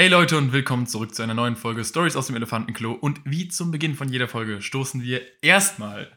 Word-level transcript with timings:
Hey 0.00 0.08
Leute 0.08 0.38
und 0.38 0.54
willkommen 0.54 0.86
zurück 0.86 1.14
zu 1.14 1.22
einer 1.22 1.34
neuen 1.34 1.56
Folge 1.56 1.84
Stories 1.84 2.16
aus 2.16 2.28
dem 2.28 2.36
Elefantenklo. 2.36 2.92
Und 2.92 3.20
wie 3.26 3.48
zum 3.48 3.70
Beginn 3.70 3.94
von 3.94 4.08
jeder 4.08 4.28
Folge 4.28 4.62
stoßen 4.62 5.02
wir 5.02 5.20
erstmal, 5.42 6.10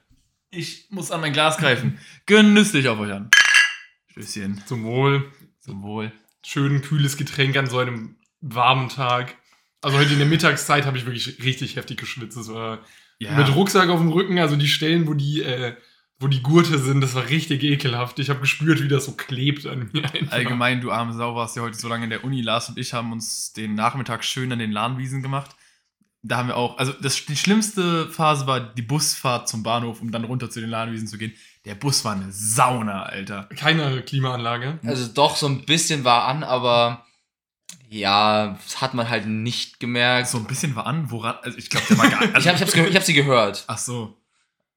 ich 0.51 0.87
muss 0.89 1.11
an 1.11 1.19
mein 1.19 1.33
Glas 1.33 1.57
greifen, 1.57 1.99
genüsslich 2.25 2.87
auf 2.87 2.97
euch 3.01 3.11
an. 3.11 3.29
Stößchen. 4.07 4.63
Zum 4.67 4.85
Wohl. 4.85 5.29
Zum 5.59 5.83
Wohl. 5.83 6.13
Schön 6.45 6.81
kühles 6.81 7.17
Getränk 7.17 7.57
an 7.57 7.67
so 7.67 7.77
einem 7.77 8.15
warmen 8.39 8.87
Tag. 8.87 9.35
Also 9.81 9.97
heute 9.97 10.13
in 10.13 10.19
der 10.19 10.29
Mittagszeit 10.29 10.85
habe 10.85 10.97
ich 10.97 11.05
wirklich 11.05 11.43
richtig 11.43 11.75
heftig 11.75 11.97
geschwitzt. 11.97 12.37
Das 12.37 12.47
war 12.47 12.85
Ja. 13.19 13.35
mit 13.35 13.53
Rucksack 13.53 13.89
auf 13.89 13.99
dem 13.99 14.13
Rücken, 14.13 14.39
also 14.39 14.55
die 14.55 14.69
Stellen, 14.69 15.07
wo 15.07 15.13
die, 15.13 15.41
äh, 15.41 15.75
wo 16.23 16.27
die 16.27 16.41
Gurte 16.41 16.79
sind, 16.79 17.01
das 17.01 17.13
war 17.13 17.27
richtig 17.27 17.63
ekelhaft. 17.63 18.17
Ich 18.17 18.29
habe 18.29 18.39
gespürt, 18.39 18.81
wie 18.81 18.87
das 18.87 19.05
so 19.05 19.11
klebt 19.11 19.67
an 19.67 19.89
mir. 19.91 20.05
einfach. 20.05 20.31
Allgemein, 20.31 20.81
du 20.81 20.91
arme 20.91 21.13
Sau, 21.13 21.35
warst 21.35 21.55
ja 21.57 21.61
heute 21.61 21.77
so 21.77 21.89
lange 21.89 22.05
in 22.05 22.09
der 22.09 22.23
Uni. 22.23 22.41
Lars 22.41 22.69
und 22.69 22.77
ich 22.77 22.93
haben 22.93 23.11
uns 23.11 23.51
den 23.53 23.75
Nachmittag 23.75 24.23
schön 24.23 24.51
an 24.51 24.59
den 24.59 24.71
Lahnwiesen 24.71 25.21
gemacht. 25.21 25.51
Da 26.21 26.37
haben 26.37 26.47
wir 26.47 26.55
auch, 26.55 26.77
also 26.77 26.93
das, 26.93 27.25
die 27.25 27.35
schlimmste 27.35 28.07
Phase 28.07 28.47
war 28.47 28.61
die 28.61 28.81
Busfahrt 28.81 29.49
zum 29.49 29.61
Bahnhof, 29.61 30.01
um 30.01 30.11
dann 30.11 30.23
runter 30.23 30.49
zu 30.49 30.61
den 30.61 30.69
Lahnwiesen 30.69 31.07
zu 31.07 31.17
gehen. 31.17 31.33
Der 31.65 31.75
Bus 31.75 32.05
war 32.05 32.13
eine 32.13 32.31
Sauna, 32.31 33.03
Alter. 33.03 33.49
Keine 33.57 34.01
Klimaanlage. 34.01 34.79
Also 34.85 35.11
doch, 35.13 35.35
so 35.35 35.47
ein 35.47 35.65
bisschen 35.65 36.05
war 36.05 36.25
an, 36.25 36.45
aber 36.45 37.05
ja, 37.89 38.57
das 38.63 38.79
hat 38.81 38.93
man 38.93 39.09
halt 39.09 39.27
nicht 39.27 39.81
gemerkt. 39.81 40.29
So 40.29 40.37
ein 40.37 40.45
bisschen 40.45 40.75
war 40.75 40.87
an, 40.87 41.11
woran, 41.11 41.35
also 41.41 41.57
ich 41.57 41.69
glaube, 41.69 41.85
der 41.89 41.97
war 41.97 42.09
gar 42.09 42.21
also, 42.33 42.37
ich 42.37 42.47
habe 42.47 42.55
ich 42.55 42.61
hab's 42.61 42.73
ich 42.73 42.95
hab 42.95 43.03
sie 43.03 43.13
gehört. 43.13 43.65
Ach 43.67 43.77
so, 43.77 44.17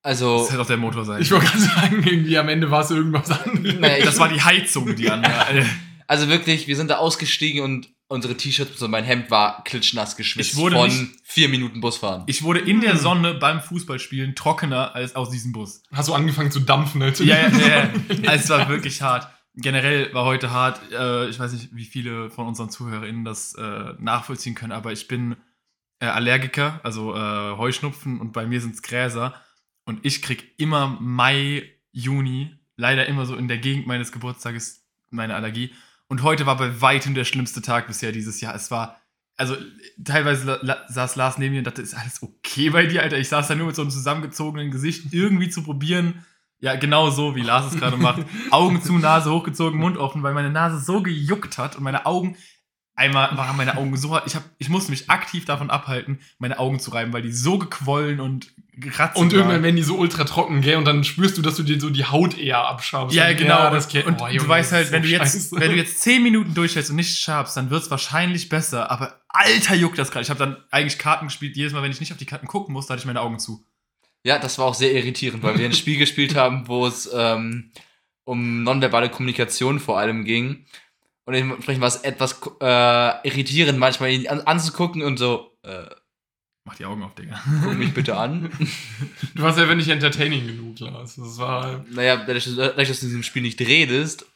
Also, 0.07 0.39
das 0.39 0.51
hätte 0.53 0.63
auch 0.63 0.67
der 0.67 0.77
Motor 0.77 1.05
sein. 1.05 1.21
Ich 1.21 1.31
wollte 1.33 1.47
gerade 1.47 1.59
sagen, 1.61 2.03
irgendwie 2.05 2.39
am 2.39 2.49
Ende 2.49 2.71
war 2.71 2.83
es 2.83 2.91
irgendwas 2.91 3.31
anderes. 3.45 3.79
naja, 3.81 4.05
das 4.05 4.19
war 4.19 4.29
die 4.29 4.41
Heizung, 4.41 4.95
die 4.95 5.11
an 5.11 5.25
also 6.07 6.29
wirklich, 6.29 6.69
wir 6.69 6.77
sind 6.77 6.91
da 6.91 6.99
ausgestiegen 6.99 7.63
und 7.63 7.89
unsere 8.09 8.37
T-Shirts 8.37 8.81
und 8.81 8.93
mein 8.93 9.03
Hemd 9.03 9.33
war 9.33 9.65
klitschnass 9.65 10.17
geschwitzt 10.17 10.53
Ich 10.53 10.57
wurde 10.57 10.77
von 10.77 10.89
nicht- 10.89 11.11
vier 11.25 11.49
Minuten 11.49 11.81
Busfahren. 11.81 12.23
Ich 12.29 12.45
wurde 12.45 12.61
in 12.61 12.81
der 12.81 12.97
Sonne 12.97 13.35
beim 13.35 13.61
Fußballspielen 13.61 14.37
trockener 14.37 14.95
als 14.95 15.17
aus 15.17 15.31
diesem 15.31 15.51
Bus. 15.53 15.83
Hast 15.93 16.09
du 16.09 16.15
angefangen 16.15 16.53
zu 16.53 16.61
dampfen, 16.61 17.03
als 17.03 17.19
Ja, 17.19 17.37
ja, 17.49 17.49
ja. 17.67 17.91
Also, 18.29 18.45
es 18.45 18.49
war 18.49 18.69
wirklich 18.69 19.03
hart. 19.03 19.27
Generell 19.57 20.15
war 20.15 20.25
heute 20.25 20.53
hart. 20.53 20.81
Äh, 20.93 21.29
ich 21.31 21.41
weiß 21.41 21.53
nicht, 21.53 21.71
wie 21.75 21.85
viele 21.85 22.31
von 22.31 22.47
unseren 22.47 22.71
ZuhörerInnen 22.71 23.25
das 23.25 23.55
äh, 23.55 23.95
nachvollziehen 23.99 24.55
können, 24.55 24.71
aber 24.73 24.93
ich 24.93 25.09
bin 25.09 25.35
äh, 25.99 26.07
Allergiker, 26.07 26.79
also 26.85 27.13
Heuschnupfen 27.17 28.21
und 28.21 28.33
bei 28.33 28.47
mir 28.47 28.61
sind 28.61 28.75
es 28.77 28.83
Gräser. 28.83 29.35
Und 29.87 30.05
ich 30.05 30.21
krieg 30.21 30.53
immer 30.59 30.99
Mai, 31.01 31.63
Juni, 31.93 32.55
leider 32.77 33.07
immer 33.07 33.25
so 33.25 33.37
in 33.37 33.49
der 33.49 33.57
Gegend 33.59 33.87
meines 33.87 34.13
Geburtstages 34.13 34.85
meine 35.11 35.35
Allergie. 35.35 35.73
Und 36.09 36.23
heute 36.23 36.45
war 36.45 36.57
bei 36.57 36.81
weitem 36.83 37.15
der 37.15 37.25
schlimmste 37.25 37.63
Tag 37.63 37.87
bisher 37.87 38.13
dieses 38.13 38.41
Jahr. 38.41 38.55
Es 38.55 38.71
war, 38.71 39.01
also 39.37 39.57
teilweise 40.05 40.45
la- 40.47 40.59
la- 40.63 40.85
saß 40.89 41.17
Lars 41.17 41.39
neben 41.39 41.55
mir 41.55 41.59
und 41.59 41.67
dachte, 41.67 41.83
ist 41.83 41.95
alles 41.95 42.23
okay 42.23 42.71
bei 42.71 42.87
dir, 42.87 43.03
Alter? 43.03 43.19
Ich 43.19 43.29
saß 43.29 43.49
da 43.49 43.55
nur 43.55 43.69
mit 43.69 43.77
so 43.77 43.83
einem 43.83 43.91
zusammengezogenen 43.91 44.71
Gesicht, 44.71 45.13
irgendwie 45.15 45.49
zu 45.49 45.63
probieren. 45.63 46.27
Ja, 46.59 46.75
genau 46.77 47.11
so, 47.11 47.37
wie 47.37 47.43
Lars 47.43 47.73
es 47.73 47.79
gerade 47.79 47.97
macht. 47.97 48.25
Augen 48.51 48.83
zu, 48.83 48.99
Nase 48.99 49.31
hochgezogen, 49.31 49.79
Mund 49.79 49.97
offen, 49.99 50.23
weil 50.23 50.35
meine 50.35 50.51
Nase 50.51 50.81
so 50.81 51.03
gejuckt 51.03 51.59
hat 51.59 51.77
und 51.77 51.83
meine 51.85 52.07
Augen, 52.07 52.37
einmal 52.97 53.37
waren 53.37 53.57
meine 53.57 53.77
Augen 53.77 53.97
so, 53.97 54.19
ich, 54.27 54.35
hab, 54.35 54.43
ich 54.59 54.69
musste 54.69 54.91
mich 54.91 55.09
aktiv 55.11 55.45
davon 55.45 55.71
abhalten, 55.71 56.19
meine 56.39 56.59
Augen 56.59 56.81
zu 56.81 56.91
reiben, 56.91 57.13
weil 57.13 57.23
die 57.23 57.31
so 57.33 57.59
gequollen 57.59 58.21
und 58.21 58.53
geratzt 58.73 59.17
Und 59.17 59.33
irgendwann 59.33 59.57
waren. 59.57 59.63
werden 59.63 59.77
die 59.77 59.83
so 59.83 59.97
ultra 59.97 60.25
trocken, 60.25 60.61
gell? 60.63 60.77
Und 60.77 60.85
dann 60.87 61.05
spürst 61.05 61.39
du, 61.39 61.43
dass 61.43 61.57
du 61.57 61.63
dir 61.63 61.79
so 61.81 61.91
die 61.91 62.05
Haut 62.05 62.37
eher 62.37 62.59
abschabst. 62.67 63.15
Ja, 63.15 63.29
Und 63.29 63.37
genau. 63.37 63.71
das 63.71 63.89
kennt- 63.89 64.07
und 64.07 64.21
oh, 64.21 64.27
du 64.27 64.33
Junge, 64.33 64.49
weißt 64.49 64.73
das 64.73 64.77
halt, 64.77 64.87
ist 64.87 64.93
wenn 64.93 65.03
so 65.03 65.09
du 65.09 65.13
jetzt, 65.15 65.33
scheiße. 65.33 65.61
wenn 65.61 65.71
du 65.71 65.77
jetzt 65.77 66.01
10 66.03 66.23
Minuten 66.23 66.55
durchhältst 66.55 66.91
und 66.91 66.97
nicht 66.97 67.19
schabst, 67.19 67.57
dann 67.57 67.71
wird 67.71 67.83
es 67.85 67.91
wahrscheinlich 67.91 68.49
besser. 68.49 68.91
Aber 68.91 69.21
alter 69.29 69.75
juckt 69.75 69.99
das 69.99 70.11
gerade. 70.11 70.25
Ich 70.25 70.31
habe 70.31 70.39
dann 70.39 70.57
eigentlich 70.71 70.99
Karten 70.99 71.27
gespielt. 71.27 71.57
Jedes 71.57 71.73
Mal, 71.73 71.83
wenn 71.83 71.91
ich 71.93 72.01
nicht 72.01 72.13
auf 72.13 72.19
die 72.19 72.27
Karten 72.27 72.47
gucken 72.47 72.73
musste, 72.73 72.93
hatte 72.93 73.01
ich 73.01 73.07
meine 73.07 73.21
Augen 73.21 73.39
zu. 73.39 73.65
Ja, 74.25 74.39
das 74.39 74.59
war 74.59 74.67
auch 74.67 74.75
sehr 74.75 74.93
irritierend, 74.93 75.43
weil 75.43 75.59
wir 75.59 75.67
ein 75.67 75.73
Spiel 75.73 75.99
gespielt 75.99 76.35
haben, 76.35 76.67
wo 76.69 76.87
es 76.87 77.09
ähm, 77.15 77.71
um 78.25 78.63
nonverbale 78.65 79.09
Kommunikation 79.09 79.79
vor 79.81 79.99
allem 79.99 80.25
ging. 80.25 80.67
Und 81.27 81.35
dementsprechend 81.35 81.81
war 81.83 81.89
es 81.89 81.97
etwas 81.97 82.41
äh, 82.61 83.29
irritierend, 83.29 83.79
manchmal 83.79 84.11
ihn 84.11 84.27
an, 84.29 84.41
anzugucken 84.41 85.03
und 85.03 85.19
so, 85.19 85.51
äh, 85.63 85.85
Mach 86.65 86.75
die 86.75 86.85
Augen 86.85 87.05
auf, 87.05 87.15
Digga. 87.15 87.41
guck 87.63 87.75
mich 87.79 87.95
bitte 87.95 88.17
an. 88.17 88.51
Du 89.37 89.43
warst 89.43 89.57
einfach 89.59 89.77
nicht 89.77 89.89
entertaining 89.89 90.47
genug, 90.49 90.81
Lars. 90.81 91.15
Das 91.15 91.39
war. 91.39 91.85
naja, 91.91 92.17
dadurch, 92.17 92.49
dadurch, 92.57 92.89
dass 92.89 92.99
du 93.01 93.07
in 93.07 93.11
diesem 93.11 93.23
Spiel 93.23 93.43
nicht 93.43 93.61
redest, 93.61 94.27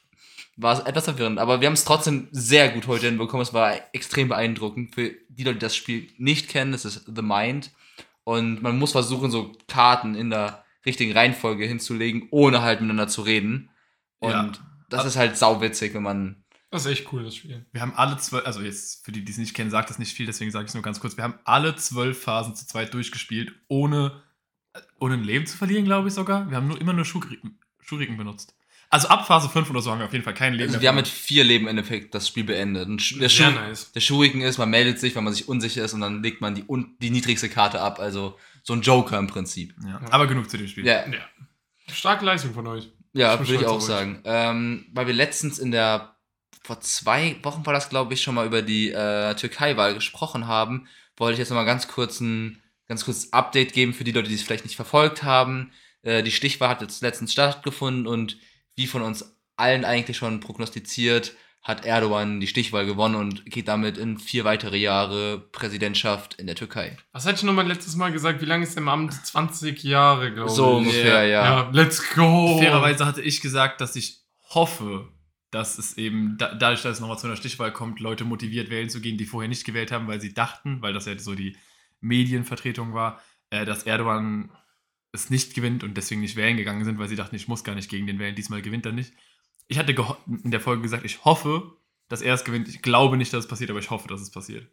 war 0.57 0.75
es 0.79 0.85
etwas 0.87 1.05
verwirrend. 1.07 1.39
Aber 1.41 1.61
wir 1.61 1.67
haben 1.67 1.73
es 1.75 1.85
trotzdem 1.85 2.29
sehr 2.31 2.69
gut 2.69 2.87
heute 2.87 3.07
hinbekommen. 3.07 3.43
Es 3.43 3.53
war 3.55 3.75
extrem 3.93 4.29
beeindruckend. 4.29 4.95
Für 4.95 5.11
die 5.29 5.43
Leute, 5.43 5.55
die 5.59 5.61
das 5.65 5.75
Spiel 5.75 6.09
nicht 6.19 6.49
kennen, 6.49 6.71
das 6.71 6.85
ist 6.85 7.05
The 7.13 7.23
Mind. 7.23 7.71
Und 8.23 8.63
man 8.63 8.79
muss 8.79 8.93
versuchen, 8.93 9.31
so 9.33 9.57
Karten 9.67 10.15
in 10.15 10.31
der 10.31 10.65
richtigen 10.87 11.13
Reihenfolge 11.13 11.65
hinzulegen, 11.67 12.29
ohne 12.31 12.63
halt 12.63 12.81
miteinander 12.81 13.09
zu 13.09 13.23
reden. 13.23 13.71
Und 14.21 14.31
Ja. 14.31 14.53
das 14.89 15.05
ist 15.05 15.17
halt 15.17 15.37
sauwitzig, 15.37 15.95
wenn 15.95 16.03
man. 16.05 16.40
Das 16.71 16.87
ist 16.87 16.93
echt 16.93 17.13
cool, 17.13 17.25
das 17.25 17.35
Spiel. 17.35 17.67
Wir 17.73 17.81
haben 17.81 17.95
alle 17.95 18.17
zwölf, 18.19 18.47
also 18.47 18.61
jetzt 18.61 19.05
für 19.05 19.11
die, 19.13 19.25
die 19.25 19.33
es 19.33 19.39
nicht 19.39 19.55
kennen, 19.55 19.71
sagt 19.71 19.91
das 19.91 19.99
nicht 19.99 20.15
viel, 20.15 20.27
deswegen 20.27 20.51
sage 20.51 20.65
ich 20.65 20.71
es 20.71 20.75
nur 20.75 20.83
ganz 20.83 21.01
kurz. 21.01 21.17
Wir 21.17 21.25
haben 21.25 21.39
alle 21.45 21.75
zwölf 21.77 22.23
Phasen 22.23 22.55
zu 22.55 22.67
zweit 22.67 22.95
durchgespielt, 22.95 23.53
ohne, 23.69 24.23
ohne 25.01 25.15
ein 25.15 25.25
Leben 25.25 25.47
zu 25.47 25.57
verlieren, 25.57 25.85
glaube 25.85 26.09
ich 26.09 26.15
sogar. 26.15 26.49
Wir 26.49 26.57
haben 26.57 26.69
nur 26.69 26.81
immer 26.81 26.93
nur 26.93 27.05
Schuhriken, 27.05 27.59
Schuhriken 27.81 28.17
benutzt. 28.17 28.55
Also 28.93 29.07
ab 29.07 29.27
Phase 29.27 29.49
5 29.49 29.71
oder 29.71 29.83
so 29.83 29.93
haben 29.93 30.01
wir 30.01 30.07
auf 30.07 30.13
jeden 30.13 30.25
Fall 30.25 30.35
kein 30.35 30.55
Leben 30.55 30.71
Also 30.71 30.81
wir 30.81 30.89
haben 30.89 30.97
mit 30.97 31.07
vier 31.07 31.45
Leben 31.45 31.65
im 31.65 31.69
Endeffekt 31.69 32.13
das 32.13 32.27
Spiel 32.27 32.43
beendet. 32.43 32.89
Und 32.89 33.21
der, 33.21 33.29
Sehr 33.29 33.51
Schuh, 33.53 33.55
nice. 33.55 33.93
der 33.93 34.01
Schuhriken 34.01 34.41
ist, 34.41 34.59
man 34.59 34.69
meldet 34.69 34.99
sich, 34.99 35.15
wenn 35.15 35.23
man 35.23 35.33
sich 35.33 35.49
unsicher 35.49 35.85
ist 35.85 35.95
und 35.95 36.01
dann 36.01 36.25
legt 36.25 36.41
man 36.41 36.57
die, 36.57 36.65
die 37.01 37.11
niedrigste 37.11 37.49
Karte 37.49 37.81
ab. 37.81 38.01
Also 38.01 38.37
so 38.65 38.73
ein 38.73 38.83
Joker 38.83 39.17
im 39.19 39.29
Prinzip. 39.29 39.75
ja. 39.87 40.01
Aber 40.11 40.27
genug 40.27 40.51
zu 40.51 40.57
dem 40.59 40.67
Spiel. 40.67 40.85
Ja, 40.87 41.07
Ja. 41.09 41.21
Starke 41.93 42.25
Leistung 42.25 42.53
von 42.53 42.67
euch. 42.67 42.91
Ja, 43.13 43.39
würde 43.39 43.55
ich 43.55 43.67
auch 43.67 43.81
sagen. 43.81 44.21
Ähm, 44.25 44.87
weil 44.93 45.07
wir 45.07 45.15
letztens 45.15 45.59
in 45.59 45.71
der, 45.71 46.17
vor 46.63 46.81
zwei 46.81 47.37
Wochen 47.43 47.65
war 47.67 47.73
das, 47.73 47.89
glaube 47.89 48.15
ich, 48.15 48.23
schon 48.23 48.35
mal 48.35 48.47
über 48.47 48.63
die 48.63 48.91
äh, 48.91 49.35
Türkei-Wahl 49.35 49.95
gesprochen 49.95 50.47
haben, 50.47 50.87
wollte 51.17 51.35
ich 51.35 51.39
jetzt 51.39 51.51
nochmal 51.51 51.65
ganz 51.67 51.89
kurz 51.89 52.21
ein 52.21 52.63
ganz 52.89 53.05
kurzes 53.05 53.33
Update 53.33 53.73
geben 53.73 53.95
für 53.95 54.05
die 54.05 54.13
Leute, 54.13 54.29
die 54.29 54.35
es 54.35 54.43
vielleicht 54.43 54.65
nicht 54.65 54.77
verfolgt 54.77 55.23
haben. 55.23 55.73
Äh, 56.03 56.23
die 56.23 56.33
Stichwahl 56.33 56.69
hat 56.69 56.83
jetzt 56.83 57.03
letztens 57.03 57.33
stattgefunden 57.33 58.07
und 58.07 58.37
wie 58.75 58.87
von 58.87 59.03
uns 59.03 59.37
allen 59.57 59.85
eigentlich 59.85 60.17
schon 60.17 60.41
prognostiziert, 60.41 61.35
hat 61.63 61.85
Erdogan 61.85 62.41
die 62.41 62.47
Stichwahl 62.47 62.87
gewonnen 62.87 63.17
und 63.17 63.45
geht 63.45 63.69
damit 63.69 63.99
in 63.99 64.19
vier 64.19 64.45
weitere 64.45 64.79
Jahre 64.79 65.39
Präsidentschaft 65.39 66.35
in 66.35 66.47
der 66.47 66.57
Türkei. 66.57 66.97
Was 67.13 67.27
hatte 67.27 67.37
ich 67.37 67.43
nochmal 67.43 67.69
letztes 67.69 67.97
Mal 67.97 68.13
gesagt? 68.13 68.41
Wie 68.41 68.47
lange 68.47 68.65
ist 68.65 68.75
der 68.77 68.83
im 68.83 68.89
Amt? 68.89 69.13
20 69.13 69.83
Jahre, 69.83 70.33
glaube 70.33 70.51
So 70.51 70.71
ich. 70.71 70.87
ungefähr, 70.87 71.27
ja. 71.27 71.45
Ja, 71.45 71.71
let's 71.73 72.15
go. 72.15 72.59
Fairerweise 72.59 73.05
hatte 73.05 73.21
ich 73.21 73.43
gesagt, 73.43 73.83
dass 73.83 73.95
ich 73.95 74.21
hoffe, 74.49 75.09
dass 75.51 75.79
es 75.79 75.97
eben, 75.99 76.37
da, 76.39 76.55
dadurch, 76.55 76.83
dass 76.83 76.95
es 76.95 77.01
nochmal 77.01 77.19
zu 77.19 77.27
einer 77.27 77.37
Stichwahl 77.37 77.73
kommt, 77.73 78.01
Leute 78.01 78.25
motiviert 78.25 78.71
wählen 78.71 78.91
zu 78.91 79.01
gehen, 79.01 79.19
die 79.19 79.27
vorher 79.27 79.49
nicht 79.49 79.65
gewählt 79.65 79.93
haben, 79.93 80.07
weil 80.07 80.21
sie 80.21 80.33
dachten, 80.33 80.81
weil 80.83 80.93
das 80.93 81.07
ja 81.07 81.19
so 81.19 81.35
die 81.35 81.57
Medienvertretung 82.01 82.95
war, 82.95 83.21
äh, 83.51 83.65
dass 83.65 83.83
Erdogan 83.83 84.51
es 85.13 85.29
nicht 85.29 85.55
gewinnt 85.55 85.83
und 85.83 85.97
deswegen 85.97 86.21
nicht 86.21 86.37
wählen 86.37 86.57
gegangen 86.57 86.85
sind, 86.85 86.99
weil 86.99 87.09
sie 87.09 87.17
dachten, 87.17 87.35
ich 87.35 87.49
muss 87.49 87.65
gar 87.65 87.75
nicht 87.75 87.91
gegen 87.91 88.07
den 88.07 88.19
wählen, 88.19 88.37
diesmal 88.37 88.63
gewinnt 88.63 88.87
er 88.87 88.93
nicht. 88.93 89.13
Ich 89.67 89.79
hatte 89.79 89.95
in 90.43 90.51
der 90.51 90.61
Folge 90.61 90.83
gesagt, 90.83 91.05
ich 91.05 91.25
hoffe, 91.25 91.77
dass 92.09 92.23
er 92.23 92.35
es 92.35 92.45
gewinnt. 92.45 92.69
Ich 92.69 92.83
glaube 92.83 93.17
nicht, 93.17 93.33
dass 93.33 93.45
es 93.45 93.49
passiert, 93.49 93.71
aber 93.71 93.79
ich 93.79 93.91
hoffe, 93.91 94.09
dass 94.09 94.21
es 94.21 94.31
passiert. 94.31 94.69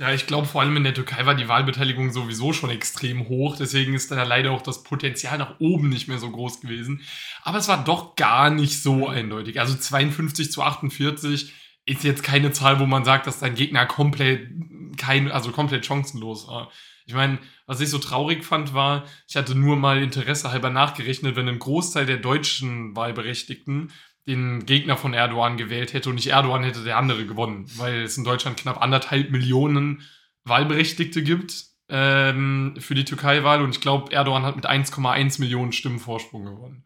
Ja, 0.00 0.14
ich 0.14 0.26
glaube, 0.26 0.46
vor 0.46 0.62
allem 0.62 0.78
in 0.78 0.84
der 0.84 0.94
Türkei 0.94 1.26
war 1.26 1.34
die 1.34 1.48
Wahlbeteiligung 1.48 2.10
sowieso 2.10 2.54
schon 2.54 2.70
extrem 2.70 3.28
hoch. 3.28 3.56
Deswegen 3.56 3.92
ist 3.92 4.10
da 4.10 4.22
leider 4.22 4.50
auch 4.50 4.62
das 4.62 4.82
Potenzial 4.82 5.36
nach 5.36 5.60
oben 5.60 5.90
nicht 5.90 6.08
mehr 6.08 6.18
so 6.18 6.30
groß 6.30 6.62
gewesen. 6.62 7.02
Aber 7.42 7.58
es 7.58 7.68
war 7.68 7.84
doch 7.84 8.16
gar 8.16 8.48
nicht 8.48 8.82
so 8.82 9.08
eindeutig. 9.08 9.60
Also 9.60 9.74
52 9.76 10.50
zu 10.50 10.62
48 10.62 11.52
ist 11.84 12.02
jetzt 12.02 12.22
keine 12.22 12.50
Zahl, 12.50 12.80
wo 12.80 12.86
man 12.86 13.04
sagt, 13.04 13.26
dass 13.26 13.40
dein 13.40 13.54
Gegner 13.54 13.84
komplett 13.84 14.48
kein, 14.96 15.30
also 15.30 15.50
komplett 15.50 15.84
chancenlos 15.84 16.48
war. 16.48 16.70
Ich 17.04 17.12
meine, 17.12 17.38
was 17.66 17.82
ich 17.82 17.90
so 17.90 17.98
traurig 17.98 18.42
fand, 18.42 18.72
war, 18.72 19.04
ich 19.28 19.36
hatte 19.36 19.54
nur 19.54 19.76
mal 19.76 20.02
Interesse 20.02 20.50
halber 20.50 20.70
nachgerechnet, 20.70 21.36
wenn 21.36 21.46
ein 21.48 21.58
Großteil 21.58 22.06
der 22.06 22.16
deutschen 22.16 22.96
Wahlberechtigten 22.96 23.92
den 24.30 24.64
Gegner 24.66 24.96
von 24.96 25.12
Erdogan 25.12 25.56
gewählt 25.56 25.92
hätte 25.92 26.08
und 26.08 26.14
nicht 26.14 26.28
Erdogan 26.28 26.62
hätte 26.62 26.84
der 26.84 26.96
andere 26.96 27.26
gewonnen, 27.26 27.66
weil 27.76 28.02
es 28.02 28.16
in 28.16 28.24
Deutschland 28.24 28.56
knapp 28.56 28.80
anderthalb 28.80 29.30
Millionen 29.30 30.02
Wahlberechtigte 30.44 31.22
gibt 31.22 31.64
ähm, 31.88 32.74
für 32.78 32.94
die 32.94 33.04
Türkei-Wahl 33.04 33.62
und 33.62 33.70
ich 33.70 33.80
glaube, 33.80 34.12
Erdogan 34.12 34.44
hat 34.44 34.56
mit 34.56 34.68
1,1 34.68 35.40
Millionen 35.40 35.72
Stimmen 35.72 35.98
Vorsprung 35.98 36.44
gewonnen. 36.44 36.84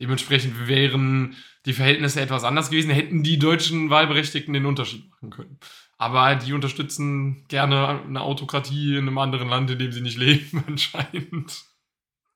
Dementsprechend 0.00 0.68
wären 0.68 1.36
die 1.66 1.72
Verhältnisse 1.72 2.20
etwas 2.20 2.44
anders 2.44 2.70
gewesen, 2.70 2.90
hätten 2.90 3.22
die 3.22 3.38
deutschen 3.38 3.90
Wahlberechtigten 3.90 4.54
den 4.54 4.66
Unterschied 4.66 5.10
machen 5.10 5.30
können. 5.30 5.58
Aber 5.98 6.34
die 6.34 6.52
unterstützen 6.52 7.44
gerne 7.48 8.00
eine 8.06 8.20
Autokratie 8.20 8.96
in 8.96 9.08
einem 9.08 9.18
anderen 9.18 9.48
Land, 9.48 9.70
in 9.70 9.78
dem 9.78 9.92
sie 9.92 10.00
nicht 10.00 10.18
leben, 10.18 10.64
anscheinend. 10.66 11.64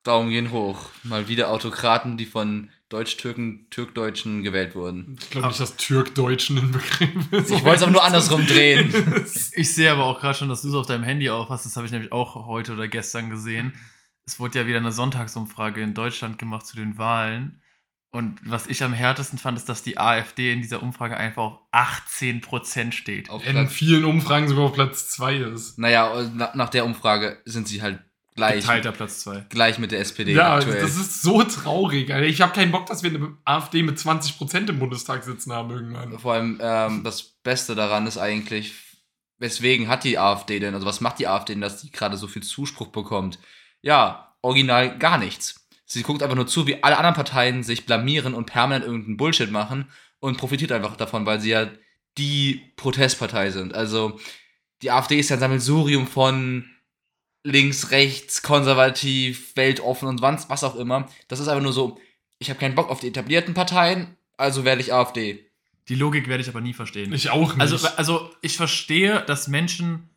Daumen 0.04 0.30
gehen 0.30 0.52
hoch. 0.52 0.90
Mal 1.02 1.28
wieder 1.28 1.50
Autokraten, 1.50 2.16
die 2.16 2.26
von 2.26 2.70
Deutsch-Türken, 2.88 3.66
Türkdeutschen 3.70 4.42
gewählt 4.42 4.74
wurden. 4.74 5.16
Ich 5.20 5.30
glaube 5.30 5.48
nicht, 5.48 5.60
dass 5.60 5.76
Türkdeutschen 5.76 6.58
ein 6.58 6.72
Begriff 6.72 7.32
ist. 7.32 7.50
Ich 7.50 7.62
wollte 7.62 7.76
es 7.76 7.82
aber 7.82 7.92
nur 7.92 8.04
andersrum 8.04 8.46
drehen. 8.46 8.92
Ich 9.54 9.74
sehe 9.74 9.92
aber 9.92 10.04
auch 10.04 10.20
gerade 10.20 10.38
schon, 10.38 10.48
dass 10.48 10.62
du 10.62 10.68
es 10.68 10.74
auf 10.74 10.86
deinem 10.86 11.04
Handy 11.04 11.28
aufhast. 11.28 11.66
Das 11.66 11.76
habe 11.76 11.86
ich 11.86 11.92
nämlich 11.92 12.12
auch 12.12 12.46
heute 12.46 12.72
oder 12.72 12.88
gestern 12.88 13.28
gesehen. 13.28 13.72
Es 14.24 14.38
wurde 14.40 14.60
ja 14.60 14.66
wieder 14.66 14.78
eine 14.78 14.92
Sonntagsumfrage 14.92 15.80
in 15.82 15.94
Deutschland 15.94 16.38
gemacht 16.38 16.66
zu 16.66 16.76
den 16.76 16.96
Wahlen. 16.98 17.62
Und 18.10 18.40
was 18.42 18.66
ich 18.66 18.82
am 18.82 18.94
härtesten 18.94 19.38
fand, 19.38 19.58
ist, 19.58 19.68
dass 19.68 19.82
die 19.82 19.98
AfD 19.98 20.52
in 20.52 20.62
dieser 20.62 20.82
Umfrage 20.82 21.16
einfach 21.16 21.42
auf 21.42 21.58
18% 21.72 22.92
steht. 22.92 23.28
Auf 23.28 23.46
In 23.46 23.52
Platz, 23.52 23.72
vielen 23.72 24.04
Umfragen 24.06 24.48
sogar 24.48 24.64
auf 24.64 24.72
Platz 24.72 25.10
2 25.10 25.36
ist. 25.36 25.78
naja, 25.78 26.30
nach 26.54 26.70
der 26.70 26.86
Umfrage 26.86 27.42
sind 27.44 27.68
sie 27.68 27.82
halt 27.82 28.00
gleich, 28.38 28.60
Geteilter 28.60 28.92
Platz 28.92 29.20
2. 29.20 29.46
gleich 29.50 29.78
mit 29.78 29.92
der 29.92 30.00
SPD 30.00 30.32
Ja, 30.32 30.56
aktuell. 30.56 30.80
das 30.80 30.96
ist 30.96 31.22
so 31.22 31.42
traurig. 31.42 32.12
Alter. 32.12 32.26
Ich 32.26 32.40
habe 32.40 32.52
keinen 32.52 32.72
Bock, 32.72 32.86
dass 32.86 33.02
wir 33.02 33.10
eine 33.10 33.36
AfD 33.44 33.82
mit 33.82 33.98
20% 33.98 34.68
im 34.68 34.78
Bundestag 34.78 35.24
sitzen 35.24 35.52
haben 35.52 35.70
irgendwann. 35.70 36.18
Vor 36.18 36.32
allem 36.34 36.58
ähm, 36.62 37.04
das 37.04 37.22
Beste 37.22 37.74
daran 37.74 38.06
ist 38.06 38.18
eigentlich, 38.18 38.74
weswegen 39.38 39.88
hat 39.88 40.04
die 40.04 40.18
AfD 40.18 40.58
denn, 40.58 40.74
also 40.74 40.86
was 40.86 41.00
macht 41.00 41.18
die 41.18 41.28
AfD 41.28 41.52
denn, 41.52 41.60
dass 41.60 41.80
die 41.82 41.92
gerade 41.92 42.16
so 42.16 42.26
viel 42.26 42.42
Zuspruch 42.42 42.88
bekommt? 42.88 43.38
Ja, 43.82 44.34
original 44.42 44.98
gar 44.98 45.18
nichts. 45.18 45.68
Sie 45.84 46.02
guckt 46.02 46.22
einfach 46.22 46.36
nur 46.36 46.46
zu, 46.46 46.66
wie 46.66 46.82
alle 46.82 46.98
anderen 46.98 47.14
Parteien 47.14 47.62
sich 47.62 47.86
blamieren 47.86 48.34
und 48.34 48.46
permanent 48.46 48.84
irgendeinen 48.84 49.16
Bullshit 49.16 49.50
machen 49.50 49.86
und 50.20 50.36
profitiert 50.36 50.72
einfach 50.72 50.96
davon, 50.96 51.24
weil 51.26 51.40
sie 51.40 51.50
ja 51.50 51.68
die 52.18 52.72
Protestpartei 52.76 53.50
sind. 53.50 53.74
Also 53.74 54.18
die 54.82 54.90
AfD 54.90 55.18
ist 55.18 55.30
ja 55.30 55.36
ein 55.36 55.40
Sammelsurium 55.40 56.06
von 56.06 56.68
links, 57.44 57.90
rechts, 57.90 58.42
konservativ, 58.42 59.56
weltoffen 59.56 60.08
und 60.08 60.22
was, 60.22 60.48
was 60.50 60.64
auch 60.64 60.76
immer. 60.76 61.08
Das 61.28 61.40
ist 61.40 61.48
einfach 61.48 61.62
nur 61.62 61.72
so, 61.72 61.98
ich 62.38 62.50
habe 62.50 62.60
keinen 62.60 62.74
Bock 62.74 62.90
auf 62.90 63.00
die 63.00 63.08
etablierten 63.08 63.54
Parteien, 63.54 64.16
also 64.36 64.64
wähle 64.64 64.80
ich 64.80 64.92
AfD. 64.92 65.44
Die 65.88 65.94
Logik 65.94 66.28
werde 66.28 66.42
ich 66.42 66.48
aber 66.48 66.60
nie 66.60 66.74
verstehen. 66.74 67.12
Ich 67.12 67.30
auch 67.30 67.54
nicht. 67.54 67.60
Also, 67.60 67.88
also 67.96 68.30
ich 68.42 68.56
verstehe, 68.56 69.22
dass 69.26 69.48
Menschen 69.48 70.10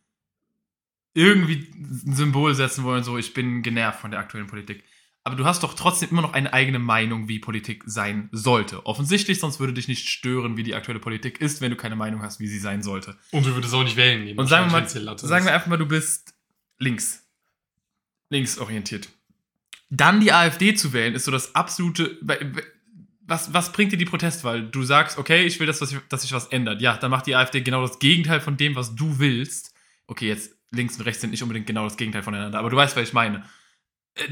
irgendwie 1.13 1.67
ein 1.73 2.13
Symbol 2.13 2.55
setzen 2.55 2.83
wollen, 2.83 3.03
so 3.03 3.17
ich 3.17 3.33
bin 3.33 3.63
genervt 3.63 3.99
von 3.99 4.11
der 4.11 4.19
aktuellen 4.19 4.47
Politik. 4.47 4.83
Aber 5.23 5.35
du 5.35 5.45
hast 5.45 5.61
doch 5.61 5.75
trotzdem 5.75 6.09
immer 6.09 6.23
noch 6.23 6.33
eine 6.33 6.51
eigene 6.51 6.79
Meinung, 6.79 7.27
wie 7.27 7.37
Politik 7.37 7.83
sein 7.85 8.27
sollte. 8.31 8.85
Offensichtlich, 8.87 9.39
sonst 9.39 9.59
würde 9.59 9.73
dich 9.73 9.87
nicht 9.87 10.09
stören, 10.09 10.57
wie 10.57 10.63
die 10.63 10.73
aktuelle 10.73 10.99
Politik 10.99 11.39
ist, 11.39 11.61
wenn 11.61 11.69
du 11.69 11.77
keine 11.77 11.95
Meinung 11.95 12.23
hast, 12.23 12.39
wie 12.39 12.47
sie 12.47 12.57
sein 12.57 12.81
sollte. 12.81 13.17
und 13.31 13.45
du 13.45 13.53
würdest 13.53 13.73
auch 13.73 13.83
nicht 13.83 13.97
wählen 13.97 14.25
gehen. 14.25 14.39
Und 14.39 14.47
sagen 14.47 14.71
wir 14.71 14.81
mal, 14.81 14.89
sagen 14.89 15.45
wir 15.45 15.53
einfach 15.53 15.67
mal, 15.67 15.77
du 15.77 15.85
bist 15.85 16.33
links. 16.81 17.23
Linksorientiert. 18.29 19.09
Dann 19.89 20.19
die 20.21 20.31
AfD 20.31 20.73
zu 20.73 20.93
wählen, 20.93 21.13
ist 21.15 21.25
so 21.25 21.31
das 21.31 21.53
absolute. 21.55 22.17
Was, 23.27 23.53
was 23.53 23.71
bringt 23.71 23.91
dir 23.91 23.97
die 23.97 24.05
Protestwahl? 24.05 24.63
Du 24.69 24.83
sagst, 24.83 25.17
okay, 25.17 25.43
ich 25.45 25.59
will, 25.59 25.67
dass, 25.67 25.79
dass, 25.79 25.89
sich- 25.89 25.99
dass 26.09 26.21
sich 26.23 26.33
was 26.33 26.47
ändert. 26.47 26.81
Ja, 26.81 26.97
dann 26.97 27.11
macht 27.11 27.27
die 27.27 27.35
AfD 27.35 27.61
genau 27.61 27.81
das 27.81 27.99
Gegenteil 27.99 28.41
von 28.41 28.57
dem, 28.57 28.75
was 28.75 28.95
du 28.95 29.19
willst. 29.19 29.73
Okay, 30.07 30.27
jetzt 30.27 30.55
links 30.71 30.97
und 30.97 31.03
rechts 31.05 31.21
sind 31.21 31.31
nicht 31.31 31.43
unbedingt 31.43 31.67
genau 31.67 31.83
das 31.83 31.97
Gegenteil 31.97 32.23
voneinander, 32.23 32.59
aber 32.59 32.69
du 32.69 32.77
weißt, 32.77 32.95
was 32.95 33.07
ich 33.07 33.13
meine. 33.13 33.43
Äh, 34.15 34.27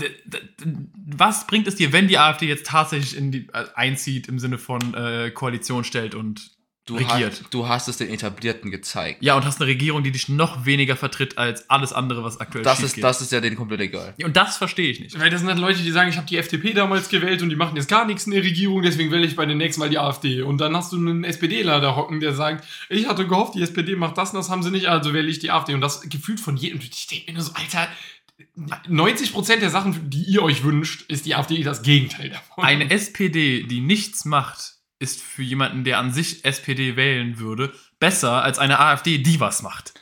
Was 0.96 1.48
bringt 1.48 1.68
es 1.68 1.76
dir, 1.76 1.92
wenn 1.94 2.08
die 2.08 2.18
AfD 2.18 2.48
jetzt 2.48 2.66
tatsächlich 2.68 3.16
die, 3.32 3.48
äh, 3.54 3.66
einzieht 3.76 4.28
im 4.28 4.40
Sinne 4.40 4.58
von 4.58 4.94
äh, 4.94 5.32
Koalition 5.32 5.84
stellt 5.84 6.16
und 6.16 6.52
Du, 6.90 6.96
regiert? 6.96 7.32
Hast, 7.32 7.54
du 7.54 7.68
hast 7.68 7.88
es 7.88 7.98
den 7.98 8.10
Etablierten 8.10 8.72
gezeigt. 8.72 9.22
Ja, 9.24 9.36
und 9.36 9.46
hast 9.46 9.62
eine 9.62 9.70
Regierung, 9.70 10.04
die 10.04 10.12
dich 10.12 10.28
noch 10.28 10.66
weniger 10.66 10.96
vertritt 10.96 11.38
als 11.38 11.70
alles 11.70 11.94
andere, 11.94 12.24
was 12.24 12.40
aktuell 12.40 12.64
Das 12.64 12.82
ist, 12.82 12.96
geht. 12.96 13.04
das 13.04 13.22
ist 13.22 13.32
ja 13.32 13.40
denen 13.42 13.56
komplett 13.56 13.80
egal. 13.82 14.14
Ja, 14.18 14.26
und 14.26 14.36
das 14.36 14.58
verstehe 14.58 14.90
ich 14.90 15.00
nicht. 15.00 15.20
Weil 15.20 15.30
das 15.30 15.40
sind 15.42 15.50
halt 15.50 15.60
Leute, 15.60 15.82
die 15.82 15.92
sagen, 15.92 16.10
ich 16.10 16.18
habe 16.18 16.28
die 16.28 16.38
FDP 16.38 16.74
damals 16.74 17.10
gewählt 17.10 17.42
und 17.42 17.50
die 17.50 17.56
machen 17.56 17.76
jetzt 17.76 17.88
gar 17.88 18.06
nichts 18.06 18.26
in 18.26 18.32
der 18.32 18.44
Regierung, 18.44 18.82
deswegen 18.82 19.12
wähle 19.12 19.26
ich 19.26 19.36
bei 19.36 19.46
den 19.46 19.58
nächsten 19.58 19.80
Mal 19.80 19.90
die 19.90 20.00
AfD. 20.00 20.42
Und 20.42 20.60
dann 20.60 20.76
hast 20.76 20.92
du 20.92 20.98
einen 20.98 21.24
SPDler 21.24 21.80
da 21.80 21.96
hocken, 21.96 22.20
der 22.20 22.34
sagt, 22.34 22.66
ich 22.90 23.08
hatte 23.08 23.28
gehofft, 23.28 23.56
die 23.56 23.62
SPD 23.62 23.96
macht 23.96 24.18
das 24.18 24.32
und 24.32 24.38
das 24.38 24.50
haben 24.50 24.64
sie 24.64 24.72
nicht, 24.72 24.88
also 24.88 25.14
wähle 25.14 25.30
ich 25.30 25.40
die 25.40 25.52
AfD. 25.52 25.74
Und 25.74 25.82
das 25.82 26.02
gefühlt 26.10 26.40
von 26.40 26.58
jedem. 26.58 26.80
Ich 26.82 27.08
denke 27.08 27.26
mir 27.32 27.34
nur 27.38 27.44
so, 27.44 27.54
Alter, 27.54 27.88
90% 28.88 29.58
der 29.60 29.70
Sachen, 29.70 30.10
die 30.10 30.24
ihr 30.24 30.42
euch 30.44 30.64
wünscht, 30.64 31.10
ist 31.10 31.26
die 31.26 31.36
AfD 31.36 31.62
das 31.64 31.82
Gegenteil 31.82 32.30
davon. 32.30 32.64
Eine 32.64 32.90
SPD, 32.90 33.64
die 33.64 33.82
nichts 33.82 34.26
macht, 34.26 34.76
ist 35.00 35.22
für 35.22 35.44
jemanden, 35.44 35.84
der 35.84 35.98
an 35.98 36.12
sich 36.12 36.46
SPD 36.46 36.96
wählen 36.96 37.40
würde, 37.40 37.74
besser 38.00 38.44
als 38.44 38.60
eine 38.60 38.80
AfD, 38.80 39.18
die 39.18 39.40
was 39.40 39.62
macht. 39.62 39.94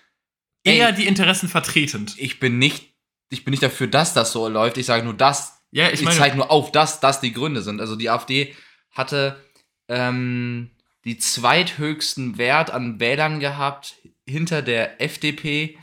Eher 0.64 0.90
Ey. 0.90 0.96
die 0.96 1.08
Interessen 1.08 1.48
vertretend. 1.48 2.16
Ich 2.18 2.40
bin 2.40 2.58
nicht, 2.58 2.94
ich 3.30 3.44
bin 3.44 3.52
nicht 3.52 3.64
dafür, 3.64 3.88
dass 3.88 4.14
das 4.14 4.32
so 4.32 4.48
läuft. 4.48 4.78
Ich 4.78 4.88
sage 4.88 5.06
nur, 5.06 5.14
dass 5.14 5.62
Ja, 5.72 5.90
ich, 5.90 6.02
ich 6.02 6.10
zeige 6.10 6.36
nur 6.36 6.52
auf, 6.52 6.72
dass 6.72 7.00
das 7.00 7.22
die 7.22 7.32
Gründe 7.32 7.62
sind. 7.62 7.80
Also 7.80 7.96
die 7.96 8.10
AfD 8.10 8.56
hatte 8.92 9.42
ähm, 9.88 10.72
die 11.06 11.18
zweithöchsten 11.18 12.38
Wert 12.38 12.72
an 12.72 13.00
Wählern 13.00 13.40
gehabt 13.40 13.96
hinter 14.28 14.62
der 14.62 15.02
FDP 15.02 15.78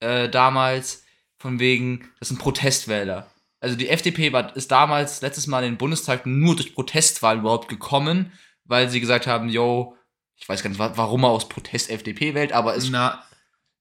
äh, 0.00 0.28
damals, 0.28 1.04
von 1.38 1.58
wegen, 1.58 2.08
das 2.18 2.28
sind 2.28 2.38
Protestwähler. 2.38 3.30
Also 3.60 3.76
die 3.76 3.88
FDP 3.88 4.32
war, 4.32 4.54
ist 4.56 4.70
damals 4.70 5.20
letztes 5.20 5.46
Mal 5.46 5.64
in 5.64 5.72
den 5.72 5.78
Bundestag 5.78 6.26
nur 6.26 6.54
durch 6.54 6.74
Protestwahlen 6.74 7.40
überhaupt 7.40 7.68
gekommen, 7.68 8.32
weil 8.68 8.88
sie 8.88 9.00
gesagt 9.00 9.26
haben, 9.26 9.48
yo, 9.48 9.96
ich 10.36 10.48
weiß 10.48 10.62
gar 10.62 10.70
nicht, 10.70 10.78
wa- 10.78 10.92
warum 10.94 11.24
er 11.24 11.30
aus 11.30 11.48
Protest 11.48 11.90
FDP 11.90 12.34
wählt, 12.34 12.52
aber 12.52 12.76
es, 12.76 12.88
na, 12.90 13.24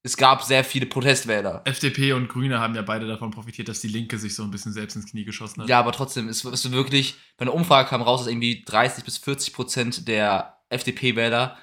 es 0.01 0.17
gab 0.17 0.41
sehr 0.43 0.63
viele 0.63 0.85
Protestwähler. 0.87 1.61
FDP 1.65 2.13
und 2.13 2.29
Grüne 2.29 2.59
haben 2.59 2.73
ja 2.75 2.81
beide 2.81 3.07
davon 3.07 3.29
profitiert, 3.29 3.67
dass 3.67 3.81
die 3.81 3.87
Linke 3.89 4.17
sich 4.17 4.33
so 4.33 4.43
ein 4.43 4.49
bisschen 4.51 4.73
selbst 4.73 4.95
ins 4.95 5.11
Knie 5.11 5.25
geschossen 5.25 5.61
hat. 5.61 5.69
Ja, 5.69 5.77
aber 5.79 5.91
trotzdem, 5.91 6.27
es 6.29 6.43
ist 6.43 6.71
wirklich, 6.71 7.15
bei 7.37 7.43
einer 7.43 7.53
Umfrage 7.53 7.89
kam 7.89 8.01
raus, 8.01 8.21
dass 8.21 8.27
irgendwie 8.31 8.63
30 8.65 9.03
bis 9.03 9.17
40 9.19 9.53
Prozent 9.53 10.07
der 10.07 10.57
FDP-Wähler 10.69 11.57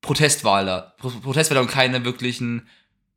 Protestwahler, 0.00 0.94
Pro 0.98 1.10
Protestwähler 1.10 1.62
und 1.62 1.70
keine 1.70 2.04
wirklichen 2.04 2.68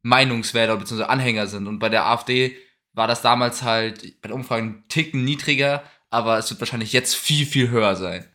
Meinungswähler 0.02 0.78
bzw. 0.78 1.04
Anhänger 1.04 1.48
sind. 1.48 1.68
Und 1.68 1.80
bei 1.80 1.90
der 1.90 2.06
AfD 2.06 2.56
war 2.94 3.08
das 3.08 3.22
damals 3.22 3.64
halt 3.64 4.22
bei 4.22 4.30
den 4.30 4.34
Umfragen 4.38 4.68
einen 4.76 4.88
Ticken 4.88 5.24
niedriger, 5.24 5.84
aber 6.10 6.38
es 6.38 6.50
wird 6.50 6.60
wahrscheinlich 6.62 6.94
jetzt 6.94 7.16
viel, 7.16 7.46
viel 7.46 7.70
höher 7.70 7.96
sein. 7.96 8.26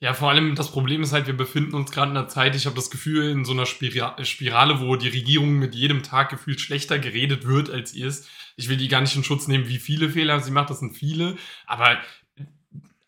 Ja, 0.00 0.14
vor 0.14 0.30
allem 0.30 0.54
das 0.54 0.70
Problem 0.70 1.02
ist 1.02 1.12
halt, 1.12 1.26
wir 1.26 1.36
befinden 1.36 1.74
uns 1.74 1.90
gerade 1.90 2.12
in 2.12 2.16
einer 2.16 2.28
Zeit, 2.28 2.54
ich 2.54 2.66
habe 2.66 2.76
das 2.76 2.90
Gefühl, 2.90 3.30
in 3.30 3.44
so 3.44 3.52
einer 3.52 3.66
Spira 3.66 4.16
Spirale, 4.24 4.80
wo 4.80 4.94
die 4.94 5.08
Regierung 5.08 5.58
mit 5.58 5.74
jedem 5.74 6.04
Tag 6.04 6.30
gefühlt 6.30 6.60
schlechter 6.60 7.00
geredet 7.00 7.46
wird, 7.46 7.68
als 7.68 7.94
ihr 7.94 8.06
ist. 8.06 8.28
Ich 8.56 8.68
will 8.68 8.76
die 8.76 8.86
gar 8.86 9.00
nicht 9.00 9.16
in 9.16 9.24
Schutz 9.24 9.48
nehmen, 9.48 9.68
wie 9.68 9.78
viele 9.78 10.10
Fehler 10.10 10.38
sie 10.40 10.52
macht, 10.52 10.70
das 10.70 10.78
sind 10.78 10.96
viele. 10.96 11.36
Aber 11.66 11.98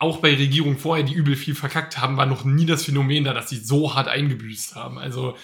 auch 0.00 0.18
bei 0.18 0.34
Regierungen 0.34 0.78
vorher, 0.78 1.04
die 1.04 1.14
übel 1.14 1.36
viel 1.36 1.54
verkackt 1.54 1.98
haben, 1.98 2.16
war 2.16 2.26
noch 2.26 2.44
nie 2.44 2.66
das 2.66 2.84
Phänomen 2.84 3.22
da, 3.22 3.34
dass 3.34 3.50
sie 3.50 3.58
so 3.58 3.94
hart 3.94 4.08
eingebüßt 4.08 4.74
haben. 4.74 4.98
Also 4.98 5.36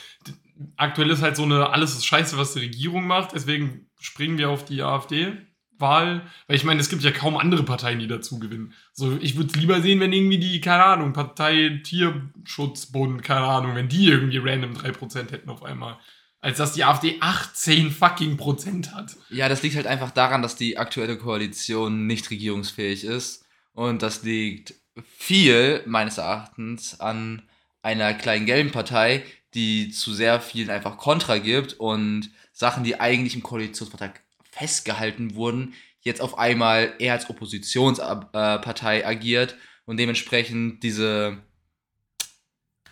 aktuell 0.76 1.10
ist 1.10 1.22
halt 1.22 1.36
so 1.36 1.44
eine, 1.44 1.70
alles 1.70 1.92
ist 1.92 2.06
scheiße, 2.06 2.38
was 2.38 2.54
die 2.54 2.60
Regierung 2.60 3.06
macht, 3.06 3.34
deswegen 3.34 3.86
springen 4.00 4.38
wir 4.38 4.50
auf 4.50 4.64
die 4.64 4.82
AfD. 4.82 5.32
Wahl, 5.78 6.22
weil 6.46 6.56
ich 6.56 6.64
meine, 6.64 6.80
es 6.80 6.88
gibt 6.88 7.02
ja 7.02 7.10
kaum 7.10 7.36
andere 7.36 7.62
Parteien, 7.62 7.98
die 7.98 8.06
dazu 8.06 8.38
gewinnen. 8.38 8.72
So, 8.92 9.16
ich 9.20 9.36
würde 9.36 9.50
es 9.50 9.56
lieber 9.56 9.80
sehen, 9.80 10.00
wenn 10.00 10.12
irgendwie 10.12 10.38
die, 10.38 10.60
keine 10.60 10.84
Ahnung, 10.84 11.12
Partei 11.12 11.80
Tierschutzbund, 11.84 13.22
keine 13.22 13.46
Ahnung, 13.46 13.74
wenn 13.74 13.88
die 13.88 14.08
irgendwie 14.08 14.38
random 14.38 14.74
3% 14.74 15.30
hätten 15.30 15.50
auf 15.50 15.62
einmal. 15.62 15.98
Als 16.40 16.58
dass 16.58 16.72
die 16.72 16.84
AfD 16.84 17.16
18 17.20 17.90
fucking 17.90 18.36
Prozent 18.36 18.94
hat. 18.94 19.16
Ja, 19.30 19.48
das 19.48 19.62
liegt 19.62 19.76
halt 19.76 19.86
einfach 19.86 20.10
daran, 20.10 20.42
dass 20.42 20.54
die 20.54 20.78
aktuelle 20.78 21.16
Koalition 21.16 22.06
nicht 22.06 22.30
regierungsfähig 22.30 23.04
ist. 23.04 23.44
Und 23.72 24.02
das 24.02 24.22
liegt 24.22 24.74
viel, 25.04 25.82
meines 25.86 26.18
Erachtens, 26.18 27.00
an 27.00 27.42
einer 27.82 28.14
kleinen 28.14 28.46
gelben 28.46 28.72
Partei, 28.72 29.24
die 29.54 29.90
zu 29.90 30.12
sehr 30.12 30.40
vielen 30.40 30.70
einfach 30.70 30.98
Kontra 30.98 31.38
gibt 31.38 31.74
und 31.74 32.30
Sachen, 32.52 32.84
die 32.84 33.00
eigentlich 33.00 33.34
im 33.34 33.42
Koalitionsvertrag 33.42 34.22
festgehalten 34.56 35.34
wurden, 35.34 35.74
jetzt 36.00 36.20
auf 36.20 36.38
einmal 36.38 36.94
eher 36.98 37.12
als 37.12 37.28
Oppositionspartei 37.28 39.06
agiert 39.06 39.56
und 39.84 39.98
dementsprechend 39.98 40.82
diese, 40.82 41.38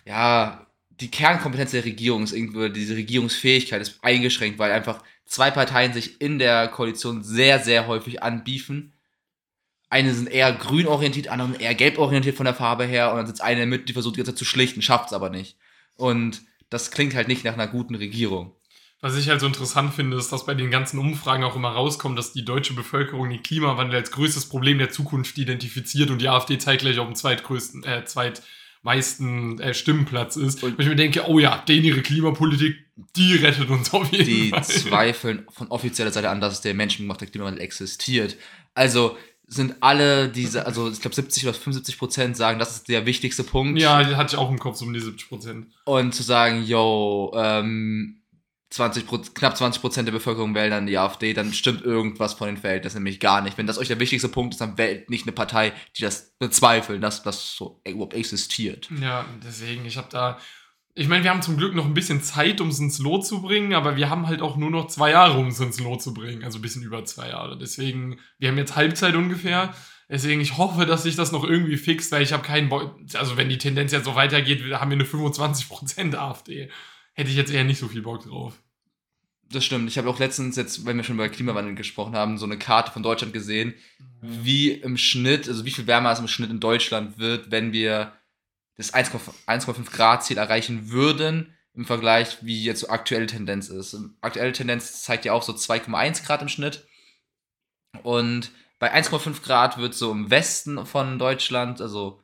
ja, 0.05 0.67
die 0.89 1.11
Kernkompetenz 1.11 1.71
der 1.71 1.85
Regierung 1.85 2.23
ist 2.23 2.33
irgendwo, 2.33 2.67
diese 2.67 2.95
Regierungsfähigkeit 2.95 3.81
ist 3.81 3.99
eingeschränkt, 4.01 4.59
weil 4.59 4.71
einfach 4.71 5.03
zwei 5.25 5.51
Parteien 5.51 5.93
sich 5.93 6.21
in 6.21 6.39
der 6.39 6.67
Koalition 6.67 7.23
sehr, 7.23 7.59
sehr 7.59 7.87
häufig 7.87 8.21
anbiefen. 8.21 8.93
Eine 9.89 10.13
sind 10.13 10.29
eher 10.29 10.53
grün 10.53 10.87
orientiert, 10.87 11.27
andere 11.27 11.49
sind 11.49 11.61
eher 11.61 11.75
gelb 11.75 11.97
orientiert 11.97 12.37
von 12.37 12.45
der 12.45 12.53
Farbe 12.53 12.85
her 12.85 13.11
und 13.11 13.17
dann 13.17 13.27
sitzt 13.27 13.41
eine 13.41 13.65
mit, 13.65 13.89
die 13.89 13.93
versucht 13.93 14.15
die 14.15 14.19
ganze 14.19 14.33
Zeit 14.33 14.39
zu 14.39 14.45
schlichten, 14.45 14.81
schafft 14.81 15.07
es 15.07 15.13
aber 15.13 15.29
nicht. 15.29 15.57
Und 15.95 16.41
das 16.69 16.91
klingt 16.91 17.15
halt 17.15 17.27
nicht 17.27 17.43
nach 17.43 17.53
einer 17.53 17.67
guten 17.67 17.95
Regierung. 17.95 18.55
Was 19.05 19.15
ich 19.17 19.29
halt 19.29 19.39
so 19.39 19.45
interessant 19.45 19.93
finde, 19.93 20.17
ist, 20.17 20.31
dass 20.31 20.47
bei 20.47 20.55
den 20.55 20.71
ganzen 20.71 20.97
Umfragen 20.97 21.43
auch 21.43 21.55
immer 21.55 21.69
rauskommt, 21.69 22.17
dass 22.17 22.33
die 22.33 22.43
deutsche 22.43 22.73
Bevölkerung 22.73 23.29
den 23.29 23.43
Klimawandel 23.43 23.97
als 23.97 24.09
größtes 24.09 24.49
Problem 24.49 24.79
der 24.79 24.89
Zukunft 24.89 25.37
identifiziert 25.37 26.09
und 26.09 26.23
die 26.23 26.27
AfD 26.27 26.57
zeitgleich 26.57 26.97
auf 26.97 27.05
dem 27.05 27.13
zweitgrößten, 27.13 27.83
äh, 27.83 28.03
zweitmeisten 28.03 29.59
äh, 29.59 29.75
Stimmenplatz 29.75 30.37
ist. 30.37 30.63
Und 30.63 30.79
ich 30.79 30.87
mir 30.87 30.95
denke, 30.95 31.29
oh 31.29 31.37
ja, 31.37 31.63
denen 31.67 31.85
ihre 31.85 32.01
Klimapolitik, 32.01 32.77
die 33.15 33.35
rettet 33.35 33.69
uns 33.69 33.93
auf 33.93 34.11
jeden 34.11 34.25
Die 34.25 34.49
Fall. 34.49 34.63
zweifeln 34.63 35.45
von 35.51 35.67
offizieller 35.67 36.09
Seite 36.09 36.31
an, 36.31 36.41
dass 36.41 36.61
der 36.61 36.73
menschengemachte 36.73 37.27
Klimawandel 37.27 37.61
existiert. 37.61 38.37
Also, 38.73 39.15
sind 39.45 39.75
alle 39.81 40.29
diese, 40.29 40.65
also 40.65 40.89
ich 40.89 40.99
glaube 40.99 41.13
70 41.13 41.43
oder 41.43 41.53
75 41.53 41.99
Prozent 41.99 42.37
sagen, 42.37 42.57
das 42.57 42.77
ist 42.77 42.89
der 42.89 43.05
wichtigste 43.05 43.43
Punkt. 43.43 43.79
Ja, 43.79 44.03
die 44.03 44.15
hatte 44.15 44.33
ich 44.35 44.41
auch 44.41 44.49
im 44.49 44.57
Kopf, 44.57 44.77
so 44.77 44.85
um 44.85 44.93
die 44.93 44.99
70 44.99 45.29
Prozent. 45.29 45.67
Und 45.83 46.15
zu 46.15 46.23
sagen, 46.23 46.63
yo, 46.63 47.31
ähm, 47.35 48.23
20, 48.75 49.07
Pro- 49.07 49.17
knapp 49.33 49.57
20 49.57 49.81
Prozent 49.81 50.07
der 50.07 50.13
Bevölkerung 50.13 50.53
wählen 50.53 50.71
dann 50.71 50.85
die 50.85 50.97
AfD, 50.97 51.33
dann 51.33 51.53
stimmt 51.53 51.81
irgendwas 51.83 52.33
von 52.33 52.47
den 52.47 52.57
Verhältnissen 52.57 52.97
nämlich 52.97 53.19
gar 53.19 53.41
nicht. 53.41 53.57
Wenn 53.57 53.67
das 53.67 53.77
euch 53.77 53.87
der 53.87 53.99
wichtigste 53.99 54.29
Punkt 54.29 54.53
ist, 54.53 54.59
dann 54.59 54.77
wählt 54.77 55.09
nicht 55.09 55.23
eine 55.25 55.31
Partei, 55.31 55.73
die 55.97 56.01
das 56.03 56.35
bezweifeln, 56.39 57.01
dass 57.01 57.23
das 57.23 57.55
so 57.55 57.81
überhaupt 57.87 58.13
existiert. 58.13 58.89
Ja, 59.01 59.25
deswegen, 59.43 59.85
ich 59.85 59.97
habe 59.97 60.09
da. 60.11 60.37
Ich 60.97 61.09
meine, 61.09 61.23
wir 61.25 61.31
haben 61.31 61.41
zum 61.41 61.57
Glück 61.57 61.75
noch 61.75 61.85
ein 61.85 61.93
bisschen 61.93 62.21
Zeit, 62.21 62.61
um 62.61 62.69
es 62.69 62.79
ins 62.79 62.99
Lot 62.99 63.25
zu 63.25 63.41
bringen, 63.41 63.73
aber 63.73 63.97
wir 63.97 64.09
haben 64.09 64.27
halt 64.27 64.41
auch 64.41 64.55
nur 64.55 64.69
noch 64.71 64.87
zwei 64.87 65.11
Jahre, 65.11 65.37
um 65.37 65.47
es 65.47 65.59
ins 65.59 65.79
Lot 65.79 66.01
zu 66.01 66.13
bringen. 66.13 66.43
Also 66.43 66.59
ein 66.59 66.61
bisschen 66.61 66.83
über 66.83 67.03
zwei 67.03 67.29
Jahre. 67.29 67.57
Deswegen, 67.57 68.17
wir 68.39 68.47
haben 68.49 68.57
jetzt 68.57 68.77
Halbzeit 68.77 69.13
ungefähr. 69.15 69.73
Deswegen, 70.07 70.39
ich 70.39 70.57
hoffe, 70.57 70.85
dass 70.85 71.03
sich 71.03 71.15
das 71.17 71.31
noch 71.33 71.43
irgendwie 71.43 71.75
fixt, 71.77 72.11
weil 72.13 72.21
ich 72.21 72.31
habe 72.31 72.43
keinen 72.43 72.69
Bock. 72.69 72.97
Also, 73.15 73.35
wenn 73.37 73.49
die 73.49 73.57
Tendenz 73.57 73.91
jetzt 73.91 74.05
so 74.05 74.15
weitergeht, 74.15 74.61
haben 74.73 74.89
wir 74.91 74.95
eine 74.95 75.03
25% 75.03 76.15
AfD. 76.17 76.69
Hätte 77.13 77.29
ich 77.29 77.35
jetzt 77.35 77.51
eher 77.51 77.63
nicht 77.63 77.79
so 77.79 77.87
viel 77.87 78.01
Bock 78.01 78.23
drauf. 78.23 78.53
Das 79.51 79.63
stimmt. 79.63 79.89
Ich 79.89 79.97
habe 79.97 80.09
auch 80.09 80.19
letztens, 80.19 80.55
jetzt, 80.55 80.85
wenn 80.85 80.97
wir 80.97 81.03
schon 81.03 81.15
über 81.15 81.29
Klimawandel 81.29 81.75
gesprochen 81.75 82.15
haben, 82.15 82.37
so 82.37 82.45
eine 82.45 82.57
Karte 82.57 82.91
von 82.91 83.03
Deutschland 83.03 83.31
gesehen, 83.31 83.75
wie 84.21 84.71
im 84.71 84.97
Schnitt, 84.97 85.47
also 85.47 85.65
wie 85.65 85.71
viel 85.71 85.87
wärmer 85.87 86.11
es 86.11 86.19
im 86.19 86.27
Schnitt 86.27 86.49
in 86.49 86.59
Deutschland 86.59 87.19
wird, 87.19 87.51
wenn 87.51 87.71
wir 87.71 88.13
das 88.75 88.93
1,5 88.93 89.31
1,5 89.47 89.91
Grad 89.91 90.25
Ziel 90.25 90.37
erreichen 90.37 90.89
würden, 90.89 91.53
im 91.75 91.85
Vergleich, 91.85 92.37
wie 92.41 92.63
jetzt 92.63 92.81
so 92.81 92.89
aktuelle 92.89 93.27
Tendenz 93.27 93.69
ist. 93.69 93.97
Aktuelle 94.21 94.53
Tendenz 94.53 95.03
zeigt 95.03 95.25
ja 95.25 95.33
auch 95.33 95.43
so 95.43 95.53
2,1 95.53 96.25
Grad 96.25 96.41
im 96.41 96.47
Schnitt. 96.47 96.87
Und 98.03 98.51
bei 98.79 98.93
1,5 98.93 99.43
Grad 99.43 99.77
wird 99.77 99.93
so 99.93 100.11
im 100.11 100.29
Westen 100.29 100.85
von 100.85 101.19
Deutschland, 101.19 101.81
also 101.81 102.21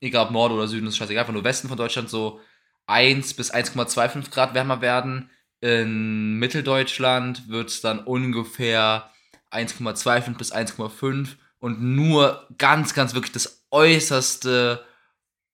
egal 0.00 0.26
ob 0.26 0.32
Nord 0.32 0.52
oder 0.52 0.68
Süden, 0.68 0.86
ist 0.86 0.96
scheißegal, 0.96 1.22
einfach 1.22 1.32
nur 1.32 1.44
Westen 1.44 1.68
von 1.68 1.76
Deutschland 1.76 2.10
so 2.10 2.40
1 2.86 3.34
bis 3.34 3.52
1,25 3.52 4.30
Grad 4.30 4.54
wärmer 4.54 4.80
werden. 4.80 5.30
In 5.60 6.38
Mitteldeutschland 6.38 7.48
wird 7.48 7.68
es 7.70 7.80
dann 7.80 8.00
ungefähr 8.00 9.10
1,25 9.50 10.36
bis 10.36 10.52
1,5 10.52 11.36
und 11.58 11.82
nur 11.82 12.46
ganz, 12.58 12.94
ganz 12.94 13.14
wirklich 13.14 13.32
das 13.32 13.66
äußerste 13.70 14.84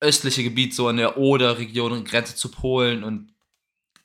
östliche 0.01 0.43
Gebiet, 0.43 0.75
so 0.75 0.89
in 0.91 0.99
der 0.99 1.17
Oder-Region, 1.17 2.05
Grenze 2.05 2.37
zu 2.37 2.51
Polen 2.51 3.03
und 3.05 3.33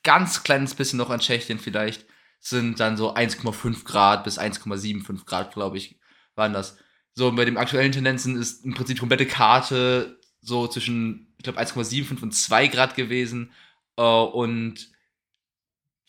ganz 0.02 0.42
kleines 0.42 0.74
bisschen 0.74 0.96
noch 0.96 1.10
an 1.10 1.20
Tschechien 1.20 1.58
vielleicht, 1.58 2.06
sind 2.38 2.80
dann 2.80 2.96
so 2.96 3.14
1,5 3.14 3.84
Grad 3.84 4.24
bis 4.24 4.38
1,75 4.38 5.26
Grad, 5.26 5.52
glaube 5.52 5.76
ich, 5.76 5.98
waren 6.34 6.54
das. 6.54 6.78
So, 7.12 7.30
bei 7.32 7.44
den 7.44 7.58
aktuellen 7.58 7.92
Tendenzen 7.92 8.40
ist 8.40 8.64
im 8.64 8.72
Prinzip 8.72 8.96
die 8.96 9.00
komplette 9.00 9.26
Karte 9.26 10.18
so 10.40 10.66
zwischen, 10.66 11.34
ich 11.36 11.44
glaube, 11.44 11.60
1,75 11.60 12.22
und 12.22 12.34
2 12.34 12.68
Grad 12.68 12.94
gewesen. 12.94 13.52
Äh, 13.96 14.02
und 14.02 14.89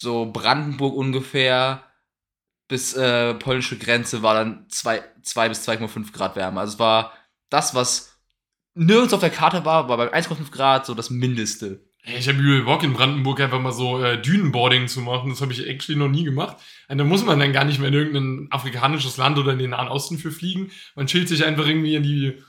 so 0.01 0.25
Brandenburg 0.25 0.95
ungefähr 0.95 1.83
bis 2.67 2.93
äh, 2.93 3.35
polnische 3.35 3.77
Grenze 3.77 4.23
war 4.23 4.33
dann 4.33 4.65
2, 4.69 5.03
2 5.21 5.49
bis 5.49 5.67
2,5 5.67 6.11
Grad 6.11 6.35
wärmer. 6.35 6.61
Also 6.61 6.73
es 6.73 6.79
war 6.79 7.13
das, 7.49 7.75
was 7.75 8.17
nirgends 8.73 9.13
auf 9.13 9.19
der 9.19 9.29
Karte 9.29 9.63
war, 9.63 9.89
war 9.89 9.97
bei 9.97 10.11
1,5 10.11 10.51
Grad 10.51 10.85
so 10.85 10.95
das 10.95 11.09
Mindeste. 11.09 11.85
Ich 12.03 12.27
habe 12.27 12.39
übel 12.39 12.63
Bock 12.63 12.81
in 12.81 12.93
Brandenburg 12.93 13.41
einfach 13.41 13.59
mal 13.59 13.71
so 13.71 14.03
äh, 14.03 14.19
Dünenboarding 14.19 14.87
zu 14.87 15.01
machen. 15.01 15.29
Das 15.29 15.41
habe 15.41 15.53
ich 15.53 15.67
actually 15.67 15.99
noch 15.99 16.09
nie 16.09 16.23
gemacht. 16.23 16.57
Und 16.87 16.97
da 16.97 17.03
muss 17.03 17.23
man 17.23 17.39
dann 17.39 17.53
gar 17.53 17.63
nicht 17.63 17.77
mehr 17.77 17.89
in 17.89 17.93
irgendein 17.93 18.47
afrikanisches 18.49 19.17
Land 19.17 19.37
oder 19.37 19.53
in 19.53 19.59
den 19.59 19.69
Nahen 19.69 19.87
Osten 19.87 20.17
für 20.17 20.31
fliegen. 20.31 20.71
Man 20.95 21.05
chillt 21.05 21.29
sich 21.29 21.45
einfach 21.45 21.67
irgendwie 21.67 21.93
in 21.93 22.01
die 22.01 22.41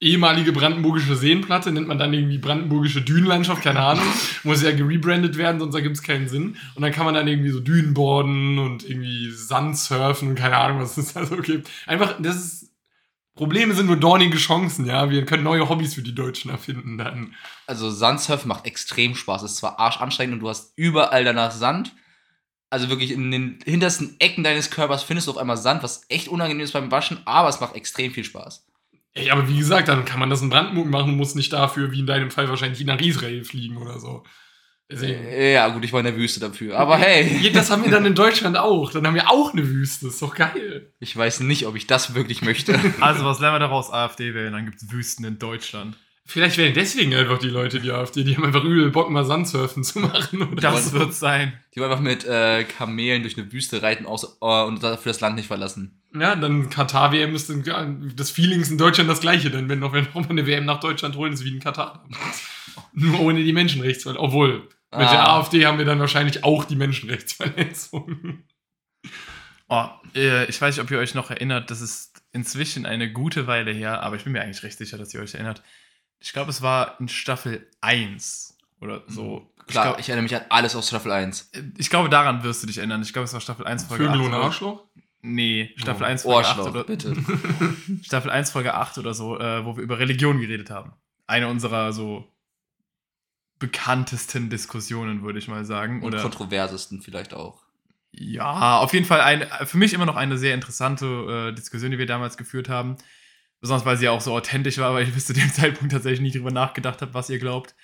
ehemalige 0.00 0.52
brandenburgische 0.52 1.16
Seenplatte, 1.16 1.72
nennt 1.72 1.88
man 1.88 1.98
dann 1.98 2.12
irgendwie 2.12 2.38
brandenburgische 2.38 3.02
Dünenlandschaft, 3.02 3.62
keine 3.62 3.80
Ahnung. 3.80 4.04
Muss 4.42 4.62
ja 4.62 4.72
gerebrandet 4.72 5.38
werden, 5.38 5.58
sonst 5.58 5.74
ergibt 5.74 5.96
es 5.96 6.02
keinen 6.02 6.28
Sinn. 6.28 6.56
Und 6.74 6.82
dann 6.82 6.92
kann 6.92 7.06
man 7.06 7.14
dann 7.14 7.28
irgendwie 7.28 7.50
so 7.50 7.60
Dünenboarden 7.60 8.58
und 8.58 8.88
irgendwie 8.88 9.30
Sandsurfen 9.30 10.28
und 10.28 10.34
keine 10.34 10.56
Ahnung, 10.56 10.80
was 10.80 10.96
es 10.98 11.14
da 11.14 11.24
so 11.24 11.36
gibt. 11.36 11.70
Einfach, 11.86 12.16
das 12.20 12.36
ist. 12.36 12.72
Probleme 13.34 13.74
sind 13.74 13.84
nur 13.84 13.98
dornige 13.98 14.38
Chancen, 14.38 14.86
ja. 14.86 15.10
Wir 15.10 15.26
können 15.26 15.42
neue 15.42 15.68
Hobbys 15.68 15.92
für 15.92 16.00
die 16.00 16.14
Deutschen 16.14 16.50
erfinden 16.50 16.96
dann. 16.96 17.34
Also 17.66 17.90
Sandsurfen 17.90 18.48
macht 18.48 18.64
extrem 18.64 19.14
Spaß. 19.14 19.42
Es 19.42 19.52
ist 19.52 19.56
zwar 19.58 19.78
arschanstrengend 19.78 20.34
und 20.34 20.40
du 20.40 20.48
hast 20.48 20.72
überall 20.76 21.22
danach 21.22 21.50
Sand. 21.50 21.94
Also 22.70 22.88
wirklich 22.88 23.10
in 23.10 23.30
den 23.30 23.58
hintersten 23.64 24.16
Ecken 24.20 24.42
deines 24.42 24.70
Körpers 24.70 25.02
findest 25.02 25.28
du 25.28 25.32
auf 25.32 25.36
einmal 25.36 25.58
Sand, 25.58 25.82
was 25.82 26.06
echt 26.08 26.28
unangenehm 26.28 26.64
ist 26.64 26.72
beim 26.72 26.90
Waschen, 26.90 27.18
aber 27.26 27.50
es 27.50 27.60
macht 27.60 27.76
extrem 27.76 28.10
viel 28.10 28.24
Spaß. 28.24 28.66
Ey, 29.16 29.30
aber 29.30 29.48
wie 29.48 29.56
gesagt, 29.56 29.88
dann 29.88 30.04
kann 30.04 30.20
man 30.20 30.28
das 30.28 30.42
in 30.42 30.50
Brandenburg 30.50 30.88
machen 30.88 31.12
und 31.12 31.16
muss 31.16 31.34
nicht 31.34 31.52
dafür, 31.52 31.90
wie 31.90 32.00
in 32.00 32.06
deinem 32.06 32.30
Fall 32.30 32.50
wahrscheinlich 32.50 32.84
nach 32.84 33.00
Israel 33.00 33.44
fliegen 33.44 33.78
oder 33.78 33.98
so. 33.98 34.24
Deswegen. 34.90 35.26
Ja, 35.52 35.68
gut, 35.68 35.84
ich 35.84 35.92
war 35.92 36.00
in 36.00 36.06
der 36.06 36.16
Wüste 36.16 36.38
dafür. 36.38 36.78
Aber 36.78 36.98
hey, 36.98 37.50
Das 37.50 37.70
haben 37.70 37.82
wir 37.82 37.90
dann 37.90 38.04
in 38.04 38.14
Deutschland 38.24 38.56
auch. 38.58 38.92
Dann 38.92 39.06
haben 39.06 39.14
wir 39.14 39.30
auch 39.30 39.52
eine 39.52 39.66
Wüste. 39.66 40.08
Ist 40.08 40.20
doch 40.20 40.34
geil. 40.34 40.92
ich 41.00 41.16
weiß 41.16 41.40
nicht, 41.40 41.66
ob 41.66 41.74
ich 41.76 41.86
das 41.86 42.14
wirklich 42.14 42.42
möchte. 42.42 42.78
Also, 43.00 43.24
was 43.24 43.40
lernen 43.40 43.56
wir 43.56 43.60
daraus? 43.60 43.90
AfD 43.90 44.34
wählen, 44.34 44.52
dann 44.52 44.66
gibt 44.66 44.76
es 44.82 44.92
Wüsten 44.92 45.24
in 45.24 45.38
Deutschland. 45.38 45.96
Vielleicht 46.28 46.58
wählen 46.58 46.74
deswegen 46.74 47.14
einfach 47.14 47.38
die 47.38 47.48
Leute 47.48 47.78
die 47.80 47.92
AfD. 47.92 48.24
Die 48.24 48.36
haben 48.36 48.44
einfach 48.44 48.64
übel 48.64 48.90
Bock, 48.90 49.10
mal 49.10 49.24
Sandsurfen 49.24 49.84
zu 49.84 50.00
machen. 50.00 50.42
Oder? 50.42 50.60
Das 50.60 50.92
wird 50.92 51.14
sein. 51.14 51.52
Die 51.74 51.80
wollen 51.80 51.90
einfach 51.90 52.02
mit 52.02 52.24
äh, 52.24 52.64
Kamelen 52.64 53.22
durch 53.22 53.38
eine 53.38 53.52
Wüste 53.52 53.80
reiten 53.80 54.06
aus, 54.06 54.38
äh, 54.40 54.62
und 54.64 54.82
dafür 54.82 55.12
das 55.12 55.20
Land 55.20 55.36
nicht 55.36 55.46
verlassen. 55.46 56.02
Ja, 56.18 56.34
dann 56.34 56.68
Katar-WM 56.68 57.34
ist 57.34 57.48
dann, 57.48 57.62
ja, 57.62 57.86
das 58.14 58.30
Feelings 58.30 58.70
in 58.70 58.76
Deutschland 58.78 59.08
das 59.08 59.20
gleiche. 59.20 59.50
Denn 59.50 59.68
wenn 59.68 59.78
noch 59.78 59.92
wir 59.92 60.02
noch 60.02 60.14
mal 60.14 60.28
eine 60.30 60.46
WM 60.46 60.64
nach 60.64 60.80
Deutschland 60.80 61.14
holen, 61.16 61.32
ist 61.32 61.44
wie 61.44 61.54
in 61.54 61.60
Katar. 61.60 62.04
Nur 62.92 63.20
ohne 63.20 63.44
die 63.44 63.52
Menschenrechtsverletzung. 63.52 64.24
Obwohl, 64.26 64.68
mit 64.92 65.00
der 65.10 65.28
Ah. 65.28 65.38
AfD 65.38 65.64
haben 65.64 65.78
wir 65.78 65.84
dann 65.84 66.00
wahrscheinlich 66.00 66.42
auch 66.42 66.64
die 66.64 66.76
Menschenrechtsverletzung. 66.76 68.42
Oh, 69.68 69.86
äh, 70.14 70.44
ich 70.44 70.60
weiß 70.60 70.76
nicht, 70.76 70.84
ob 70.84 70.90
ihr 70.92 70.98
euch 70.98 71.14
noch 71.16 71.30
erinnert, 71.30 71.72
das 71.72 71.80
ist 71.80 72.22
inzwischen 72.30 72.86
eine 72.86 73.12
gute 73.12 73.48
Weile 73.48 73.72
her, 73.72 74.00
aber 74.02 74.14
ich 74.14 74.22
bin 74.22 74.32
mir 74.32 74.40
eigentlich 74.40 74.62
recht 74.62 74.78
sicher, 74.78 74.96
dass 74.96 75.12
ihr 75.12 75.20
euch 75.20 75.34
erinnert. 75.34 75.60
Ich 76.20 76.32
glaube, 76.32 76.50
es 76.50 76.62
war 76.62 76.98
in 77.00 77.08
Staffel 77.08 77.66
1 77.80 78.56
oder 78.80 79.02
so. 79.06 79.50
Klar, 79.66 79.84
ich, 79.86 79.90
glaub, 79.90 79.98
ich 80.00 80.08
erinnere 80.08 80.22
mich 80.22 80.34
an 80.36 80.42
alles 80.48 80.76
aus 80.76 80.88
Staffel 80.88 81.10
1. 81.12 81.50
ich 81.76 81.90
glaube, 81.90 82.08
daran 82.08 82.42
wirst 82.42 82.62
du 82.62 82.66
dich 82.66 82.78
erinnern. 82.78 83.02
Ich 83.02 83.12
glaube, 83.12 83.24
es 83.24 83.32
war 83.32 83.40
Staffel 83.40 83.66
1, 83.66 83.84
Folge 83.84 84.04
Vögel 84.04 84.20
8. 84.20 84.26
und 84.26 84.34
oder- 84.34 84.44
Arschloch? 84.44 84.84
Nee, 85.22 85.72
Staffel 85.76 86.04
Oh, 86.04 86.06
1, 86.06 86.22
Folge 86.22 86.48
8 86.48 86.58
Ohrschloch, 86.58 86.70
oder, 86.72 86.84
bitte. 86.84 87.16
Staffel 88.02 88.30
1, 88.30 88.50
Folge 88.50 88.74
8 88.74 88.98
oder 88.98 89.12
so, 89.12 89.38
äh, 89.40 89.64
wo 89.64 89.76
wir 89.76 89.82
über 89.82 89.98
Religion 89.98 90.40
geredet 90.40 90.70
haben. 90.70 90.92
Eine 91.26 91.48
unserer 91.48 91.92
so 91.92 92.32
bekanntesten 93.58 94.50
Diskussionen, 94.50 95.22
würde 95.22 95.38
ich 95.38 95.48
mal 95.48 95.64
sagen. 95.64 96.02
Und 96.02 96.08
Oder 96.08 96.22
kontroversesten 96.22 97.00
vielleicht 97.00 97.34
auch. 97.34 97.62
Ja, 98.12 98.78
auf 98.78 98.92
jeden 98.94 99.04
Fall 99.06 99.20
ein, 99.20 99.46
für 99.66 99.78
mich 99.78 99.92
immer 99.94 100.06
noch 100.06 100.16
eine 100.16 100.38
sehr 100.38 100.54
interessante 100.54 101.50
äh, 101.50 101.54
Diskussion, 101.54 101.90
die 101.90 101.98
wir 101.98 102.06
damals 102.06 102.36
geführt 102.36 102.68
haben. 102.68 102.96
Besonders 103.60 103.86
weil 103.86 103.96
sie 103.96 104.04
ja 104.06 104.10
auch 104.12 104.20
so 104.20 104.34
authentisch 104.34 104.78
war, 104.78 104.94
weil 104.94 105.06
ich 105.06 105.14
bis 105.14 105.26
zu 105.26 105.32
dem 105.32 105.50
Zeitpunkt 105.52 105.92
tatsächlich 105.92 106.20
nie 106.20 106.30
drüber 106.32 106.50
nachgedacht 106.50 107.02
habe, 107.02 107.14
was 107.14 107.30
ihr 107.30 107.38
glaubt. 107.38 107.74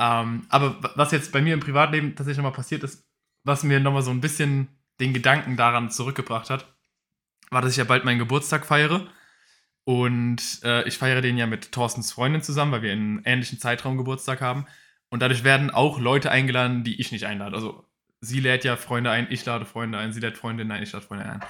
Ähm, 0.00 0.46
aber 0.48 0.82
wa- 0.82 0.92
was 0.96 1.10
jetzt 1.12 1.32
bei 1.32 1.40
mir 1.42 1.54
im 1.54 1.60
Privatleben 1.60 2.14
tatsächlich 2.14 2.38
nochmal 2.38 2.52
passiert 2.52 2.84
ist, 2.84 3.04
was 3.44 3.64
mir 3.64 3.80
nochmal 3.80 4.02
so 4.02 4.10
ein 4.10 4.20
bisschen 4.20 4.68
den 5.00 5.12
Gedanken 5.14 5.56
daran 5.56 5.90
zurückgebracht 5.90 6.50
hat, 6.50 6.72
war, 7.50 7.62
dass 7.62 7.72
ich 7.72 7.78
ja 7.78 7.84
bald 7.84 8.04
meinen 8.04 8.18
Geburtstag 8.18 8.66
feiere. 8.66 9.06
Und 9.84 10.60
äh, 10.64 10.86
ich 10.86 10.98
feiere 10.98 11.22
den 11.22 11.38
ja 11.38 11.46
mit 11.46 11.72
Thorstens 11.72 12.12
Freundin 12.12 12.42
zusammen, 12.42 12.72
weil 12.72 12.82
wir 12.82 12.92
in 12.92 12.98
einem 12.98 13.22
ähnlichen 13.24 13.58
Zeitraum 13.58 13.96
Geburtstag 13.96 14.40
haben. 14.42 14.66
Und 15.08 15.20
dadurch 15.22 15.44
werden 15.44 15.70
auch 15.70 15.98
Leute 15.98 16.30
eingeladen, 16.30 16.84
die 16.84 17.00
ich 17.00 17.10
nicht 17.10 17.24
einlade. 17.24 17.56
Also 17.56 17.86
sie 18.20 18.40
lädt 18.40 18.64
ja 18.64 18.76
Freunde 18.76 19.10
ein, 19.10 19.28
ich 19.30 19.44
lade 19.46 19.64
Freunde 19.64 19.96
ein, 19.98 20.12
sie 20.12 20.20
lädt 20.20 20.36
Freundinnen 20.36 20.70
ein, 20.72 20.82
ich 20.82 20.92
lade 20.92 21.06
Freunde 21.06 21.24
ein. 21.24 21.40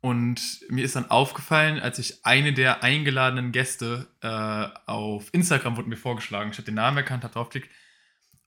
Und 0.00 0.60
mir 0.68 0.84
ist 0.84 0.94
dann 0.96 1.10
aufgefallen, 1.10 1.80
als 1.80 1.98
ich 1.98 2.24
eine 2.24 2.52
der 2.52 2.82
eingeladenen 2.82 3.50
Gäste 3.52 4.06
äh, 4.20 4.90
auf 4.90 5.32
Instagram 5.32 5.76
wurde 5.76 5.88
mir 5.88 5.96
vorgeschlagen, 5.96 6.50
ich 6.50 6.58
habe 6.58 6.66
den 6.66 6.74
Namen 6.74 6.98
erkannt, 6.98 7.24
habe 7.24 7.34
draufgeklickt. 7.34 7.74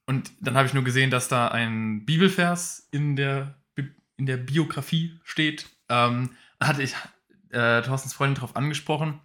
Und 0.05 0.31
dann 0.39 0.55
habe 0.55 0.67
ich 0.67 0.73
nur 0.73 0.83
gesehen, 0.83 1.11
dass 1.11 1.27
da 1.27 1.49
ein 1.49 2.05
Bibelvers 2.05 2.87
in 2.91 3.15
der, 3.15 3.61
in 4.17 4.25
der 4.25 4.37
Biografie 4.37 5.19
steht. 5.23 5.69
Ähm, 5.89 6.31
hatte 6.59 6.81
ich 6.83 6.95
äh, 7.51 7.81
Thorstens 7.81 8.13
Freundin 8.13 8.35
darauf 8.35 8.55
angesprochen 8.55 9.19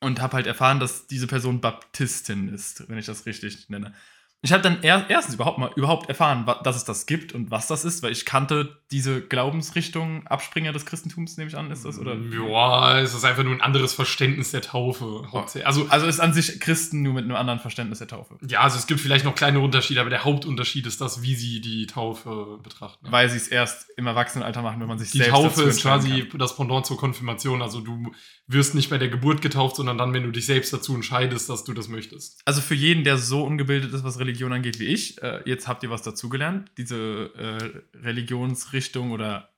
und 0.00 0.20
habe 0.20 0.34
halt 0.34 0.46
erfahren, 0.46 0.80
dass 0.80 1.06
diese 1.06 1.26
Person 1.26 1.60
Baptistin 1.60 2.48
ist, 2.48 2.88
wenn 2.88 2.98
ich 2.98 3.06
das 3.06 3.26
richtig 3.26 3.68
nenne. 3.68 3.94
Ich 4.42 4.52
habe 4.52 4.62
dann 4.62 4.82
er, 4.82 5.04
erstens 5.08 5.34
überhaupt 5.34 5.58
mal 5.58 5.70
überhaupt 5.76 6.08
erfahren, 6.08 6.46
dass 6.64 6.76
es 6.76 6.84
das 6.84 7.04
gibt 7.06 7.34
und 7.34 7.50
was 7.50 7.66
das 7.66 7.84
ist, 7.84 8.02
weil 8.02 8.12
ich 8.12 8.24
kannte 8.24 8.78
diese 8.90 9.20
Glaubensrichtung, 9.20 10.26
Abspringer 10.26 10.72
des 10.72 10.86
Christentums, 10.86 11.36
nehme 11.36 11.50
ich 11.50 11.56
an, 11.56 11.70
ist 11.70 11.84
das? 11.84 11.98
Oder? 11.98 12.16
Ja, 12.16 12.98
es 12.98 13.14
ist 13.14 13.24
einfach 13.24 13.44
nur 13.44 13.52
ein 13.52 13.60
anderes 13.60 13.92
Verständnis 13.92 14.50
der 14.50 14.62
Taufe. 14.62 15.24
Also, 15.64 15.86
Also 15.90 16.06
ist 16.06 16.20
an 16.20 16.32
sich 16.32 16.58
Christen 16.58 17.02
nur 17.02 17.14
mit 17.14 17.24
einem 17.24 17.36
anderen 17.36 17.60
Verständnis 17.60 17.98
der 17.98 18.08
Taufe. 18.08 18.36
ja, 18.48 18.60
also 18.60 18.78
es 18.78 18.86
gibt 18.86 19.00
vielleicht 19.00 19.24
noch 19.24 19.34
kleine 19.34 19.60
Unterschiede, 19.60 20.00
aber 20.00 20.10
der 20.10 20.24
Hauptunterschied 20.24 20.86
ist 20.86 21.00
das, 21.00 21.22
wie 21.22 21.34
sie 21.34 21.60
die 21.60 21.86
Taufe 21.86 22.58
betrachten. 22.62 23.06
Weil 23.10 23.28
sie 23.28 23.36
es 23.36 23.48
erst 23.48 23.88
im 23.96 24.06
Erwachsenenalter 24.06 24.62
machen, 24.62 24.80
wenn 24.80 24.88
man 24.88 24.98
sich 24.98 25.10
die 25.10 25.18
selbst 25.18 25.32
Taufe 25.32 25.48
dazu 25.48 25.68
ist 25.68 25.82
quasi 25.82 26.28
das 26.36 26.56
Pendant 26.56 26.86
zur 26.86 26.96
Konfirmation. 26.96 27.60
Also 27.62 27.80
du 27.80 28.10
wirst 28.46 28.74
nicht 28.74 28.88
bei 28.90 28.98
der 28.98 29.08
Geburt 29.08 29.42
getauft, 29.42 29.76
sondern 29.76 29.98
dann, 29.98 30.12
wenn 30.14 30.22
du 30.24 30.30
dich 30.30 30.46
selbst 30.46 30.72
dazu 30.72 30.94
entscheidest, 30.94 31.48
dass 31.50 31.64
du 31.64 31.74
das 31.74 31.88
möchtest. 31.88 32.40
also 32.46 32.60
für 32.60 32.74
jeden, 32.74 33.04
der 33.04 33.18
so 33.18 33.44
ungebildet 33.44 33.92
ist, 33.92 34.02
was 34.02 34.18
Religion 34.18 34.29
angeht 34.52 34.78
wie 34.78 34.86
ich, 34.86 35.20
äh, 35.22 35.42
jetzt 35.44 35.68
habt 35.68 35.82
ihr 35.82 35.90
was 35.90 36.02
dazugelernt. 36.02 36.70
Diese 36.76 37.30
äh, 37.36 37.98
Religionsrichtung 37.98 39.10
oder 39.12 39.50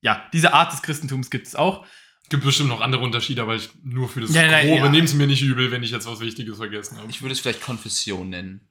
ja, 0.00 0.28
diese 0.32 0.52
Art 0.52 0.72
des 0.72 0.82
Christentums 0.82 1.30
gibt 1.30 1.46
es 1.46 1.54
auch. 1.54 1.86
Gibt 2.28 2.44
bestimmt 2.44 2.68
noch 2.68 2.80
andere 2.80 3.02
Unterschiede, 3.02 3.42
aber 3.42 3.56
ich 3.56 3.70
nur 3.82 4.08
für 4.08 4.20
das 4.20 4.34
Ja, 4.34 4.62
Grobe 4.62 4.76
ja. 4.76 4.88
nehmt 4.88 5.08
es 5.08 5.14
mir 5.14 5.26
nicht 5.26 5.42
übel, 5.42 5.70
wenn 5.70 5.82
ich 5.82 5.90
jetzt 5.90 6.06
was 6.06 6.20
Wichtiges 6.20 6.56
vergessen 6.56 6.98
habe. 6.98 7.10
Ich 7.10 7.22
würde 7.22 7.32
es 7.32 7.40
vielleicht 7.40 7.62
Konfession 7.62 8.30
nennen. 8.30 8.68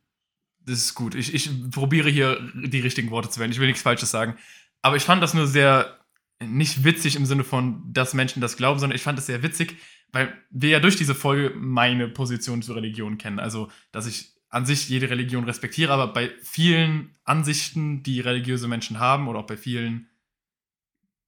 Das 0.65 0.79
ist 0.79 0.95
gut. 0.95 1.15
Ich, 1.15 1.33
ich 1.33 1.49
probiere 1.71 2.09
hier 2.09 2.39
die 2.53 2.79
richtigen 2.79 3.11
Worte 3.11 3.29
zu 3.29 3.39
wählen. 3.39 3.51
Ich 3.51 3.59
will 3.59 3.67
nichts 3.67 3.81
Falsches 3.81 4.11
sagen. 4.11 4.37
Aber 4.81 4.95
ich 4.95 5.03
fand 5.03 5.21
das 5.21 5.33
nur 5.33 5.47
sehr 5.47 5.99
nicht 6.43 6.83
witzig 6.83 7.15
im 7.15 7.25
Sinne 7.25 7.43
von, 7.43 7.83
dass 7.93 8.13
Menschen 8.13 8.41
das 8.41 8.57
glauben, 8.57 8.79
sondern 8.79 8.95
ich 8.95 9.03
fand 9.03 9.19
es 9.19 9.27
sehr 9.27 9.43
witzig, 9.43 9.77
weil 10.11 10.33
wir 10.49 10.69
ja 10.69 10.79
durch 10.79 10.95
diese 10.95 11.15
Folge 11.15 11.53
meine 11.55 12.07
Position 12.07 12.61
zur 12.61 12.75
Religion 12.75 13.17
kennen. 13.17 13.39
Also, 13.39 13.69
dass 13.91 14.07
ich 14.07 14.30
an 14.51 14.65
sich 14.65 14.89
jede 14.89 15.09
Religion 15.09 15.45
respektiere, 15.45 15.93
aber 15.93 16.07
bei 16.13 16.29
vielen 16.43 17.15
Ansichten, 17.23 18.03
die 18.03 18.19
religiöse 18.19 18.67
Menschen 18.67 18.99
haben 18.99 19.27
oder 19.27 19.39
auch 19.39 19.47
bei 19.47 19.57
vielen 19.57 20.09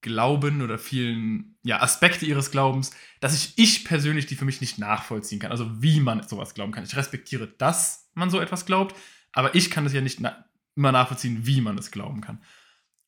Glauben 0.01 0.61
oder 0.61 0.77
vielen 0.77 1.55
ja, 1.63 1.81
Aspekte 1.81 2.25
ihres 2.25 2.51
Glaubens, 2.51 2.91
dass 3.21 3.33
ich, 3.33 3.53
ich 3.57 3.85
persönlich 3.85 4.25
die 4.25 4.35
für 4.35 4.43
mich 4.43 4.59
nicht 4.59 4.77
nachvollziehen 4.77 5.39
kann. 5.39 5.51
Also 5.51 5.81
wie 5.81 6.01
man 6.01 6.27
sowas 6.27 6.53
glauben 6.53 6.73
kann. 6.73 6.83
Ich 6.83 6.97
respektiere, 6.97 7.47
dass 7.47 8.09
man 8.13 8.29
so 8.29 8.41
etwas 8.41 8.65
glaubt, 8.65 8.93
aber 9.31 9.55
ich 9.55 9.71
kann 9.71 9.85
es 9.85 9.93
ja 9.93 10.01
nicht 10.01 10.19
na 10.19 10.45
immer 10.75 10.91
nachvollziehen, 10.91 11.45
wie 11.45 11.61
man 11.61 11.77
es 11.77 11.91
glauben 11.91 12.19
kann. 12.19 12.41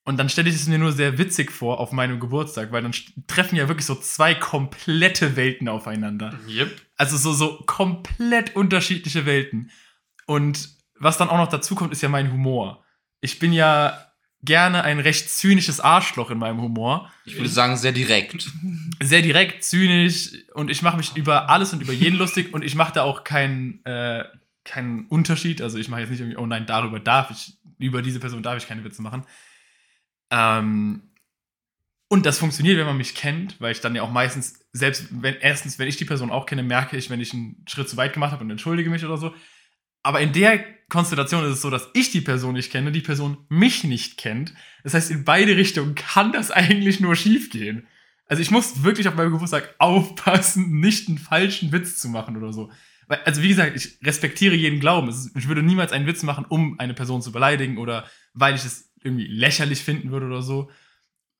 Und 0.05 0.17
dann 0.17 0.29
stelle 0.29 0.49
ich 0.49 0.55
es 0.55 0.67
mir 0.67 0.77
nur 0.77 0.91
sehr 0.91 1.17
witzig 1.17 1.51
vor 1.51 1.79
auf 1.79 1.91
meinem 1.91 2.19
Geburtstag, 2.19 2.71
weil 2.71 2.83
dann 2.83 2.93
treffen 3.25 3.55
ja 3.55 3.67
wirklich 3.67 3.87
so 3.87 3.95
zwei 3.95 4.35
komplette 4.35 5.35
Welten 5.35 5.67
aufeinander. 5.67 6.39
Yep. 6.47 6.79
Also 6.95 7.17
so, 7.17 7.33
so 7.33 7.63
komplett 7.65 8.55
unterschiedliche 8.55 9.25
Welten. 9.25 9.71
Und 10.25 10.69
was 10.97 11.17
dann 11.17 11.29
auch 11.29 11.37
noch 11.37 11.49
dazu 11.49 11.75
kommt, 11.75 11.91
ist 11.91 12.01
ja 12.01 12.09
mein 12.09 12.31
Humor. 12.31 12.83
Ich 13.21 13.39
bin 13.39 13.53
ja 13.53 14.05
gerne 14.43 14.83
ein 14.83 14.99
recht 14.99 15.29
zynisches 15.29 15.79
Arschloch 15.79 16.29
in 16.29 16.37
meinem 16.37 16.61
Humor. 16.61 17.11
Ich 17.25 17.35
würde 17.35 17.49
sagen, 17.49 17.77
sehr 17.77 17.91
direkt. 17.91 18.51
Sehr 19.03 19.21
direkt, 19.21 19.63
zynisch 19.63 20.29
und 20.53 20.71
ich 20.71 20.81
mache 20.81 20.95
mich 20.95 21.17
über 21.17 21.49
alles 21.49 21.73
und 21.73 21.81
über 21.81 21.91
jeden 21.91 22.17
lustig 22.17 22.53
und 22.53 22.63
ich 22.63 22.75
mache 22.75 22.93
da 22.93 23.03
auch 23.03 23.25
keinen 23.25 23.83
äh, 23.83 24.23
keinen 24.63 25.05
Unterschied. 25.07 25.61
Also 25.61 25.77
ich 25.77 25.89
mache 25.89 26.01
jetzt 26.01 26.09
nicht 26.09 26.19
irgendwie, 26.19 26.37
oh 26.37 26.45
nein, 26.45 26.65
darüber 26.65 26.99
darf 26.99 27.29
ich, 27.31 27.57
über 27.77 28.01
diese 28.01 28.19
Person 28.19 28.43
darf 28.43 28.57
ich 28.57 28.67
keine 28.67 28.83
Witze 28.83 29.01
machen. 29.01 29.25
Ähm, 30.31 31.03
und 32.07 32.25
das 32.25 32.39
funktioniert, 32.39 32.77
wenn 32.77 32.85
man 32.85 32.97
mich 32.97 33.15
kennt, 33.15 33.59
weil 33.61 33.71
ich 33.71 33.81
dann 33.81 33.95
ja 33.95 34.01
auch 34.01 34.11
meistens, 34.11 34.59
selbst 34.73 35.07
wenn, 35.11 35.35
erstens, 35.35 35.79
wenn 35.79 35.87
ich 35.87 35.97
die 35.97 36.05
Person 36.05 36.31
auch 36.31 36.45
kenne, 36.45 36.63
merke 36.63 36.97
ich, 36.97 37.09
wenn 37.09 37.21
ich 37.21 37.33
einen 37.33 37.63
Schritt 37.67 37.89
zu 37.89 37.97
weit 37.97 38.13
gemacht 38.13 38.31
habe 38.31 38.43
und 38.43 38.51
entschuldige 38.51 38.89
mich 38.89 39.05
oder 39.05 39.17
so. 39.17 39.33
Aber 40.05 40.21
in 40.21 40.33
der 40.33 40.63
Konstellation 40.87 41.43
ist 41.45 41.53
es 41.53 41.61
so, 41.63 41.71
dass 41.71 41.89
ich 41.95 42.11
die 42.11 42.21
Person 42.21 42.53
nicht 42.53 42.71
kenne, 42.71 42.91
die 42.91 43.01
Person 43.01 43.37
mich 43.49 43.83
nicht 43.83 44.17
kennt. 44.17 44.53
Das 44.83 44.93
heißt, 44.93 45.09
in 45.09 45.25
beide 45.25 45.57
Richtungen 45.57 45.95
kann 45.95 46.31
das 46.31 46.51
eigentlich 46.51 46.99
nur 46.99 47.15
schief 47.15 47.49
gehen. 47.49 47.87
Also 48.27 48.43
ich 48.43 48.51
muss 48.51 48.83
wirklich 48.83 49.07
auf 49.07 49.15
meinem 49.15 49.31
Geburtstag 49.31 49.73
aufpassen, 49.79 50.79
nicht 50.79 51.07
einen 51.07 51.17
falschen 51.17 51.71
Witz 51.71 51.97
zu 51.97 52.07
machen 52.09 52.37
oder 52.37 52.53
so. 52.53 52.71
Weil, 53.07 53.19
also 53.25 53.41
wie 53.41 53.47
gesagt, 53.47 53.75
ich 53.75 53.97
respektiere 54.03 54.53
jeden 54.53 54.79
Glauben. 54.79 55.09
Ist, 55.09 55.35
ich 55.35 55.47
würde 55.47 55.63
niemals 55.63 55.91
einen 55.91 56.05
Witz 56.05 56.21
machen, 56.21 56.45
um 56.47 56.79
eine 56.79 56.93
Person 56.93 57.23
zu 57.23 57.31
beleidigen 57.31 57.79
oder 57.79 58.05
weil 58.35 58.53
ich 58.53 58.63
es 58.63 58.93
irgendwie 59.03 59.25
lächerlich 59.25 59.79
finden 59.79 60.11
würde 60.11 60.27
oder 60.27 60.43
so, 60.43 60.69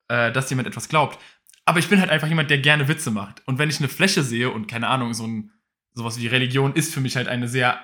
äh, 0.08 0.32
dass 0.32 0.50
jemand 0.50 0.66
etwas 0.66 0.88
glaubt. 0.88 1.20
Aber 1.64 1.78
ich 1.78 1.86
bin 1.88 2.00
halt 2.00 2.10
einfach 2.10 2.28
jemand, 2.28 2.50
der 2.50 2.58
gerne 2.58 2.88
Witze 2.88 3.12
macht. 3.12 3.46
Und 3.46 3.60
wenn 3.60 3.70
ich 3.70 3.78
eine 3.78 3.88
Fläche 3.88 4.24
sehe 4.24 4.50
und 4.50 4.66
keine 4.66 4.88
Ahnung, 4.88 5.14
so 5.14 5.24
ein 5.24 5.52
sowas 5.94 6.20
wie 6.20 6.26
Religion 6.26 6.74
ist 6.74 6.92
für 6.92 7.00
mich 7.00 7.16
halt 7.16 7.28
eine 7.28 7.48
sehr 7.48 7.80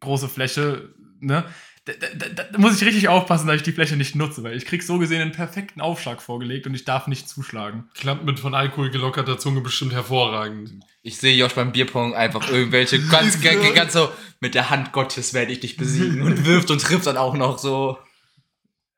große 0.00 0.28
Fläche, 0.28 0.94
ne? 1.20 1.44
Da, 1.86 1.94
da, 1.94 2.28
da, 2.28 2.44
da 2.44 2.58
muss 2.58 2.76
ich 2.76 2.86
richtig 2.86 3.08
aufpassen, 3.08 3.46
dass 3.46 3.56
ich 3.56 3.62
die 3.62 3.72
Fläche 3.72 3.96
nicht 3.96 4.14
nutze, 4.14 4.42
weil 4.42 4.54
ich 4.54 4.66
krieg 4.66 4.82
so 4.82 4.98
gesehen 4.98 5.22
einen 5.22 5.32
perfekten 5.32 5.80
Aufschlag 5.80 6.20
vorgelegt 6.20 6.66
und 6.66 6.74
ich 6.74 6.84
darf 6.84 7.06
nicht 7.06 7.26
zuschlagen. 7.26 7.88
Klappt 7.94 8.24
mit 8.24 8.38
von 8.38 8.54
Alkohol 8.54 8.90
gelockerter 8.90 9.38
Zunge 9.38 9.62
bestimmt 9.62 9.94
hervorragend. 9.94 10.84
Ich 11.02 11.16
sehe 11.16 11.34
Josh 11.34 11.54
beim 11.54 11.72
Bierpong 11.72 12.14
einfach 12.14 12.50
irgendwelche 12.50 13.00
ganz, 13.06 13.40
ganz, 13.40 13.74
ganz 13.74 13.92
so 13.94 14.12
mit 14.40 14.54
der 14.54 14.68
Hand 14.68 14.92
Gottes 14.92 15.32
werde 15.32 15.52
ich 15.52 15.60
dich 15.60 15.78
besiegen 15.78 16.20
und 16.20 16.44
wirft 16.46 16.70
und 16.70 16.82
trifft 16.82 17.06
dann 17.06 17.16
auch 17.16 17.34
noch 17.34 17.58
so. 17.58 17.98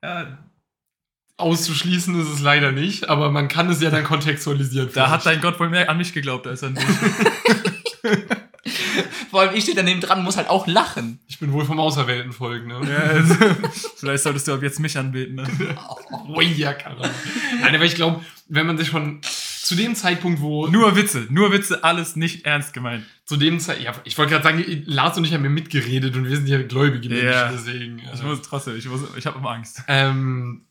Ja, 0.03 0.39
Auszuschließen 1.37 2.21
ist 2.21 2.29
es 2.29 2.41
leider 2.41 2.73
nicht, 2.73 3.09
aber 3.09 3.31
man 3.31 3.49
kann 3.49 3.71
es 3.71 3.81
ja 3.81 3.91
dann 3.91 4.05
kontextualisieren. 4.13 4.91
da 4.93 5.11
hat 5.11 5.23
vielleicht. 5.23 5.43
dein 5.43 5.51
Gott 5.51 5.61
wohl 5.61 5.71
mehr 5.71 5.89
an 5.89 5.99
mich 5.99 6.13
geglaubt 6.13 6.47
als 6.47 6.63
an 6.65 6.75
dich. 6.75 6.85
Vor 9.31 9.41
allem 9.41 9.55
ich 9.55 9.63
stehe 9.63 9.77
daneben 9.77 10.01
dran 10.01 10.19
und 10.19 10.25
muss 10.25 10.37
halt 10.37 10.49
auch 10.49 10.67
lachen. 10.67 11.19
ich 11.27 11.39
bin 11.39 11.53
wohl 11.53 11.65
vom 11.65 11.81
Auserwählten 11.81 12.33
folgen, 12.33 12.69
ne? 12.69 12.81
ja, 12.89 12.99
also, 12.99 13.35
vielleicht 13.97 14.23
solltest 14.23 14.47
du 14.49 14.53
ab 14.53 14.63
jetzt 14.63 14.79
mich 14.79 14.97
anbeten. 14.97 15.37
Ne? 15.37 15.47
Ui, 16.29 16.45
ja. 16.57 16.75
Nein, 17.61 17.75
aber 17.75 17.85
ich 17.85 17.95
glaube, 17.95 18.25
wenn 18.49 18.67
man 18.67 18.79
sich 18.79 18.89
schon 18.89 19.21
zu 19.23 19.75
dem 19.75 19.95
Zeitpunkt, 19.95 20.41
wo 20.41 20.67
Nur 20.67 20.97
Witze, 20.97 21.27
nur 21.31 21.53
Witze, 21.53 21.83
alles 21.85 22.17
nicht 22.17 22.45
ernst 22.47 22.73
gemeint. 22.73 23.05
zu 23.25 23.37
dem 23.37 23.59
Zeitpunkt, 23.61 23.97
ja, 23.97 24.01
ich 24.05 24.19
wollte 24.19 24.33
gerade 24.33 24.45
sagen, 24.45 24.83
Lars 24.87 25.17
und 25.17 25.25
ich 25.25 25.33
haben 25.33 25.45
ja 25.45 25.51
mitgeredet 25.51 26.15
und 26.17 26.29
wir 26.29 26.37
sind 26.37 26.49
ja 26.49 26.61
gläubige 26.63 27.09
Menschen, 27.09 27.27
Ja. 27.27 27.51
deswegen. 27.51 28.03
Ich 28.13 28.21
äh, 28.21 28.25
muss 28.25 28.43
trotzdem, 28.43 28.77
ich, 28.77 28.87
muss, 28.89 29.01
ich 29.17 29.27
habe 29.27 29.39
immer 29.39 29.51
Angst. 29.51 29.83
Ähm, 29.89 30.67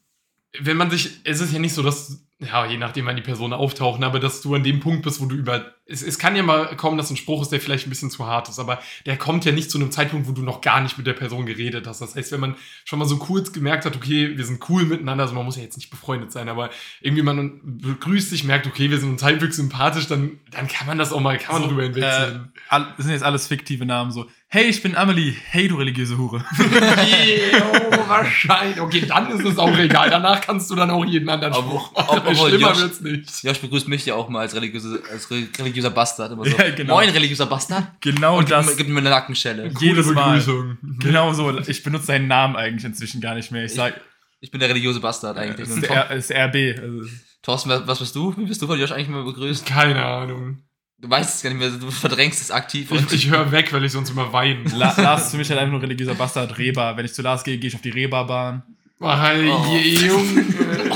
wenn 0.60 0.76
man 0.78 0.92
sich, 0.92 1.22
es 1.24 1.40
ist 1.40 1.54
ja 1.54 1.60
nicht 1.60 1.74
so, 1.74 1.82
dass, 1.84 2.22
ja, 2.42 2.66
je 2.66 2.78
nachdem, 2.78 3.06
wann 3.06 3.16
die 3.16 3.22
Personen 3.22 3.54
auftauchen, 3.54 4.04
aber 4.04 4.20
dass 4.20 4.42
du 4.42 4.56
an 4.56 4.64
dem 4.64 4.80
Punkt 4.80 5.04
bist, 5.04 5.22
wo 5.22 5.26
du 5.26 5.36
über, 5.36 5.74
es, 5.86 6.02
es 6.02 6.18
kann 6.18 6.36
ja 6.36 6.42
mal 6.42 6.76
kommen, 6.76 6.98
dass 6.98 7.12
ein 7.12 7.16
Spruch 7.16 7.44
ist, 7.44 7.52
der 7.52 7.62
vielleicht 7.62 7.86
ein 7.86 7.92
bisschen 7.92 8.10
zu 8.10 8.26
hart 8.26 8.50
ist, 8.50 8.58
aber 8.58 8.80
der 9.06 9.16
kommt 9.16 9.46
ja 9.46 9.52
nicht 9.52 9.70
zu 9.70 9.78
einem 9.78 9.92
Zeitpunkt, 9.92 10.28
wo 10.28 10.32
du 10.32 10.42
noch 10.42 10.62
gar 10.62 10.82
nicht 10.82 10.98
mit 10.98 11.06
der 11.06 11.14
Person 11.14 11.46
geredet 11.46 11.86
hast. 11.86 12.02
Das 12.02 12.16
heißt, 12.16 12.32
wenn 12.32 12.40
man 12.40 12.56
schon 12.84 12.98
mal 12.98 13.06
so 13.06 13.18
kurz 13.18 13.54
gemerkt 13.54 13.86
hat, 13.86 13.96
okay, 13.96 14.38
wir 14.38 14.46
sind 14.46 14.68
cool 14.70 14.86
miteinander, 14.86 15.24
also 15.24 15.36
man 15.36 15.46
muss 15.46 15.56
ja 15.56 15.62
jetzt 15.62 15.78
nicht 15.78 15.92
befreundet 15.92 16.32
sein, 16.32 16.50
aber 16.50 16.72
irgendwie 17.00 17.24
man 17.24 17.60
begrüßt 17.64 18.32
sich, 18.32 18.44
merkt, 18.44 18.66
okay, 18.66 18.90
wir 18.90 19.00
sind 19.00 19.12
uns 19.12 19.22
halbwegs 19.22 19.58
sympathisch, 19.58 20.08
dann, 20.08 20.40
dann 20.50 20.68
kann 20.68 20.88
man 20.88 20.98
das 20.98 21.14
auch 21.14 21.20
mal, 21.20 21.38
kann 21.38 21.54
man 21.54 21.64
So, 21.64 21.68
drüber 21.70 21.84
hinwegsehen. 21.84 22.52
Äh, 22.72 22.80
das 22.98 23.06
sind 23.06 23.12
jetzt 23.12 23.24
alles 23.24 23.48
fiktive 23.48 23.86
Namen 23.86 24.12
so. 24.12 24.26
Hey, 24.54 24.66
ich 24.66 24.84
bin 24.84 24.98
Amelie. 24.98 25.34
Hey, 25.50 25.70
du 25.70 25.78
religiöse 25.78 26.18
Hure. 26.18 26.44
oh, 26.60 28.10
wahrscheinlich. 28.10 28.82
Okay, 28.82 29.06
dann 29.08 29.32
ist 29.32 29.46
es 29.46 29.58
auch 29.58 29.78
egal. 29.78 30.10
Danach 30.10 30.42
kannst 30.42 30.70
du 30.70 30.76
dann 30.76 30.90
auch 30.90 31.06
jeden 31.06 31.30
anderen 31.30 31.54
Spruch 31.54 31.94
machen. 31.94 32.31
Obwohl 32.32 32.50
Schlimmer 32.50 32.70
Josh- 32.70 32.80
wird's 32.82 33.02
nicht. 33.02 33.44
Josh 33.44 33.60
begrüßt 33.60 33.88
mich 33.88 34.06
ja 34.06 34.16
auch 34.16 34.30
mal 34.30 34.40
als, 34.40 34.56
religiöse, 34.56 35.02
als 35.12 35.30
re 35.32 35.48
religiöser 35.60 35.90
Bastard. 35.92 36.32
Immer 36.32 36.46
so, 36.46 36.58
Ja, 36.58 36.70
genau. 36.72 36.96
Moin, 36.96 37.10
religiöser 37.10 37.46
Bastard. 37.46 37.88
Genau 38.02 38.38
Und 38.38 38.50
das. 38.52 38.66
gibt, 38.68 38.78
gibt 38.80 38.90
mir 38.90 39.00
eine 39.00 39.10
Nackenschelle. 39.10 39.72
Jedes 39.80 40.08
Mal. 40.08 40.38
Begrüßung. 40.40 40.78
Genau 41.00 41.34
so. 41.34 41.58
Ich 41.68 41.84
benutze 41.84 42.06
seinen 42.08 42.28
Namen 42.28 42.56
eigentlich 42.56 42.86
inzwischen 42.86 43.22
gar 43.22 43.36
nicht 43.36 43.52
mehr. 43.52 43.66
Ich 43.66 43.74
sag, 43.74 44.00
Ich 44.40 44.50
bin 44.52 44.60
der 44.60 44.70
religiöse 44.70 45.00
Bastard 45.00 45.38
eigentlich. 45.38 45.68
es 45.68 45.76
Und 45.76 45.84
ist, 45.84 45.90
R, 45.90 46.12
ist 46.12 46.32
RB. 46.32 46.80
Also, 46.82 47.10
Thorsten, 47.44 47.70
was, 47.86 48.00
bist 48.00 48.16
du? 48.16 48.36
Wie 48.38 48.46
bist 48.46 48.62
du 48.62 48.68
von 48.68 48.80
Josh 48.80 48.92
eigentlich 48.92 49.08
mal 49.10 49.24
begrüßt? 49.24 49.66
Keine 49.66 50.04
Ahnung. 50.04 50.60
Du 51.00 51.10
weißt 51.10 51.36
es 51.36 51.42
gar 51.42 51.50
nicht 51.50 51.58
mehr, 51.60 51.70
du 51.72 51.90
verdrängst 51.90 52.40
es 52.42 52.52
aktiv. 52.52 52.92
Ich, 52.92 53.00
Und 53.00 53.12
ich 53.12 53.28
höre 53.32 53.52
weg, 53.52 53.74
weil 53.74 53.84
ich 53.84 53.92
sonst 53.92 54.12
immer 54.12 54.32
weine. 54.34 54.64
La, 54.76 54.94
Lars 55.02 55.26
ist 55.26 55.32
für 55.32 55.38
mich 55.38 55.50
halt 55.50 55.60
einfach 55.60 55.72
nur 55.72 55.82
religiöser 55.82 56.14
Bastard. 56.14 56.56
Reba. 56.60 56.96
Wenn 56.96 57.06
ich 57.06 57.14
zu 57.14 57.24
Lars 57.24 57.44
gehe, 57.44 57.58
gehe 57.58 57.70
ich 57.70 57.76
auf 57.76 57.82
die 57.82 57.90
Reba-Bahn. 57.90 58.62
Oh. 59.04 59.76
Junge. 59.76 60.46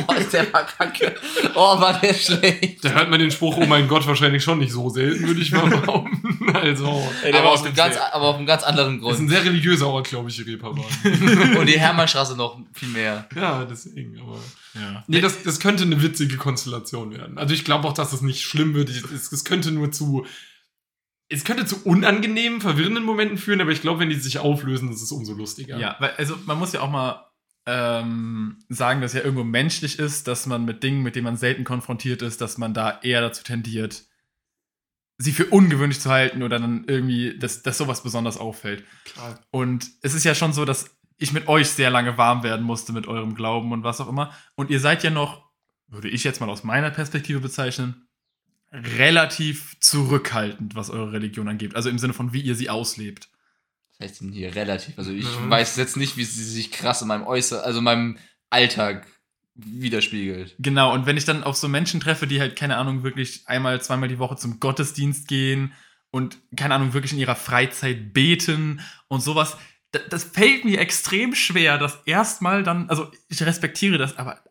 oh, 0.08 0.14
ist 0.14 0.32
der 0.34 0.54
war 0.54 0.64
kacke. 0.64 1.16
Oh, 1.56 1.80
war 1.80 2.00
der 2.00 2.14
schlecht. 2.14 2.86
Da 2.86 2.90
hört 2.90 3.10
man 3.10 3.20
den 3.20 3.32
Spruch, 3.32 3.58
oh 3.58 3.66
mein 3.66 3.88
Gott, 3.88 4.06
wahrscheinlich 4.06 4.44
schon 4.44 4.60
nicht 4.60 4.72
so 4.72 4.90
selten, 4.90 5.26
würde 5.28 5.42
ich 5.42 5.52
mal 5.52 5.68
behaupten. 5.68 6.22
Also, 6.56 6.86
Ey, 7.24 7.32
der 7.32 7.42
Aber 7.42 7.50
war 7.50 7.54
auf, 7.54 7.60
auf 7.60 7.66
einem 7.66 7.74
dem 7.74 7.78
ganz, 7.78 7.98
aber 7.98 8.26
auf 8.26 8.38
einem 8.38 8.46
ganz 8.46 8.64
anderen 8.64 8.96
ist 8.96 9.02
ein 9.02 9.02
Grund. 9.02 9.30
sehr 9.30 9.44
religiöser 9.44 9.88
Ort, 9.88 10.08
glaube 10.08 10.30
ich, 10.30 10.38
die 10.38 10.44
Reeperbahn. 10.44 10.86
Und 11.60 11.66
die 11.68 11.80
Hermannstraße 11.80 12.36
noch 12.38 12.58
viel 12.72 12.88
mehr. 12.90 13.28
ja, 13.36 13.66
deswegen, 13.66 14.20
aber. 14.20 14.40
Ja. 14.74 15.04
Nee, 15.08 15.22
das, 15.22 15.44
das 15.44 15.60
könnte 15.60 15.84
eine 15.84 16.02
witzige 16.02 16.38
Konstellation 16.38 17.12
werden. 17.12 17.38
Also 17.38 17.54
ich 17.54 17.66
glaube 17.66 17.88
auch, 17.88 17.94
dass 17.94 18.14
es 18.14 18.22
nicht 18.22 18.42
schlimm 18.42 18.74
wird. 18.74 18.90
Es, 18.90 19.32
es 19.32 19.44
könnte 19.44 19.72
nur 19.72 19.92
zu. 19.92 20.26
Es 21.28 21.44
könnte 21.44 21.66
zu 21.66 21.84
unangenehmen, 21.84 22.62
verwirrenden 22.62 23.04
Momenten 23.04 23.38
führen, 23.38 23.60
aber 23.60 23.72
ich 23.72 23.82
glaube, 23.82 24.00
wenn 24.00 24.10
die 24.10 24.16
sich 24.16 24.40
auflösen, 24.40 24.92
ist 24.92 25.02
es 25.02 25.12
umso 25.12 25.34
lustiger. 25.34 25.78
Ja, 25.78 25.98
weil, 26.00 26.12
also 26.18 26.36
man 26.46 26.58
muss 26.58 26.72
ja 26.74 26.82
auch 26.82 26.90
mal 26.90 27.26
ähm, 27.66 28.58
sagen, 28.70 29.02
dass 29.02 29.14
ja 29.14 29.22
irgendwo 29.22 29.44
menschlich 29.44 30.00
ist, 30.00 30.28
dass 30.28 30.46
man 30.46 30.66
mit 30.66 30.84
Dingen, 30.84 31.02
mit 31.02 31.16
denen 31.16 31.26
man 31.26 31.38
selten 31.38 31.64
konfrontiert 31.64 32.22
ist, 32.22 32.42
dass 32.42 32.58
man 32.58 32.74
da 32.74 33.00
eher 33.02 33.22
dazu 33.22 33.44
tendiert, 33.44 34.04
sie 35.18 35.32
für 35.32 35.46
ungewöhnlich 35.46 36.00
zu 36.00 36.10
halten 36.10 36.44
oder 36.44 36.60
dann 36.60 36.86
irgendwie, 36.88 37.38
dass, 37.40 37.64
dass 37.64 37.78
sowas 37.78 38.04
besonders 38.04 38.38
auffällt. 38.38 38.84
Klar. 39.06 39.40
Und 39.52 39.90
es 40.02 40.14
ist 40.14 40.26
ja 40.26 40.36
schon 40.36 40.54
so, 40.54 40.66
dass 40.66 40.96
ich 41.18 41.32
mit 41.32 41.48
euch 41.48 41.70
sehr 41.70 41.90
lange 41.90 42.18
warm 42.18 42.44
werden 42.44 42.66
musste 42.66 42.92
mit 42.92 43.08
eurem 43.08 43.36
Glauben 43.36 43.72
und 43.72 43.84
was 43.84 44.02
auch 44.02 44.10
immer. 44.10 44.34
Und 44.56 44.70
ihr 44.70 44.80
seid 44.80 45.04
ja 45.04 45.10
noch, 45.10 45.50
würde 45.88 46.10
ich 46.10 46.24
jetzt 46.24 46.42
mal 46.42 46.50
aus 46.50 46.64
meiner 46.64 46.92
Perspektive 46.92 47.40
bezeichnen, 47.40 48.08
relativ 48.72 49.80
zurückhaltend, 49.80 50.76
was 50.76 50.90
eure 50.90 51.14
Religion 51.14 51.48
angeht. 51.48 51.76
Also 51.76 51.90
im 51.90 51.98
Sinne 51.98 52.14
von, 52.14 52.34
wie 52.34 52.42
ihr 52.42 52.56
sie 52.56 52.70
auslebt. 52.70 53.30
Das 53.98 54.10
heißt 54.10 54.24
hier 54.34 54.56
relativ. 54.56 54.98
Also 54.98 55.12
ich 55.12 55.26
Mhm. 55.40 55.50
weiß 55.50 55.78
jetzt 55.78 55.96
nicht, 55.98 56.18
wie 56.18 56.24
sie 56.26 56.44
sich 56.44 56.72
krass 56.72 57.02
in 57.02 57.08
meinem 57.08 57.26
Äußer, 57.26 57.64
also 57.66 57.80
in 57.80 57.86
meinem 57.86 58.18
Alltag 58.50 59.08
widerspiegelt. 59.56 60.56
Genau, 60.60 60.94
und 60.94 61.06
wenn 61.06 61.18
ich 61.18 61.26
dann 61.26 61.44
auf 61.44 61.56
so 61.56 61.68
Menschen 61.68 62.00
treffe, 62.00 62.28
die 62.28 62.40
halt, 62.40 62.56
keine 62.58 62.78
Ahnung, 62.78 63.04
wirklich 63.04 63.48
einmal, 63.48 63.82
zweimal 63.82 64.10
die 64.10 64.20
Woche 64.20 64.36
zum 64.36 64.60
Gottesdienst 64.60 65.28
gehen 65.28 65.72
und, 66.12 66.38
keine 66.58 66.76
Ahnung, 66.76 66.94
wirklich 66.94 67.14
in 67.14 67.20
ihrer 67.20 67.36
Freizeit 67.36 68.14
beten 68.14 68.82
und 69.08 69.22
sowas, 69.22 69.58
da- 69.92 70.00
das 70.10 70.26
fällt 70.26 70.66
mir 70.66 70.80
extrem 70.80 71.34
schwer, 71.36 71.78
das 71.78 71.98
erstmal 72.06 72.64
dann, 72.64 72.90
also 72.90 73.10
ich 73.30 73.42
respektiere 73.44 73.98
das, 73.98 74.18
aber 74.18 74.44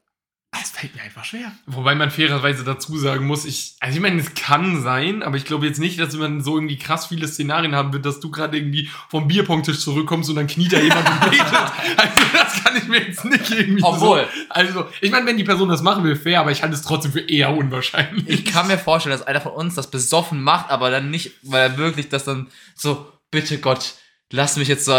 es 0.62 0.70
fällt 0.70 0.94
mir 0.94 1.02
einfach 1.02 1.24
schwer. 1.24 1.52
Wobei 1.66 1.94
man 1.94 2.10
fairerweise 2.10 2.64
dazu 2.64 2.96
sagen 2.98 3.26
muss, 3.26 3.44
ich, 3.44 3.76
also 3.80 3.96
ich 3.96 4.02
meine, 4.02 4.20
es 4.20 4.34
kann 4.34 4.82
sein, 4.82 5.22
aber 5.22 5.36
ich 5.36 5.44
glaube 5.44 5.66
jetzt 5.66 5.78
nicht, 5.78 5.98
dass 5.98 6.14
man 6.16 6.42
so 6.42 6.56
irgendwie 6.56 6.78
krass 6.78 7.06
viele 7.06 7.26
Szenarien 7.28 7.74
haben 7.74 7.92
wird, 7.92 8.04
dass 8.04 8.20
du 8.20 8.30
gerade 8.30 8.56
irgendwie 8.56 8.88
vom 9.08 9.28
Bierpongtisch 9.28 9.80
zurückkommst 9.80 10.30
und 10.30 10.36
dann 10.36 10.46
kniet 10.46 10.72
da 10.72 10.78
jemand 10.78 11.08
und 11.08 11.30
betet. 11.30 11.46
Also 11.96 12.22
das 12.32 12.64
kann 12.64 12.76
ich 12.76 12.88
mir 12.88 12.98
jetzt 12.98 13.24
nicht 13.24 13.50
irgendwie 13.50 13.82
Obwohl. 13.82 14.20
so. 14.20 14.44
Also, 14.50 14.86
ich 15.00 15.10
meine, 15.10 15.26
wenn 15.26 15.36
die 15.36 15.44
Person 15.44 15.68
das 15.68 15.82
machen 15.82 16.04
will, 16.04 16.16
fair, 16.16 16.40
aber 16.40 16.50
ich 16.50 16.62
halte 16.62 16.74
es 16.74 16.82
trotzdem 16.82 17.12
für 17.12 17.20
eher 17.20 17.54
unwahrscheinlich. 17.56 18.28
Ich 18.28 18.44
kann 18.44 18.66
mir 18.66 18.78
vorstellen, 18.78 19.16
dass 19.16 19.26
einer 19.26 19.40
von 19.40 19.52
uns 19.52 19.74
das 19.74 19.90
besoffen 19.90 20.42
macht, 20.42 20.70
aber 20.70 20.90
dann 20.90 21.10
nicht, 21.10 21.32
weil 21.42 21.62
er 21.62 21.76
wirklich 21.78 22.08
das 22.08 22.24
dann 22.24 22.48
so, 22.74 23.12
bitte 23.30 23.58
Gott, 23.58 23.94
lass 24.30 24.56
mich 24.56 24.68
jetzt 24.68 24.84
so, 24.84 24.92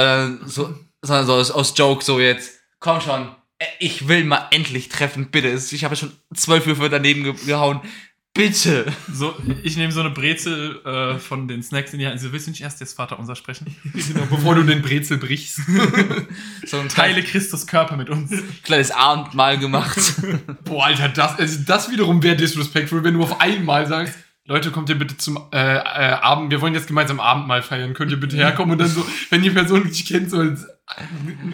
so, 0.45 0.75
sondern 1.01 1.25
so 1.25 1.53
aus, 1.53 1.73
Joke 1.77 2.03
so 2.03 2.19
jetzt, 2.19 2.59
komm 2.79 3.01
schon, 3.01 3.29
ich 3.79 4.07
will 4.07 4.23
mal 4.23 4.47
endlich 4.51 4.89
treffen, 4.89 5.31
bitte. 5.31 5.47
Ich 5.47 5.83
habe 5.83 5.95
schon 5.95 6.11
zwölf 6.33 6.65
Würfe 6.65 6.89
daneben 6.89 7.23
ge 7.23 7.33
gehauen. 7.45 7.81
Bitte. 8.33 8.85
So, 9.09 9.33
ich 9.63 9.77
nehme 9.77 9.93
so 9.93 10.01
eine 10.01 10.09
Brezel 10.09 10.81
äh, 10.83 11.19
von 11.19 11.47
den 11.47 11.63
Snacks 11.63 11.93
in 11.93 11.99
die 11.99 12.05
Hand. 12.05 12.15
Also, 12.15 12.33
willst 12.33 12.47
du 12.47 12.51
nicht 12.51 12.61
erst 12.61 12.81
jetzt 12.81 12.97
Vater 12.97 13.17
unser 13.17 13.37
sprechen? 13.37 13.73
genau, 13.93 14.25
bevor 14.29 14.55
du 14.55 14.63
den 14.63 14.81
Brezel 14.81 15.17
brichst. 15.17 15.61
So 16.65 16.79
ein 16.79 16.89
Teile 16.89 17.21
Christus 17.21 17.67
Körper 17.67 17.95
mit 17.95 18.09
uns. 18.09 18.31
kleines 18.63 18.89
Abendmahl 18.89 19.59
gemacht. 19.59 19.99
Boah, 20.63 20.87
Alter, 20.87 21.09
das, 21.09 21.37
also 21.37 21.59
das 21.63 21.91
wiederum 21.91 22.23
wäre 22.23 22.35
disrespectful, 22.35 23.03
wenn 23.03 23.13
du 23.13 23.21
auf 23.21 23.39
einmal 23.39 23.85
sagst, 23.85 24.15
Leute, 24.45 24.71
kommt 24.71 24.89
ihr 24.89 24.97
bitte 24.97 25.15
zum 25.15 25.37
äh, 25.53 25.57
äh, 25.57 25.79
Abend, 25.79 26.49
wir 26.49 26.61
wollen 26.61 26.73
jetzt 26.73 26.87
gemeinsam 26.87 27.19
Abendmahl 27.19 27.61
feiern, 27.61 27.93
könnt 27.93 28.11
ihr 28.11 28.19
bitte 28.19 28.35
herkommen 28.35 28.73
und 28.73 28.79
dann 28.79 28.87
so, 28.87 29.05
wenn 29.29 29.43
die 29.43 29.51
Person 29.51 29.83
dich 29.83 30.05
kennt, 30.07 30.31
so 30.31 30.37
als 30.37 30.65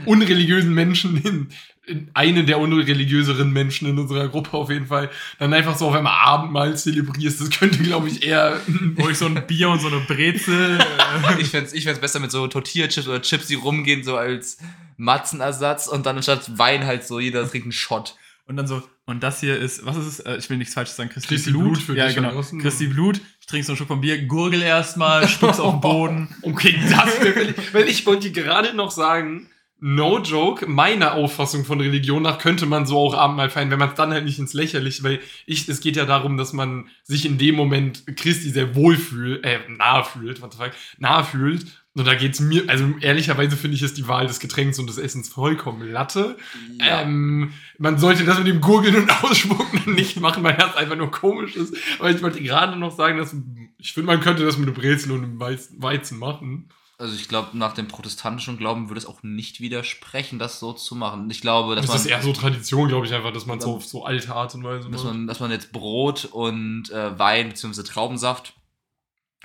unreligiösen 0.05 0.73
Menschen 0.73 1.15
hin, 1.15 1.49
in 1.87 2.09
einen 2.13 2.45
der 2.45 2.59
unreligiöseren 2.59 3.51
Menschen 3.51 3.87
in 3.87 3.97
unserer 3.97 4.27
Gruppe 4.29 4.53
auf 4.53 4.69
jeden 4.69 4.87
Fall, 4.87 5.09
dann 5.39 5.53
einfach 5.53 5.75
so 5.75 5.87
auf 5.87 5.95
einmal 5.95 6.13
Abendmahl 6.13 6.75
zelebrierst, 6.77 7.41
das 7.41 7.49
könnte, 7.49 7.79
glaube 7.79 8.07
ich, 8.07 8.23
eher 8.23 8.59
Wo 8.95 9.09
ich 9.09 9.17
so 9.17 9.25
ein 9.25 9.47
Bier 9.47 9.69
und 9.69 9.79
so 9.79 9.87
eine 9.87 10.01
Brezel. 10.01 10.79
Äh, 10.79 11.41
ich 11.41 11.49
fände 11.49 11.69
ich 11.73 11.83
fänd's 11.83 11.99
besser 11.99 12.19
mit 12.19 12.31
so 12.31 12.47
Tortilla-Chips 12.47 13.07
oder 13.07 13.21
Chips, 13.21 13.47
die 13.47 13.55
rumgehen, 13.55 14.03
so 14.03 14.17
als 14.17 14.57
Matzenersatz 14.97 15.87
und 15.87 16.05
dann 16.05 16.17
anstatt 16.17 16.57
Wein 16.57 16.85
halt 16.85 17.05
so, 17.05 17.19
jeder 17.19 17.49
trinkt 17.49 17.65
einen 17.65 17.71
Shot. 17.71 18.15
Und 18.51 18.57
dann 18.57 18.67
so, 18.67 18.83
und 19.05 19.23
das 19.23 19.39
hier 19.39 19.57
ist, 19.57 19.85
was 19.85 19.95
ist 19.95 20.05
es? 20.05 20.19
Äh, 20.19 20.35
Ich 20.35 20.49
will 20.49 20.57
nichts 20.57 20.73
Falsches 20.73 20.97
sagen. 20.97 21.09
Christi, 21.09 21.29
Christi 21.29 21.51
Blut. 21.51 21.63
Blut 21.63 21.77
für 21.77 21.95
ja, 21.95 22.07
dich 22.07 22.15
genau. 22.15 22.31
draußen. 22.31 22.59
Christi 22.59 22.87
Blut. 22.87 23.21
Ich 23.39 23.45
trinke 23.47 23.65
so 23.65 23.71
einen 23.71 23.77
Schluck 23.77 23.87
vom 23.87 24.01
Bier, 24.01 24.25
gurgel 24.25 24.61
erstmal, 24.61 25.25
spuck's 25.29 25.61
auf 25.61 25.75
den 25.75 25.79
Boden. 25.81 26.35
Okay, 26.41 26.77
das 26.89 27.21
wäre 27.21 27.33
wirklich. 27.33 27.73
Weil 27.73 27.87
ich 27.87 28.05
wollte 28.05 28.29
dir 28.29 28.43
gerade 28.43 28.73
noch 28.75 28.91
sagen, 28.91 29.49
no 29.79 30.19
joke, 30.19 30.67
meiner 30.67 31.13
Auffassung 31.13 31.63
von 31.63 31.79
Religion 31.79 32.23
nach 32.23 32.39
könnte 32.39 32.65
man 32.65 32.85
so 32.85 32.97
auch 32.97 33.13
Abendmahl 33.13 33.49
feiern, 33.49 33.71
wenn 33.71 33.79
man 33.79 33.89
es 33.91 33.95
dann 33.95 34.11
halt 34.11 34.25
nicht 34.25 34.37
ins 34.37 34.53
Lächerliche, 34.53 35.01
weil 35.03 35.21
ich, 35.45 35.69
es 35.69 35.79
geht 35.79 35.95
ja 35.95 36.05
darum, 36.05 36.35
dass 36.35 36.51
man 36.51 36.89
sich 37.03 37.25
in 37.25 37.37
dem 37.37 37.55
Moment 37.55 38.05
Christi 38.17 38.49
sehr 38.49 38.75
wohl 38.75 38.97
fühlt, 38.97 39.45
äh, 39.45 39.59
nahe 39.69 40.03
fühlt, 40.03 40.41
what 40.41 40.51
the 40.51 40.57
fuck, 40.57 40.71
nahe 40.97 41.23
fühlt. 41.23 41.65
Und 41.93 42.07
da 42.07 42.15
geht's 42.15 42.39
mir, 42.39 42.63
also 42.69 42.85
ehrlicherweise 43.01 43.57
finde 43.57 43.75
ich, 43.75 43.83
ist 43.83 43.97
die 43.97 44.07
Wahl 44.07 44.25
des 44.25 44.39
Getränks 44.39 44.79
und 44.79 44.87
des 44.87 44.97
Essens 44.97 45.27
vollkommen 45.27 45.91
Latte. 45.91 46.37
Ähm, 46.79 47.51
man 47.79 47.97
sollte 47.97 48.23
das 48.23 48.37
mit 48.37 48.47
dem 48.47 48.61
Gurgeln 48.61 48.95
und 48.95 49.23
Ausspucken 49.23 49.93
nicht 49.95 50.17
machen, 50.21 50.41
weil 50.43 50.55
das 50.55 50.75
einfach 50.77 50.95
nur 50.95 51.11
komisch 51.11 51.57
ist. 51.57 51.75
Aber 51.99 52.09
ich 52.09 52.21
wollte 52.23 52.41
gerade 52.41 52.77
noch 52.77 52.95
sagen, 52.95 53.17
dass 53.17 53.35
ich 53.77 53.91
finde, 53.91 54.07
man 54.07 54.21
könnte 54.21 54.45
das 54.45 54.57
mit 54.57 54.67
einem 54.67 54.75
Brezel 54.75 55.11
und 55.11 55.23
einem 55.23 55.39
Weizen, 55.39 56.17
machen. 56.17 56.69
Also 56.97 57.15
ich 57.15 57.27
glaube, 57.27 57.57
nach 57.57 57.73
dem 57.73 57.87
protestantischen 57.87 58.57
Glauben 58.57 58.89
würde 58.89 58.99
es 58.99 59.07
auch 59.07 59.23
nicht 59.23 59.59
widersprechen, 59.59 60.39
das 60.39 60.59
so 60.59 60.71
zu 60.71 60.95
machen. 60.95 61.29
Ich 61.29 61.41
glaube, 61.41 61.75
dass 61.75 61.87
Das 61.87 61.95
ist 61.95 62.03
man, 62.05 62.11
eher 62.11 62.21
so 62.21 62.31
Tradition, 62.31 62.87
glaube 62.87 63.05
ich, 63.05 63.13
einfach, 63.13 63.33
dass 63.33 63.47
man 63.47 63.59
so 63.59 63.75
auf 63.75 63.85
so 63.85 64.05
alte 64.05 64.33
Art 64.33 64.53
und 64.55 64.63
Weise 64.63 64.89
dass 64.89 65.03
macht. 65.03 65.13
man, 65.13 65.27
dass 65.27 65.39
man 65.39 65.51
jetzt 65.51 65.73
Brot 65.73 66.25
und 66.25 66.89
äh, 66.91 67.17
Wein 67.19 67.49
bzw. 67.49 67.81
Traubensaft 67.83 68.53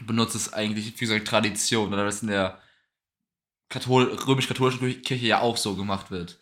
benutzt, 0.05 0.35
ist 0.37 0.53
eigentlich, 0.55 0.93
wie 0.95 0.99
gesagt, 1.07 1.27
Tradition, 1.29 1.93
oder 1.93 2.05
das 2.05 2.23
in 2.23 2.29
der 2.29 2.61
Kathol 3.69 4.05
römisch-katholischen 4.27 5.03
Kirche 5.03 5.27
ja 5.27 5.41
auch 5.41 5.57
so 5.57 5.75
gemacht 5.75 6.11
wird. 6.11 6.39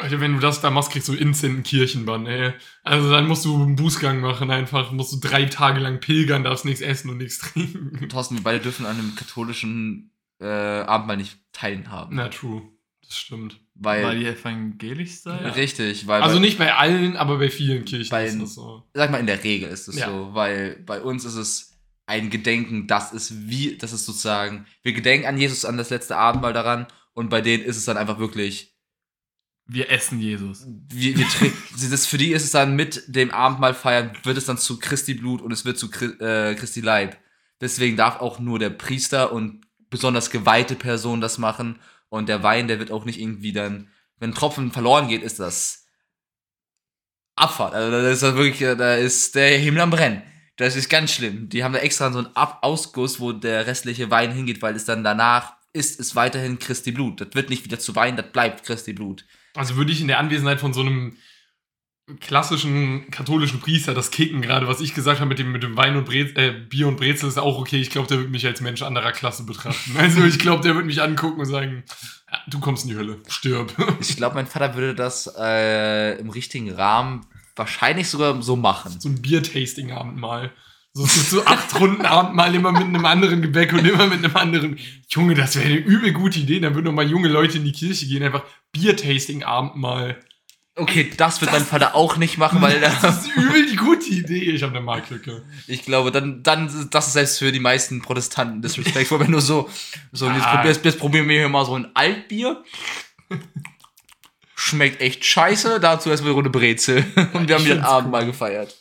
Alter, 0.00 0.20
wenn 0.20 0.34
du 0.34 0.38
das 0.40 0.60
da 0.60 0.70
machst, 0.70 0.92
kriegst 0.92 1.08
du 1.08 1.14
instant 1.14 1.54
einen 1.54 1.62
Kirchenbann, 1.64 2.26
ey. 2.26 2.52
Also 2.84 3.10
dann 3.10 3.26
musst 3.26 3.44
du 3.44 3.54
einen 3.60 3.74
Bußgang 3.74 4.20
machen, 4.20 4.50
einfach. 4.50 4.92
Musst 4.92 5.12
du 5.12 5.16
drei 5.28 5.46
Tage 5.46 5.80
lang 5.80 5.98
pilgern, 5.98 6.44
darfst 6.44 6.64
nichts 6.64 6.80
essen 6.80 7.10
und 7.10 7.16
nichts 7.18 7.38
trinken. 7.52 8.08
Thorsten, 8.08 8.36
wir 8.36 8.44
beide 8.44 8.60
dürfen 8.60 8.86
an 8.86 8.96
einem 8.98 9.16
katholischen 9.16 10.12
äh, 10.40 10.46
Abendmahl 10.46 11.16
nicht 11.16 11.38
teilhaben. 11.52 12.14
Na, 12.14 12.28
true. 12.28 12.62
Das 13.02 13.16
stimmt. 13.16 13.58
Weil, 13.74 14.04
Weil 14.04 14.18
die 14.20 14.26
evangelisch 14.26 15.20
sein? 15.20 15.42
Ja. 15.42 15.50
richtig, 15.52 16.06
weil 16.06 16.22
Also 16.22 16.36
bei, 16.36 16.40
nicht 16.42 16.58
bei 16.58 16.74
allen, 16.74 17.16
aber 17.16 17.38
bei 17.38 17.48
vielen 17.50 17.84
Kirchen 17.84 18.10
Bei- 18.10 18.26
ist 18.26 18.40
das 18.40 18.54
so. 18.54 18.84
sag 18.92 19.10
mal, 19.10 19.18
in 19.18 19.26
der 19.26 19.42
Regel 19.42 19.68
ist 19.70 19.88
es 19.88 19.96
Ja. 19.96 20.08
so, 20.10 20.30
weil 20.34 20.76
bei 20.84 21.00
uns 21.00 21.24
ist 21.24 21.36
es 21.36 21.67
ein 22.08 22.30
Gedenken, 22.30 22.86
das 22.86 23.12
ist 23.12 23.48
wie, 23.48 23.76
das 23.76 23.92
ist 23.92 24.06
sozusagen, 24.06 24.66
wir 24.82 24.94
gedenken 24.94 25.26
an 25.26 25.38
Jesus, 25.38 25.64
an 25.64 25.76
das 25.76 25.90
letzte 25.90 26.16
Abendmahl 26.16 26.54
daran 26.54 26.86
und 27.12 27.28
bei 27.28 27.42
denen 27.42 27.62
ist 27.64 27.76
es 27.76 27.84
dann 27.84 27.98
einfach 27.98 28.18
wirklich, 28.18 28.74
Wir 29.66 29.90
essen 29.90 30.18
Jesus. 30.18 30.66
wir, 30.66 31.18
wir 31.18 31.28
trinken, 31.28 31.62
das, 31.90 32.06
für 32.06 32.16
die 32.16 32.32
ist 32.32 32.44
es 32.44 32.52
dann 32.52 32.74
mit 32.74 33.04
dem 33.08 33.30
Abendmahl 33.30 33.74
feiern, 33.74 34.12
wird 34.24 34.38
es 34.38 34.46
dann 34.46 34.56
zu 34.56 34.78
Christi 34.78 35.14
Blut 35.14 35.42
und 35.42 35.52
es 35.52 35.66
wird 35.66 35.78
zu 35.78 35.90
äh, 35.92 36.54
Christi 36.54 36.80
Leib. 36.80 37.18
Deswegen 37.60 37.96
darf 37.96 38.20
auch 38.20 38.38
nur 38.38 38.58
der 38.58 38.70
Priester 38.70 39.32
und 39.32 39.60
besonders 39.90 40.30
geweihte 40.30 40.76
Personen 40.76 41.20
das 41.20 41.36
machen 41.36 41.78
und 42.08 42.28
der 42.28 42.42
Wein, 42.42 42.68
der 42.68 42.78
wird 42.78 42.90
auch 42.90 43.04
nicht 43.04 43.20
irgendwie 43.20 43.52
dann, 43.52 43.88
wenn 44.18 44.30
ein 44.30 44.34
Tropfen 44.34 44.72
verloren 44.72 45.08
geht, 45.08 45.22
ist 45.22 45.40
das 45.40 45.86
Abfahrt. 47.36 47.74
Also 47.74 47.90
da 47.90 48.08
ist 48.08 48.22
das 48.22 48.34
wirklich, 48.34 48.60
da 48.60 48.94
ist 48.94 49.34
der 49.34 49.58
Himmel 49.58 49.82
am 49.82 49.90
Brennen. 49.90 50.22
Das 50.58 50.74
ist 50.74 50.88
ganz 50.88 51.12
schlimm. 51.12 51.48
Die 51.48 51.64
haben 51.64 51.72
da 51.72 51.78
extra 51.78 52.12
so 52.12 52.18
einen 52.18 52.36
Ab 52.36 52.58
Ausguss, 52.62 53.20
wo 53.20 53.32
der 53.32 53.66
restliche 53.66 54.10
Wein 54.10 54.32
hingeht, 54.32 54.60
weil 54.60 54.74
es 54.74 54.84
dann 54.84 55.04
danach 55.04 55.54
ist, 55.72 56.00
ist 56.00 56.16
weiterhin 56.16 56.58
Christi 56.58 56.92
Blut. 56.92 57.20
Das 57.20 57.28
wird 57.32 57.48
nicht 57.48 57.64
wieder 57.64 57.78
zu 57.78 57.94
Wein, 57.94 58.16
das 58.16 58.32
bleibt 58.32 58.64
Christi 58.64 58.92
Blut. 58.92 59.24
Also 59.54 59.76
würde 59.76 59.92
ich 59.92 60.00
in 60.00 60.08
der 60.08 60.18
Anwesenheit 60.18 60.60
von 60.60 60.72
so 60.72 60.80
einem 60.80 61.16
klassischen 62.20 63.10
katholischen 63.10 63.60
Priester 63.60 63.94
das 63.94 64.10
kicken, 64.10 64.40
gerade 64.40 64.66
was 64.66 64.80
ich 64.80 64.94
gesagt 64.94 65.20
habe 65.20 65.28
mit 65.28 65.38
dem, 65.38 65.52
mit 65.52 65.62
dem 65.62 65.76
Wein 65.76 65.94
und 65.94 66.06
Brez, 66.06 66.32
äh, 66.36 66.52
Bier 66.52 66.88
und 66.88 66.96
Brezel 66.96 67.28
ist 67.28 67.38
auch 67.38 67.58
okay. 67.58 67.80
Ich 67.80 67.90
glaube, 67.90 68.08
der 68.08 68.18
wird 68.18 68.30
mich 68.30 68.46
als 68.46 68.60
Mensch 68.60 68.82
anderer 68.82 69.12
Klasse 69.12 69.44
betrachten. 69.44 69.94
Also 69.98 70.24
ich 70.24 70.38
glaube, 70.38 70.62
der 70.62 70.74
wird 70.74 70.86
mich 70.86 71.02
angucken 71.02 71.40
und 71.40 71.46
sagen, 71.46 71.84
ja, 72.32 72.38
du 72.48 72.60
kommst 72.60 72.84
in 72.84 72.90
die 72.90 72.96
Hölle, 72.96 73.20
stirb. 73.28 73.72
Ich 74.00 74.16
glaube, 74.16 74.36
mein 74.36 74.46
Vater 74.46 74.74
würde 74.74 74.94
das 74.94 75.32
äh, 75.38 76.18
im 76.18 76.30
richtigen 76.30 76.72
Rahmen 76.72 77.26
wahrscheinlich 77.58 78.08
sogar 78.08 78.40
so 78.42 78.56
machen. 78.56 78.98
so 79.00 79.08
ein 79.08 79.20
Bier-Tasting-Abendmahl. 79.20 80.52
So, 80.94 81.04
so, 81.04 81.20
so 81.20 81.44
acht 81.44 81.78
Runden 81.78 82.06
Abendmahl 82.06 82.54
immer 82.54 82.72
mit 82.72 82.82
einem 82.82 83.04
anderen 83.04 83.42
Gebäck 83.42 83.72
und 83.72 83.84
immer 83.84 84.06
mit 84.06 84.24
einem 84.24 84.36
anderen. 84.36 84.78
Junge, 85.10 85.34
das 85.34 85.54
wäre 85.56 85.66
eine 85.66 85.76
übel 85.76 86.12
gute 86.12 86.38
Idee. 86.40 86.60
Dann 86.60 86.74
würden 86.74 86.86
noch 86.86 86.92
mal 86.92 87.08
junge 87.08 87.28
Leute 87.28 87.58
in 87.58 87.64
die 87.64 87.72
Kirche 87.72 88.06
gehen, 88.06 88.22
einfach 88.22 88.42
Bier-Tasting-Abendmahl. 88.72 90.16
Okay, 90.76 91.10
das 91.16 91.40
wird 91.40 91.50
mein 91.50 91.64
Vater 91.64 91.94
auch 91.96 92.16
nicht 92.18 92.38
machen, 92.38 92.62
weil 92.62 92.80
Das 92.80 93.00
da, 93.00 93.08
ist 93.08 93.28
übel 93.36 93.66
die 93.68 93.74
gute 93.76 94.08
Idee. 94.10 94.52
Ich 94.52 94.62
habe 94.62 94.76
eine 94.76 94.84
Marklücke. 94.84 95.42
ich 95.66 95.82
glaube, 95.84 96.12
dann, 96.12 96.42
dann, 96.44 96.88
das 96.90 97.08
ist 97.08 97.12
selbst 97.14 97.38
für 97.38 97.50
die 97.50 97.58
meisten 97.60 98.00
Protestanten 98.00 98.62
disrespectful, 98.62 99.18
wenn 99.20 99.32
du 99.32 99.40
so, 99.40 99.68
so, 100.12 100.28
jetzt, 100.30 100.46
Ah. 100.46 100.56
probierst, 100.56 100.84
jetzt 100.84 100.98
probieren 101.00 101.28
wir 101.28 101.38
hier 101.40 101.48
mal 101.48 101.64
so 101.66 101.74
ein 101.76 101.88
Altbier. 101.94 102.62
Schmeckt 104.60 105.00
echt 105.00 105.24
scheiße, 105.24 105.78
dazu 105.78 106.10
erstmal 106.10 106.30
eine 106.30 106.34
Runde 106.36 106.50
Brezel. 106.50 107.04
Und 107.32 107.48
wir 107.48 107.54
haben 107.54 107.60
Ich 107.62 107.66
hier 107.66 107.74
ein 107.74 107.78
find's 107.78 107.84
Abendmahl 107.88 108.22
cool. 108.22 108.26
gefeiert. 108.32 108.76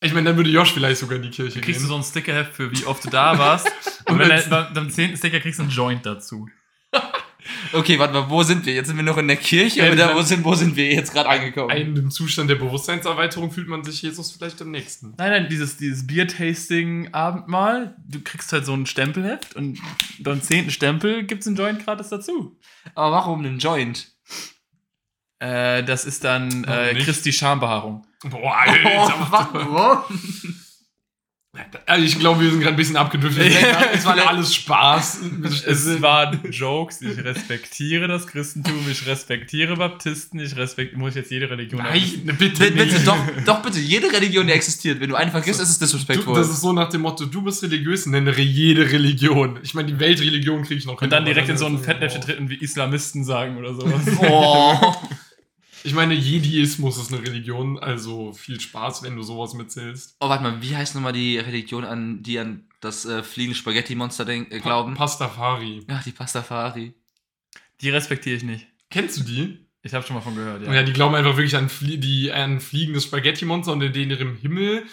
Ich 0.00 0.12
meine, 0.12 0.26
dann 0.28 0.36
würde 0.36 0.48
Josh 0.50 0.72
vielleicht 0.72 1.00
sogar 1.00 1.16
in 1.16 1.22
die 1.22 1.30
Kirche 1.30 1.60
Kriegst 1.60 1.80
du 1.80 1.84
gehen. 1.86 1.88
so 1.88 1.96
ein 1.96 2.02
Stickerheft 2.04 2.54
für 2.54 2.70
wie 2.70 2.84
oft 2.84 3.04
du 3.04 3.10
da 3.10 3.36
warst. 3.36 3.66
und 4.06 4.18
wenn 4.20 4.28
der, 4.28 4.70
beim, 4.72 4.88
zehnten 4.90 5.16
Sticker 5.16 5.40
kriegst 5.40 5.58
du 5.58 5.64
einen 5.64 5.72
Joint 5.72 6.06
dazu. 6.06 6.48
Okay, 7.72 7.96
warte 7.96 8.12
mal, 8.12 8.28
wo 8.28 8.42
sind 8.42 8.66
wir? 8.66 8.74
Jetzt 8.74 8.88
sind 8.88 8.96
wir 8.96 9.04
noch 9.04 9.18
in 9.18 9.28
der 9.28 9.36
Kirche 9.36 9.78
Ja, 9.78 9.86
oder 9.86 10.08
dann- 10.08 10.16
wo 10.16 10.22
sind, 10.22 10.42
wo 10.44 10.54
sind 10.56 10.74
wir 10.74 10.92
jetzt 10.92 11.12
gerade 11.12 11.28
angekommen? 11.28 11.70
Ein, 11.70 11.94
Im 11.94 12.10
Zustand 12.10 12.50
der 12.50 12.56
Bewusstseinserweiterung 12.56 13.52
fühlt 13.52 13.68
man 13.68 13.84
sich 13.84 14.02
Jesus 14.02 14.32
vielleicht 14.32 14.60
am 14.62 14.72
nächsten. 14.72 15.14
Nein, 15.16 15.30
nein, 15.30 15.48
dieses, 15.48 15.76
dieses 15.76 16.04
Bier-Tasting-Abendmahl. 16.08 17.96
Du 18.06 18.20
kriegst 18.20 18.52
halt 18.52 18.66
so 18.66 18.74
ein 18.74 18.86
Stempelheft 18.86 19.54
und 19.56 19.78
beim 20.20 20.42
zehnten 20.42 20.70
Stempel 20.70 21.24
gibt's 21.24 21.46
einen 21.46 21.56
Joint 21.56 21.84
gratis 21.84 22.08
dazu. 22.08 22.58
Aber 22.96 23.12
warum 23.16 23.44
einen 23.44 23.58
Joint? 23.58 24.08
Äh, 25.38 25.82
das 25.84 26.04
ist 26.04 26.24
dann 26.24 26.64
äh? 26.64 26.94
Christi 27.02 27.32
Schambehaarung. 27.32 28.06
Boah, 28.24 28.56
Alter. 28.56 29.26
warum? 29.30 30.02
Also 31.86 32.04
ich 32.04 32.18
glaube, 32.18 32.42
wir 32.42 32.50
sind 32.50 32.60
gerade 32.60 32.74
ein 32.74 32.76
bisschen 32.76 32.98
abgedriftet. 32.98 33.50
Es 33.94 34.04
war 34.04 34.14
alles 34.26 34.54
Spaß. 34.54 35.20
Es 35.66 36.02
waren 36.02 36.38
Jokes. 36.50 37.00
Ich 37.00 37.16
respektiere 37.24 38.08
das 38.08 38.26
Christentum, 38.26 38.74
ich 38.90 39.06
respektiere 39.06 39.74
Baptisten, 39.76 40.38
ich 40.38 40.54
respektiere. 40.54 40.98
Muss 41.00 41.10
ich 41.10 41.16
jetzt 41.16 41.30
jede 41.30 41.48
Religion 41.48 41.80
Nein, 41.82 42.02
bitte, 42.24 42.34
Bitte, 42.34 42.70
bitte, 42.72 42.94
nicht. 42.96 43.06
doch, 43.06 43.16
doch 43.46 43.62
bitte, 43.62 43.78
jede 43.78 44.12
Religion, 44.12 44.46
die 44.46 44.52
existiert. 44.52 45.00
Wenn 45.00 45.08
du 45.08 45.14
einen 45.16 45.30
vergisst, 45.30 45.58
ist 45.60 45.70
es 45.70 45.78
Du, 45.78 45.86
disrespectful. 45.86 46.34
das 46.34 46.50
ist 46.50 46.60
so 46.60 46.74
nach 46.74 46.90
dem 46.90 47.00
Motto, 47.00 47.24
du 47.24 47.40
bist 47.40 47.62
religiös, 47.62 48.04
nenne 48.04 48.38
jede 48.38 48.92
Religion. 48.92 49.58
Ich 49.62 49.72
meine, 49.72 49.88
die 49.88 49.98
Weltreligion 49.98 50.62
kriege 50.62 50.78
ich 50.78 50.84
noch 50.84 51.00
Und 51.00 51.10
dann 51.10 51.24
direkt 51.24 51.48
in 51.48 51.56
so 51.56 51.64
ein 51.66 51.76
dann- 51.76 51.84
Fettnäpfchen 51.84 52.20
treten, 52.20 52.50
wie 52.50 52.56
Islamisten 52.56 53.24
sagen 53.24 53.56
oder 53.56 53.72
sowas. 53.74 54.02
oh. 54.28 54.94
Ich 55.86 55.94
meine, 55.94 56.14
Jediismus 56.14 56.98
ist 56.98 57.12
eine 57.12 57.22
Religion, 57.22 57.78
also 57.78 58.32
viel 58.32 58.60
Spaß, 58.60 59.02
wenn 59.02 59.16
du 59.16 59.22
sowas 59.22 59.54
mitzählst. 59.54 60.16
oh, 60.20 60.28
warte 60.28 60.42
mal, 60.42 60.60
wie 60.60 60.76
heißt 60.76 60.94
nochmal 60.94 61.12
die 61.12 61.38
Religion, 61.38 61.84
an 61.84 62.22
die 62.22 62.38
an 62.38 62.68
das 62.80 63.04
äh, 63.06 63.22
fliegende 63.22 63.56
Spaghetti-Monster 63.58 64.24
denk- 64.24 64.52
äh, 64.52 64.58
glauben? 64.60 64.94
Pastafari. 64.94 65.82
Ach, 65.88 66.02
die 66.04 66.12
Pastafari. 66.12 66.92
Die 67.80 67.90
respektiere 67.90 68.36
ich 68.36 68.42
nicht. 68.42 68.66
Kennst 68.90 69.18
du 69.18 69.22
die? 69.24 69.66
Ich 69.82 69.94
habe 69.94 70.04
schon 70.04 70.16
mal 70.16 70.22
von 70.22 70.34
gehört, 70.34 70.62
Ja. 70.66 70.74
ja. 70.74 70.82
die 70.82 70.92
glauben 70.92 71.14
einfach 71.14 71.36
wirklich 71.36 71.54
an, 71.56 71.68
Flie 71.68 71.98
die, 71.98 72.32
an 72.32 72.58
fliegendes 72.60 73.04
Spaghetti-Monster 73.04 73.72
und 73.72 73.82
in 73.82 74.10
ihrem 74.10 74.36
Himmel 74.36 74.84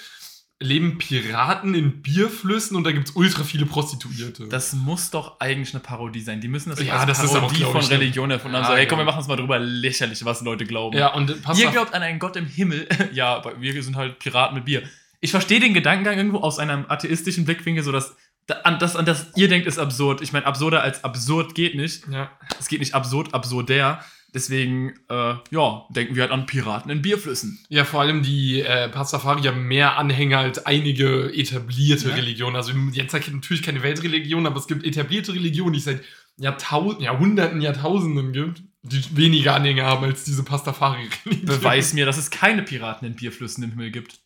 leben 0.63 0.97
Piraten 0.97 1.76
in 1.76 2.02
Bierflüssen 2.02 2.76
und 2.78 2.84
da 2.86 2.91
gibt 2.91 3.10
es 3.10 3.15
ultra 3.15 3.43
viele 3.43 3.65
Prostituierte. 3.65 4.47
Das 4.47 4.73
muss 4.73 5.10
doch 5.12 5.39
eigentlich 5.39 5.73
eine 5.73 5.82
Parodie 5.84 6.21
sein. 6.21 6.41
Die 6.41 6.47
müssen 6.47 6.69
das 6.69 6.82
Ja, 6.84 6.97
als 6.97 7.06
das 7.06 7.23
ist 7.23 7.32
auch, 7.36 7.41
Parodie 7.41 7.58
glaub 7.60 7.71
von 7.73 7.82
ich, 7.82 7.89
ne? 7.89 7.95
Religion 7.99 8.32
erfunden 8.32 8.58
haben. 8.58 8.63
Ja, 8.63 8.69
So, 8.69 8.76
hey, 8.76 8.88
komm, 8.88 8.97
wir 8.99 9.06
machen 9.06 9.17
uns 9.19 9.28
mal 9.28 9.36
drüber 9.36 9.60
lächerlich, 9.60 10.23
was 10.26 10.41
Leute 10.41 10.65
glauben. 10.65 10.97
ja, 10.97 11.13
und 11.13 11.30
Ihr 11.30 11.36
Pastafari. 11.41 11.73
glaubt 11.73 11.93
an 11.93 12.02
einen 12.02 12.19
Gott 12.19 12.36
im 12.36 12.45
Himmel. 12.47 12.88
ja, 13.13 13.36
aber 13.36 13.60
wir 13.62 13.84
sind 13.84 13.95
halt 13.95 14.19
Piraten 14.19 14.56
mit 14.56 14.65
Bier. 14.65 14.84
Ich 15.21 15.32
verstehe 15.32 15.60
den 15.60 15.73
Gedankengang 15.73 16.17
irgendwo 16.17 16.39
aus 16.39 16.60
einem 16.60 16.86
atheistischen 16.89 17.45
Blickwinkel, 17.45 17.84
so 17.84 17.91
dass 17.91 18.15
da- 18.47 18.56
an 18.63 18.80
das, 18.80 18.95
an 18.95 19.06
das 19.06 19.28
ihr 19.36 19.47
denkt, 19.47 19.67
ist 19.67 19.80
absurd. 19.80 20.21
Ich 20.21 20.34
meine, 20.34 20.45
absurder 20.45 20.82
als 20.84 21.04
absurd 21.04 21.56
geht 21.56 21.76
nicht. 21.76 22.08
Ja. 22.12 22.30
Es 22.60 22.67
geht 22.67 22.80
nicht 22.80 22.93
absurd, 22.93 23.34
absurder. 23.34 24.04
Deswegen, 24.34 24.93
äh, 25.10 25.36
ja, 25.52 25.86
denken 25.89 26.15
wir 26.15 26.24
halt 26.24 26.32
an 26.32 26.48
Piraten 26.48 26.89
in 26.89 27.04
Bierflüssen. 27.04 27.63
Ja, 27.69 27.86
vor 27.86 28.02
allem 28.02 28.24
die 28.24 28.62
äh, 28.62 28.89
Pastafari 28.89 29.43
haben 29.43 29.67
mehr 29.67 29.98
Anhänger 29.98 30.39
als 30.39 30.65
einige 30.65 31.32
etablierte 31.34 32.10
Ja. 32.10 32.15
Religionen. 32.15 32.56
Also 32.56 32.74
jetzt 32.93 33.13
natürlich 33.13 33.62
keine 33.62 33.84
Weltreligion, 33.84 34.48
aber 34.48 34.58
es 34.58 34.67
gibt 34.67 34.86
etablierte 34.86 35.34
Religionen, 35.34 35.74
die 35.74 35.80
es 35.80 35.86
seit 35.86 36.02
Jahrtausenden, 36.38 37.04
Jahrhunderten, 37.04 37.62
Jahrtausenden 37.62 38.34
gibt, 38.34 38.63
die 38.82 39.15
weniger 39.15 39.54
Anhänger 39.54 39.86
haben 39.86 40.04
als 40.04 40.24
diese 40.24 40.43
Pastafari-Religion. 40.43 41.46
Beweis 41.46 41.93
mir, 41.93 42.08
dass 42.08 42.17
es 42.17 42.32
keine 42.32 42.63
Piraten 42.63 43.08
in 43.08 43.15
Bierflüssen 43.15 43.63
im 43.63 43.72
Himmel 43.72 43.91
gibt. 43.91 44.19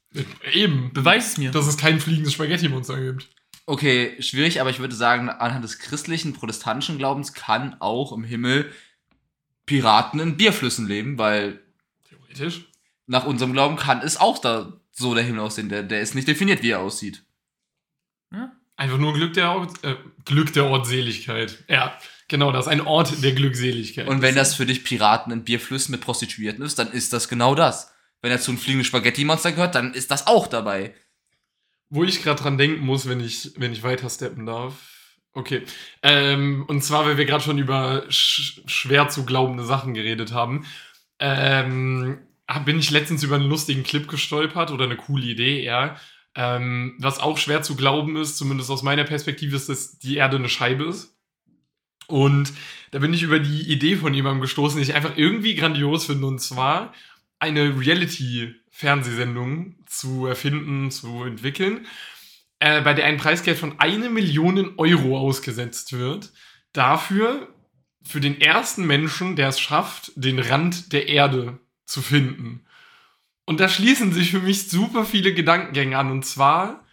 Eben. 0.54 0.94
Beweis 0.94 1.34
es 1.34 1.38
mir. 1.38 1.52
Dass 1.52 1.68
es 1.68 1.78
kein 1.78 2.00
fliegendes 2.00 2.34
Spaghetti-Monster 2.34 3.00
gibt. 3.02 3.28
Okay, 3.66 4.16
schwierig, 4.22 4.62
aber 4.62 4.70
ich 4.70 4.80
würde 4.80 4.96
sagen, 4.96 5.28
anhand 5.28 5.66
des 5.66 5.80
christlichen, 5.80 6.32
protestantischen 6.32 6.98
Glaubens 6.98 7.34
kann 7.34 7.76
auch 7.82 8.14
im 8.14 8.24
Himmel 8.24 8.72
Piraten 9.68 10.20
in 10.20 10.38
Bierflüssen 10.38 10.88
leben, 10.88 11.20
weil 11.20 11.62
Theoretisch. 12.10 12.66
nach 13.06 13.26
unserem 13.26 13.54
Glauben 13.54 13.76
kann 13.76 14.02
es 14.02 14.18
auch 14.18 14.40
da 14.40 14.82
so 14.92 15.14
der 15.14 15.24
Himmel 15.24 15.42
aussehen. 15.42 15.70
Der, 15.70 15.84
der 15.84 16.02
ist 16.02 16.16
nicht 16.16 16.28
definiert, 16.28 16.64
wie 16.64 16.72
er 16.72 16.80
aussieht. 16.80 17.24
Ja? 18.34 18.52
Einfach 18.76 18.98
nur 18.98 19.14
Glück 19.14 19.34
der 19.34 19.52
Ort, 19.52 19.84
äh, 19.84 19.96
Glück 20.26 20.54
der 20.54 20.66
Ortseligkeit. 20.66 21.64
Ja, 21.68 21.98
genau, 22.28 22.52
das 22.52 22.66
ist 22.66 22.72
ein 22.72 22.82
Ort 22.82 23.24
der 23.24 23.34
Glückseligkeit. 23.34 24.08
Und 24.08 24.22
wenn 24.22 24.36
das 24.36 24.56
für 24.56 24.66
dich 24.66 24.84
Piraten 24.84 25.32
in 25.32 25.44
Bierflüssen 25.44 25.92
mit 25.92 26.02
Prostituierten 26.02 26.64
ist, 26.64 26.80
dann 26.80 26.92
ist 26.92 27.14
das 27.14 27.28
genau 27.28 27.54
das. 27.54 27.92
Wenn 28.22 28.32
er 28.32 28.40
zu 28.40 28.52
einem 28.52 28.60
fliegenden 28.60 28.86
Spaghetti-Monster 28.86 29.52
gehört, 29.52 29.76
dann 29.76 29.94
ist 29.94 30.10
das 30.10 30.28
auch 30.28 30.48
dabei. 30.48 30.96
Wo 31.90 32.04
ich 32.04 32.24
gerade 32.24 32.42
dran 32.42 32.58
denken 32.58 32.86
muss, 32.86 33.08
wenn 33.08 33.20
ich, 33.20 33.52
wenn 33.58 33.74
ich 33.74 33.84
weiter 33.84 34.10
steppen 34.10 34.46
darf. 34.46 34.97
Okay. 35.38 35.62
Ähm, 36.02 36.66
und 36.68 36.84
zwar, 36.84 37.06
weil 37.06 37.18
wir 37.18 37.26
gerade 37.26 37.44
schon 37.44 37.60
über 37.60 38.06
sch 38.10 38.64
schwer 38.66 39.08
zu 39.10 39.24
glaubende 39.24 39.64
Sachen 39.64 39.94
geredet 39.94 40.32
haben, 40.34 40.66
ähm, 41.20 42.18
bin 42.66 42.80
ich 42.80 42.90
letztens 42.90 43.22
über 43.22 43.36
einen 43.36 43.48
lustigen 43.48 43.84
Clip 43.84 44.08
gestolpert 44.08 44.72
oder 44.72 44.86
eine 44.86 44.96
coole 44.96 45.26
Idee, 45.26 45.64
ja. 45.64 45.96
Ähm, 46.34 46.96
was 46.98 47.20
auch 47.20 47.38
schwer 47.38 47.62
zu 47.62 47.76
glauben 47.76 48.16
ist, 48.16 48.38
zumindest 48.38 48.72
aus 48.72 48.82
meiner 48.82 49.04
Perspektive, 49.04 49.56
ist, 49.56 49.70
dass 49.70 50.00
die 50.00 50.16
Erde 50.16 50.38
eine 50.38 50.50
Scheibe 50.50 50.86
ist. 50.86 51.16
Und 52.08 52.52
da 52.90 52.98
bin 52.98 53.14
ich 53.14 53.22
über 53.22 53.38
die 53.40 53.72
Idee 53.72 53.96
von 53.96 54.16
jemandem 54.16 54.42
gestoßen, 54.42 54.78
die 54.78 54.84
ich 54.90 54.96
einfach 54.96 55.18
irgendwie 55.18 55.54
grandios 55.54 56.06
finde. 56.08 56.26
Und 56.26 56.40
zwar 56.40 56.94
eine 57.38 57.80
Reality-Fernsehsendung 57.80 59.76
zu 59.86 60.26
erfinden, 60.26 60.90
zu 60.90 61.24
entwickeln, 61.24 61.86
äh, 62.60 62.82
bei 62.82 62.94
der 62.94 63.06
ein 63.06 63.18
Preisgeld 63.18 63.58
von 63.58 63.80
eine 63.80 64.10
Million 64.10 64.74
Euro 64.78 65.18
ausgesetzt 65.18 65.94
wird. 65.94 66.32
Dafür, 66.74 67.54
für 68.04 68.20
den 68.20 68.40
ersten 68.40 68.86
Menschen, 68.86 69.36
der 69.36 69.50
es 69.50 69.60
schafft, 69.60 70.12
den 70.16 70.40
Rand 70.40 70.94
der 70.94 71.08
Erde 71.10 71.60
zu 71.86 72.02
finden. 72.02 72.66
Und 73.46 73.60
da 73.60 73.70
schließen 73.70 74.12
sich 74.12 74.32
für 74.32 74.40
mich 74.40 74.70
super 74.70 75.06
viele 75.06 75.34
Gedankengänge 75.34 75.98
an. 75.98 76.12
Und 76.12 76.26
zwar, 76.26 76.86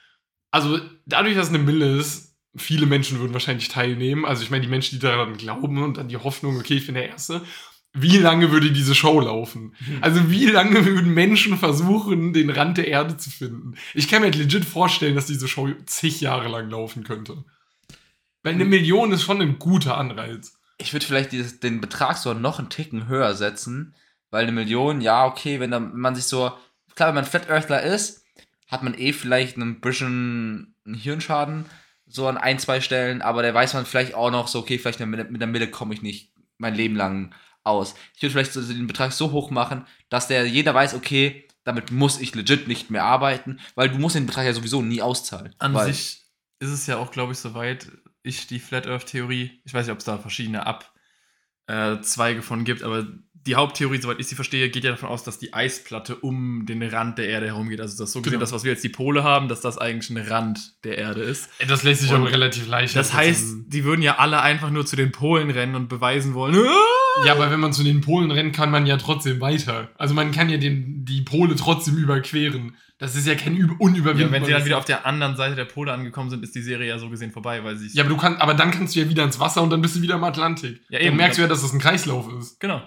also 0.51 0.79
dadurch, 1.07 1.35
dass 1.35 1.49
es 1.49 1.55
eine 1.55 1.63
Mille 1.63 1.99
ist, 1.99 2.37
viele 2.57 2.87
Menschen 2.87 3.19
würden 3.19 3.33
wahrscheinlich 3.33 3.69
teilnehmen. 3.69 4.25
Also 4.25 4.43
ich 4.43 4.51
meine, 4.51 4.63
die 4.63 4.71
Menschen, 4.71 4.99
die 4.99 5.05
daran 5.05 5.37
glauben 5.37 5.83
und 5.83 5.99
an 5.99 6.09
die 6.09 6.17
Hoffnung, 6.17 6.57
okay, 6.59 6.77
ich 6.77 6.87
bin 6.87 6.95
der 6.95 7.09
Erste. 7.09 7.43
Wie 7.97 8.19
lange 8.19 8.51
würde 8.51 8.73
diese 8.73 8.95
Show 8.95 9.21
laufen? 9.21 9.73
Also 10.01 10.29
wie 10.29 10.47
lange 10.47 10.85
würden 10.85 11.15
Menschen 11.15 11.57
versuchen, 11.57 12.33
den 12.33 12.51
Rand 12.51 12.77
der 12.77 12.89
Erde 12.89 13.17
zu 13.17 13.31
finden? 13.31 13.77
Ich 13.95 14.09
kann 14.09 14.21
mir 14.21 14.27
halt 14.27 14.37
legit 14.37 14.65
vorstellen, 14.65 15.15
dass 15.15 15.27
diese 15.27 15.47
Show 15.47 15.69
zig 15.87 16.21
Jahre 16.21 16.49
lang 16.49 16.69
laufen 16.71 17.05
könnte. 17.05 17.45
Weil 18.43 18.55
eine 18.55 18.65
Million 18.65 19.13
ist 19.13 19.23
schon 19.23 19.41
ein 19.41 19.61
guter 19.61 19.97
Anreiz. 19.97 20.59
Ich 20.77 20.93
würde 20.93 21.07
vielleicht 21.07 21.31
dieses, 21.31 21.61
den 21.61 21.81
Betrag 21.81 22.17
so 22.17 22.35
noch 22.35 22.59
einen 22.59 22.69
Ticken 22.69 23.07
höher 23.07 23.35
setzen, 23.35 23.95
weil 24.31 24.43
eine 24.43 24.53
Million, 24.53 25.01
ja, 25.01 25.25
okay, 25.25 25.61
wenn 25.61 25.71
man 25.97 26.17
sich 26.17 26.25
so, 26.25 26.51
klar, 26.97 27.11
wenn 27.11 27.15
man 27.15 27.25
Flat 27.25 27.49
Earthler 27.49 27.83
ist, 27.83 28.25
hat 28.67 28.83
man 28.83 28.95
eh 28.95 29.13
vielleicht 29.13 29.57
ein 29.57 29.81
bisschen 29.81 30.75
einen 30.85 30.97
Hirnschaden, 30.97 31.67
so 32.09 32.27
an 32.27 32.39
ein, 32.39 32.59
zwei 32.59 32.81
Stellen, 32.81 33.23
aber 33.23 33.45
da 33.45 33.55
weiß 33.55 33.75
man 33.75 33.87
vielleicht 33.87 34.15
auch 34.15 34.33
noch 34.33 34.49
so, 34.49 34.59
okay, 34.59 34.79
vielleicht 34.79 34.99
mit, 34.99 35.31
mit 35.31 35.41
der 35.41 35.49
Mitte 35.49 35.71
komme 35.71 35.95
ich 35.95 36.03
nicht 36.03 36.33
mein 36.59 36.75
Leben 36.75 36.97
lang 36.97 37.33
aus. 37.65 37.95
Ich 38.15 38.23
würde 38.23 38.33
vielleicht 38.33 38.53
so 38.53 38.63
den 38.63 38.87
Betrag 38.87 39.13
so 39.13 39.33
hoch 39.33 39.51
machen, 39.51 39.87
dass 40.09 40.29
der 40.29 40.47
jeder 40.47 40.75
weiß, 40.75 40.95
okay, 40.95 41.49
damit 41.65 41.91
muss 41.91 42.21
ich 42.21 42.35
legit 42.35 42.69
nicht 42.69 42.91
mehr 42.91 43.05
arbeiten, 43.05 43.59
weil 43.75 43.89
du 43.89 43.99
musst 43.99 44.17
den 44.17 44.27
Betrag 44.27 44.45
ja 44.45 44.53
sowieso 44.53 44.83
nie 44.83 45.03
auszahlen. 45.03 45.55
An 45.59 45.75
weil, 45.75 45.93
sich 45.93 46.23
ist 46.61 46.71
es 46.71 46.87
ja 46.87 46.99
auch, 46.99 47.11
glaube 47.11 47.33
ich, 47.33 47.39
soweit, 47.39 47.91
ich 48.23 48.47
die 48.47 48.61
Flat 48.61 48.87
Earth 48.87 49.07
Theorie, 49.07 49.61
ich 49.65 49.75
weiß 49.75 49.87
nicht, 49.87 49.93
ob 49.93 49.99
es 49.99 50.05
da 50.05 50.19
verschiedene 50.19 50.67
Abzweige 51.67 52.43
von 52.43 52.65
gibt, 52.65 52.83
aber 52.83 53.07
die 53.47 53.57
Haupttheorie, 53.57 54.01
soweit 54.01 54.21
ich 54.21 54.27
sie 54.27 54.37
verstehe, 54.37 54.71
geht 54.71 54.85
ja 54.85 54.91
davon 54.91 55.11
aus, 55.11 55.23
dass 55.23 55.39
die 55.39 55.53
Eisplatte 55.53 56.17
um 56.17 56.65
den 56.65 56.83
Rand 56.83 57.19
der 57.19 57.29
Erde 57.29 57.47
herumgeht. 57.47 57.81
Also 57.81 58.03
das 58.03 58.13
so 58.13 58.21
gesehen, 58.21 58.33
Genau. 58.33 58.41
das, 58.41 58.53
was 58.53 58.65
wir 58.65 58.73
jetzt 58.73 58.83
die 58.85 58.89
Pole 58.89 59.23
haben, 59.23 59.49
dass 59.49 59.61
das 59.61 59.77
eigentlich 59.77 60.09
ein 60.11 60.17
Rand 60.17 60.83
der 60.85 60.97
Erde 60.97 61.23
ist. 61.23 61.51
Das 61.69 61.83
lässt 61.83 62.01
sich 62.01 62.11
Und 62.11 62.23
aber 62.23 62.31
relativ 62.33 62.67
leicht. 62.67 62.97
Das 62.97 63.13
heißt, 63.13 63.45
die 63.67 63.85
würden 63.85 64.01
ja 64.01 64.17
alle 64.17 64.41
einfach 64.41 64.71
nur 64.71 64.87
zu 64.87 64.97
den 64.97 65.13
Polen 65.13 65.51
rennen 65.51 65.75
und 65.75 65.89
beweisen 65.89 66.33
wollen. 66.33 66.55
Ja, 67.25 67.33
aber 67.33 67.51
wenn 67.51 67.61
man 67.61 67.73
zu 67.73 67.85
den 67.85 68.01
Polen 68.01 68.31
rennt, 68.31 68.55
kann 68.57 68.71
man 68.71 68.87
ja 68.87 68.97
trotzdem 68.97 69.41
weiter. 69.41 69.91
Also 69.97 70.15
man 70.15 70.33
kann 70.33 70.49
ja 70.49 70.57
den, 70.57 71.05
die 71.05 71.23
Pole 71.23 71.55
trotzdem 71.57 71.97
überqueren. 71.97 72.77
Das 72.99 73.15
ist 73.17 73.27
ja 73.27 73.35
kein 73.35 73.57
Üb- 73.57 73.71
Ja, 73.71 73.77
unüberwindbares. 73.79 74.33
wenn 74.33 74.45
sie 74.45 74.53
dann 74.53 74.65
wieder 74.65 74.79
auf 74.79 74.85
der 74.85 75.07
anderen 75.07 75.37
Seite 75.37 75.55
der 75.55 75.65
Pole 75.65 75.93
angekommen 75.93 76.31
sind, 76.31 76.43
ist 76.43 76.55
die 76.55 76.63
Serie 76.63 76.89
ja 76.89 76.99
so 76.99 77.09
gesehen 77.11 77.31
vorbei, 77.33 77.63
weil 77.63 77.77
sie 77.77 77.89
Ja, 77.97 78.03
aber 78.05 78.11
du 78.11 78.17
kannst, 78.17 78.41
aber 78.41 78.55
dann 78.55 78.71
kannst 78.71 78.95
du 78.97 79.01
ja 79.01 79.09
wieder 79.09 79.25
ins 79.25 79.39
Wasser 79.39 79.63
und 79.63 79.71
dann 79.71 79.81
bist 79.81 79.97
du 79.97 80.03
wieder 80.03 80.15
im 80.17 80.25
Atlantik. 80.25 80.81
Ja, 80.89 80.99
Dann 80.99 81.09
eben. 81.09 81.17
merkst 81.17 81.39
du 81.39 81.43
ja, 81.43 81.49
dass 81.49 81.63
das 81.63 81.73
ein 81.73 81.79
Kreislauf 81.81 82.29
ist. 82.39 82.59
genau. 82.61 82.83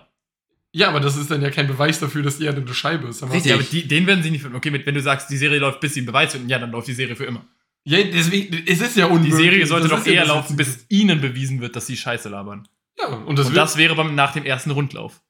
Ja, 0.74 0.90
aber 0.90 1.00
das 1.00 1.16
ist 1.18 1.32
dann 1.32 1.42
ja 1.42 1.50
kein 1.50 1.66
Beweis 1.68 2.00
dafür, 2.00 2.22
dass 2.24 2.38
die 2.38 2.46
Erde 2.46 2.62
eine 2.62 2.74
Scheibe 2.74 3.08
ist. 3.08 3.22
Dann 3.22 3.32
Richtig. 3.32 3.50
Ja, 3.50 3.56
aber 3.56 3.63
die, 3.63 3.88
den 3.88 4.06
werden 4.06 4.22
sie 4.24 4.30
nicht 4.32 4.42
finden. 4.42 4.58
Okay, 4.58 4.70
mit, 4.70 4.86
wenn 4.86 4.96
du 4.96 5.02
sagst, 5.02 5.30
die 5.30 5.38
Serie 5.38 5.60
läuft, 5.60 5.80
bis 5.80 5.94
sie 5.94 6.02
einen 6.02 6.08
Beweis 6.08 6.34
finden, 6.34 6.50
ja, 6.50 6.60
dann 6.60 6.72
läuft 6.72 6.88
die 6.88 6.94
Serie 6.94 7.16
für 7.16 7.24
immer. 7.26 7.46
Ja, 7.86 7.98
deswegen, 8.04 8.63
es 8.68 8.82
ist 8.82 8.98
ja 8.98 9.08
Die 9.08 9.13
unmöglich. 9.13 9.34
Serie 9.36 9.66
sollte 9.66 9.88
Das 9.88 10.00
doch 10.02 10.06
ja 10.06 10.13
eher 10.13 10.26
laufen, 10.26 10.58
bis 10.58 10.86
ihnen 10.90 11.22
bewiesen 11.22 11.62
wird, 11.62 11.76
dass 11.78 11.88
sie 11.88 11.96
Scheiße 11.96 12.28
labern. 12.30 12.68
Ja, 13.00 13.08
und 13.08 13.38
das, 13.38 13.48
Und 13.48 13.56
das 13.56 13.78
wäre 13.78 13.96
beim, 13.96 14.16
nach 14.16 14.34
dem 14.34 14.46
ersten 14.46 14.72
Rundlauf. 14.72 15.22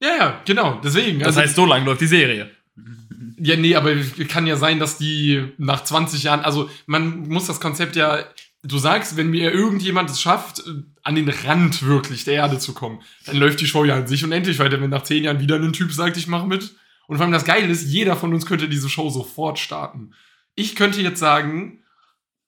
Ja, 0.00 0.16
ja, 0.16 0.40
genau. 0.44 0.80
Deswegen. 0.82 1.20
Das 1.20 1.28
also, 1.28 1.40
heißt, 1.40 1.56
so 1.56 1.66
lange 1.66 1.84
läuft 1.84 2.00
die 2.00 2.06
Serie. 2.06 2.50
Ja, 3.44 3.56
nee, 3.56 3.74
aber 3.74 3.96
kann 4.28 4.46
ja 4.46 4.56
sein, 4.56 4.78
dass 4.78 4.98
die 4.98 5.48
nach 5.58 5.82
20 5.82 6.22
Jahren, 6.22 6.40
also 6.40 6.70
man 6.86 7.28
muss 7.28 7.46
das 7.46 7.58
Konzept 7.58 7.96
ja, 7.96 8.24
du 8.62 8.78
sagst, 8.78 9.16
wenn 9.16 9.30
mir 9.30 9.52
irgendjemand 9.52 10.10
es 10.10 10.20
schafft, 10.20 10.62
an 11.02 11.14
den 11.14 11.28
Rand 11.28 11.82
wirklich 11.82 12.24
der 12.24 12.34
Erde 12.34 12.58
zu 12.58 12.72
kommen. 12.72 13.00
Dann 13.26 13.36
läuft 13.36 13.60
die 13.60 13.66
Show 13.66 13.84
ja 13.84 13.96
an 13.96 14.06
sich 14.06 14.24
unendlich 14.24 14.58
weiter, 14.58 14.80
wenn 14.80 14.90
nach 14.90 15.02
zehn 15.02 15.24
Jahren 15.24 15.40
wieder 15.40 15.56
ein 15.56 15.72
Typ 15.72 15.92
sagt, 15.92 16.16
ich 16.16 16.28
mache 16.28 16.46
mit. 16.46 16.74
Und 17.08 17.16
vor 17.16 17.24
allem 17.24 17.32
das 17.32 17.44
Geile 17.44 17.66
ist, 17.66 17.90
jeder 17.90 18.16
von 18.16 18.32
uns 18.32 18.46
könnte 18.46 18.68
diese 18.68 18.88
Show 18.88 19.10
sofort 19.10 19.58
starten. 19.58 20.12
Ich 20.54 20.76
könnte 20.76 21.00
jetzt 21.00 21.18
sagen, 21.18 21.82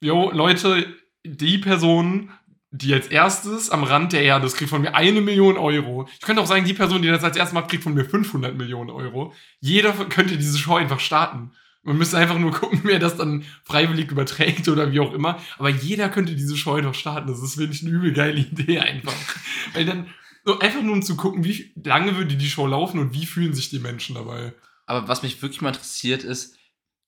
jo, 0.01 0.31
Leute, 0.31 0.87
die 1.25 1.59
Person, 1.59 2.31
die 2.77 2.93
als 2.93 3.07
erstes 3.07 3.71
am 3.71 3.85
Rand 3.85 4.13
der 4.13 4.23
Erde 4.23 4.47
ist, 4.47 4.57
kriegt 4.57 4.71
von 4.71 4.83
mir 4.83 4.97
eine 4.97 5.21
Million 5.21 5.57
Euro. 5.57 6.09
Ich 6.15 6.21
könnte 6.23 6.43
auch 6.43 6.47
sagen, 6.47 6.65
die 6.65 6.75
Person, 6.75 7.03
die 7.03 7.09
das 7.09 7.23
als 7.23 7.37
erstes 7.37 7.55
macht, 7.55 7.71
kriegt 7.71 7.85
von 7.85 7.95
mir 7.95 8.05
500 8.05 8.57
Millionen 8.57 8.91
Euro. 8.91 9.33
Jeder 9.61 9.93
könnte 9.93 10.37
diese 10.37 10.59
Show 10.59 10.75
einfach 10.75 10.99
starten. 10.99 11.53
Man 11.85 11.99
müsste 11.99 12.19
einfach 12.19 12.39
nur 12.39 12.51
gucken, 12.61 12.81
wer 12.83 12.99
das 12.99 13.17
dann 13.17 13.45
freiwillig 13.63 14.11
überträgt 14.11 14.69
oder 14.69 14.91
wie 14.91 14.99
auch 14.99 15.13
immer. 15.13 15.39
Aber 15.57 15.69
jeder 15.69 16.09
könnte 16.09 16.35
diese 16.35 16.57
Show 16.57 16.73
einfach 16.73 16.95
starten. 16.95 17.29
Das 17.29 17.41
ist 17.43 17.59
wirklich 17.59 17.83
eine 17.83 17.93
übel 17.93 18.13
geile 18.13 18.41
Idee 18.41 18.81
einfach. 18.81 19.15
Weil 19.75 19.85
dann 19.85 20.09
so 20.45 20.59
einfach 20.59 20.83
nur 20.83 20.95
um 20.95 21.03
zu 21.03 21.15
gucken, 21.15 21.45
wie 21.45 21.73
lange 21.85 22.17
würde 22.17 22.35
die 22.35 22.49
Show 22.49 22.67
laufen 22.67 22.99
und 22.99 23.15
wie 23.15 23.27
fühlen 23.27 23.55
sich 23.55 23.71
die 23.71 23.79
Menschen 23.79 24.17
dabei. 24.17 24.53
Aber 24.87 25.07
was 25.07 25.23
mich 25.23 25.41
wirklich 25.43 25.61
mal 25.61 25.69
interessiert 25.69 26.25
ist, 26.25 26.57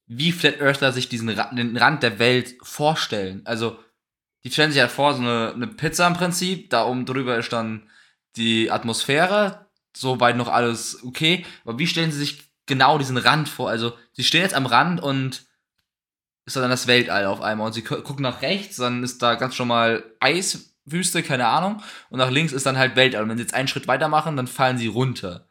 wie 0.06 0.30
Flat 0.30 0.60
Earthler 0.60 0.92
sich 0.92 1.08
diesen 1.08 1.28
Rand 1.28 2.04
der 2.04 2.20
Welt 2.20 2.54
vorstellen. 2.62 3.42
Also, 3.44 3.76
die 4.46 4.52
stellen 4.52 4.70
sich 4.70 4.78
ja 4.78 4.86
vor, 4.86 5.12
so 5.12 5.22
eine, 5.22 5.52
eine 5.54 5.66
Pizza 5.66 6.06
im 6.06 6.14
Prinzip, 6.14 6.70
da 6.70 6.86
oben 6.86 7.04
drüber 7.04 7.36
ist 7.36 7.52
dann 7.52 7.90
die 8.36 8.70
Atmosphäre, 8.70 9.66
soweit 9.92 10.36
noch 10.36 10.46
alles 10.46 11.02
okay. 11.02 11.44
Aber 11.64 11.80
wie 11.80 11.88
stellen 11.88 12.12
sie 12.12 12.18
sich 12.18 12.44
genau 12.66 12.96
diesen 12.96 13.16
Rand 13.16 13.48
vor? 13.48 13.68
Also, 13.68 13.94
sie 14.12 14.22
stehen 14.22 14.42
jetzt 14.42 14.54
am 14.54 14.66
Rand 14.66 15.02
und 15.02 15.46
ist 16.44 16.54
dann 16.54 16.70
das 16.70 16.86
Weltall 16.86 17.26
auf 17.26 17.40
einmal 17.40 17.66
und 17.66 17.72
sie 17.72 17.82
gu- 17.82 18.02
gucken 18.02 18.22
nach 18.22 18.40
rechts, 18.40 18.76
dann 18.76 19.02
ist 19.02 19.20
da 19.20 19.34
ganz 19.34 19.56
schon 19.56 19.66
mal 19.66 20.04
Eiswüste, 20.20 21.24
keine 21.24 21.48
Ahnung, 21.48 21.82
und 22.08 22.18
nach 22.18 22.30
links 22.30 22.52
ist 22.52 22.66
dann 22.66 22.78
halt 22.78 22.94
Weltall. 22.94 23.24
Und 23.24 23.30
wenn 23.30 23.38
sie 23.38 23.42
jetzt 23.42 23.54
einen 23.54 23.66
Schritt 23.66 23.88
weiter 23.88 24.06
machen, 24.06 24.36
dann 24.36 24.46
fallen 24.46 24.78
sie 24.78 24.86
runter. 24.86 25.48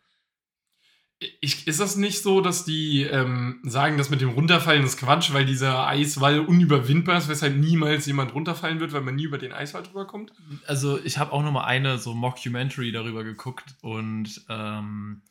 Ich, 1.39 1.65
ist 1.65 1.79
das 1.79 1.95
nicht 1.95 2.21
so, 2.21 2.41
dass 2.41 2.65
die 2.65 3.03
ähm, 3.03 3.61
sagen, 3.63 3.97
das 3.97 4.09
mit 4.09 4.19
dem 4.19 4.29
Runterfallen 4.29 4.83
ist 4.83 4.97
Quatsch, 4.97 5.31
weil 5.31 5.45
dieser 5.45 5.87
Eiswall 5.87 6.41
unüberwindbar 6.41 7.17
ist, 7.17 7.29
weshalb 7.29 7.55
niemals 7.55 8.05
jemand 8.05 8.33
runterfallen 8.33 8.81
wird, 8.81 8.91
weil 8.91 9.01
man 9.01 9.15
nie 9.15 9.23
über 9.23 9.37
den 9.37 9.53
Eiswall 9.53 9.83
drüber 9.83 10.05
kommt? 10.05 10.33
Also 10.67 10.99
ich 11.03 11.17
habe 11.17 11.31
auch 11.31 11.41
noch 11.41 11.53
mal 11.53 11.63
eine 11.63 11.97
so 11.99 12.13
Mockumentary 12.13 12.91
darüber 12.91 13.23
geguckt 13.23 13.75
und 13.81 14.41
ähm, 14.49 15.21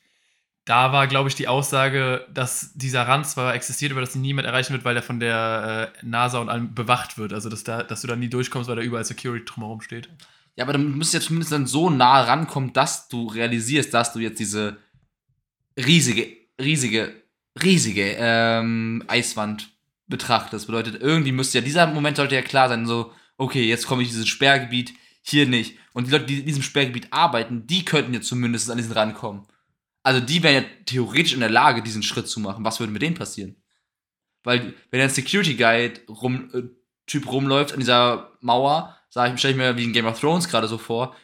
da 0.64 0.92
war, 0.92 1.06
glaube 1.06 1.28
ich, 1.28 1.34
die 1.34 1.48
Aussage, 1.48 2.26
dass 2.32 2.72
dieser 2.74 3.06
Rand 3.06 3.26
zwar 3.26 3.54
existiert, 3.54 3.92
aber 3.92 4.00
dass 4.00 4.16
ihn 4.16 4.22
niemand 4.22 4.46
erreichen 4.46 4.72
wird, 4.72 4.84
weil 4.84 4.96
er 4.96 5.02
von 5.02 5.20
der 5.20 5.92
äh, 5.94 6.06
NASA 6.06 6.38
und 6.38 6.48
allem 6.48 6.74
bewacht 6.74 7.18
wird. 7.18 7.34
Also 7.34 7.50
dass, 7.50 7.64
da, 7.64 7.82
dass 7.82 8.00
du 8.00 8.06
da 8.06 8.16
nie 8.16 8.28
durchkommst, 8.30 8.68
weil 8.68 8.76
da 8.76 8.82
überall 8.82 9.04
Security 9.04 9.44
drumherum 9.44 9.82
steht. 9.82 10.08
Ja, 10.56 10.64
aber 10.64 10.72
dann 10.72 10.96
müsst 10.96 11.12
ihr 11.12 11.20
zumindest 11.20 11.52
dann 11.52 11.66
so 11.66 11.90
nah 11.90 12.22
rankommen, 12.22 12.72
dass 12.72 13.08
du 13.08 13.26
realisierst, 13.26 13.92
dass 13.92 14.12
du 14.14 14.20
jetzt 14.20 14.38
diese 14.38 14.78
riesige, 15.76 16.37
riesige, 16.60 17.14
riesige 17.62 18.16
ähm, 18.18 19.04
Eiswand 19.06 19.70
betrachtest. 20.06 20.54
Das 20.54 20.66
bedeutet, 20.66 21.00
irgendwie 21.00 21.32
müsste 21.32 21.58
ja, 21.58 21.64
dieser 21.64 21.87
Moment 21.87 22.16
sollte 22.16 22.34
ja 22.34 22.42
klar 22.42 22.68
sein, 22.68 22.87
so, 22.87 23.12
okay, 23.37 23.64
jetzt 23.64 23.87
komme 23.87 24.02
ich 24.02 24.08
in 24.08 24.14
dieses 24.14 24.28
Sperrgebiet, 24.28 24.92
hier 25.22 25.46
nicht. 25.46 25.78
Und 25.92 26.06
die 26.06 26.10
Leute, 26.10 26.26
die 26.26 26.40
in 26.40 26.46
diesem 26.46 26.62
Sperrgebiet 26.62 27.08
arbeiten, 27.10 27.66
die 27.66 27.84
könnten 27.84 28.12
jetzt 28.12 28.28
zumindest 28.28 28.70
an 28.70 28.76
diesen 28.76 28.92
rankommen. 28.92 29.46
Also 30.02 30.20
die 30.20 30.42
wären 30.42 30.64
ja 30.64 30.68
theoretisch 30.84 31.32
in 31.32 31.40
der 31.40 31.50
Lage, 31.50 31.82
diesen 31.82 32.02
Schritt 32.02 32.28
zu 32.28 32.40
machen. 32.40 32.64
Was 32.64 32.78
würde 32.78 32.92
mit 32.92 33.00
denen 33.00 33.16
passieren? 33.16 33.56
Weil, 34.42 34.74
wenn 34.90 35.00
ein 35.00 35.08
Security 35.08 35.54
Guide 35.54 36.00
rum, 36.08 36.50
äh, 36.52 36.62
Typ 37.06 37.30
rumläuft 37.30 37.72
an 37.72 37.80
dieser 37.80 38.32
Mauer, 38.40 38.96
sag 39.08 39.32
ich, 39.32 39.38
stelle 39.38 39.52
ich 39.52 39.58
mir 39.58 39.76
wie 39.76 39.84
in 39.84 39.92
Game 39.92 40.06
of 40.06 40.20
Thrones 40.20 40.48
gerade 40.48 40.68
so 40.68 40.78
vor, 40.78 41.14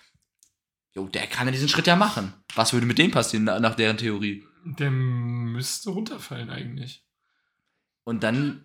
jo, 0.94 1.06
der 1.08 1.26
kann 1.26 1.46
ja 1.46 1.52
diesen 1.52 1.68
Schritt 1.68 1.86
ja 1.86 1.96
machen. 1.96 2.32
Was 2.54 2.72
würde 2.72 2.86
mit 2.86 2.98
dem 2.98 3.10
passieren, 3.10 3.44
na- 3.44 3.60
nach 3.60 3.74
deren 3.76 3.96
Theorie? 3.96 4.44
Der 4.64 4.90
müsste 4.90 5.90
runterfallen 5.90 6.50
eigentlich. 6.50 7.04
Und 8.04 8.22
dann, 8.22 8.64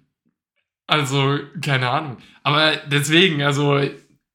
Also, 0.87 1.39
keine 1.61 1.89
Ahnung. 1.89 2.17
Aber 2.43 2.75
deswegen, 2.77 3.41
also 3.41 3.79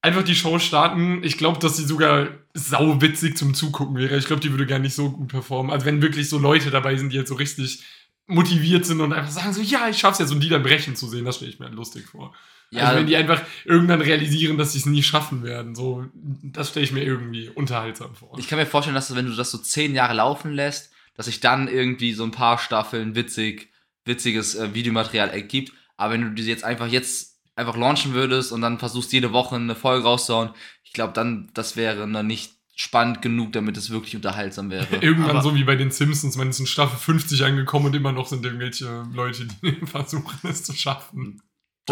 einfach 0.01 0.23
die 0.23 0.35
Show 0.35 0.59
starten. 0.59 1.23
Ich 1.23 1.37
glaube, 1.37 1.59
dass 1.59 1.77
sie 1.77 1.85
sogar 1.85 2.27
sauwitzig 2.53 3.37
zum 3.37 3.53
Zugucken 3.53 3.95
wäre. 3.95 4.17
Ich 4.17 4.25
glaube, 4.25 4.41
die 4.41 4.51
würde 4.51 4.65
gar 4.65 4.79
nicht 4.79 4.93
so 4.95 5.11
gut 5.11 5.29
performen. 5.29 5.71
Also 5.71 5.85
wenn 5.85 6.01
wirklich 6.01 6.27
so 6.27 6.37
Leute 6.39 6.69
dabei 6.71 6.97
sind, 6.97 7.13
die 7.13 7.17
jetzt 7.17 7.29
so 7.29 7.35
richtig 7.35 7.83
motiviert 8.27 8.85
sind 8.85 8.99
und 9.01 9.13
einfach 9.13 9.31
sagen 9.31 9.53
so, 9.53 9.61
ja, 9.61 9.87
ich 9.89 9.97
schaff's 9.97 10.19
jetzt 10.19 10.31
und 10.31 10.41
die 10.41 10.49
dann 10.49 10.63
brechen 10.63 10.95
zu 10.95 11.07
sehen, 11.07 11.23
das 11.25 11.35
stelle 11.37 11.51
ich 11.51 11.59
mir 11.59 11.69
lustig 11.69 12.05
vor. 12.07 12.33
Ja, 12.71 12.83
also 12.85 12.99
wenn 12.99 13.07
die 13.07 13.15
einfach 13.15 13.41
irgendwann 13.65 14.01
realisieren, 14.01 14.57
dass 14.57 14.71
sie 14.73 14.79
es 14.79 14.85
nie 14.85 15.03
schaffen 15.03 15.43
werden, 15.43 15.75
so, 15.75 16.05
das 16.13 16.69
stelle 16.69 16.85
ich 16.85 16.91
mir 16.91 17.03
irgendwie 17.03 17.49
unterhaltsam 17.49 18.15
vor. 18.15 18.37
ich 18.39 18.47
kann 18.47 18.57
mir 18.57 18.65
vorstellen, 18.65 18.95
dass 18.95 19.13
wenn 19.15 19.25
du 19.25 19.35
das 19.35 19.51
so 19.51 19.57
zehn 19.57 19.93
Jahre 19.93 20.13
laufen 20.13 20.53
lässt, 20.53 20.91
dass 21.15 21.25
sich 21.25 21.41
dann 21.41 21.67
irgendwie 21.67 22.13
so 22.13 22.23
ein 22.23 22.31
paar 22.31 22.57
Staffeln 22.57 23.15
witzig, 23.15 23.69
witziges 24.05 24.55
äh, 24.55 24.73
Videomaterial 24.73 25.29
ergibt. 25.29 25.73
Aber 25.97 26.13
wenn 26.13 26.21
du 26.21 26.29
diese 26.31 26.49
jetzt 26.49 26.63
einfach 26.63 26.87
jetzt 26.87 27.39
einfach 27.55 27.75
launchen 27.75 28.13
würdest 28.13 28.51
und 28.51 28.61
dann 28.61 28.79
versuchst 28.79 29.11
jede 29.13 29.33
Woche 29.33 29.55
eine 29.55 29.75
Folge 29.75 30.05
rauszuhauen, 30.05 30.51
ich 30.83 30.93
glaube 30.93 31.13
dann, 31.13 31.51
das 31.53 31.75
wäre 31.75 32.09
dann 32.09 32.25
nicht 32.27 32.53
spannend 32.75 33.21
genug, 33.21 33.51
damit 33.51 33.77
es 33.77 33.89
wirklich 33.91 34.15
unterhaltsam 34.15 34.71
wäre. 34.71 34.87
Irgendwann 35.01 35.31
Aber- 35.31 35.41
so 35.41 35.53
wie 35.55 35.63
bei 35.63 35.75
den 35.75 35.91
Simpsons, 35.91 36.37
man 36.37 36.49
ist 36.49 36.59
in 36.59 36.65
Staffel 36.65 36.97
50 36.97 37.43
angekommen 37.43 37.87
und 37.87 37.95
immer 37.95 38.11
noch 38.13 38.27
sind 38.27 38.45
irgendwelche 38.45 39.03
Leute, 39.13 39.47
die 39.61 39.73
versuchen 39.85 40.49
es 40.49 40.63
zu 40.63 40.73
schaffen. 40.73 41.41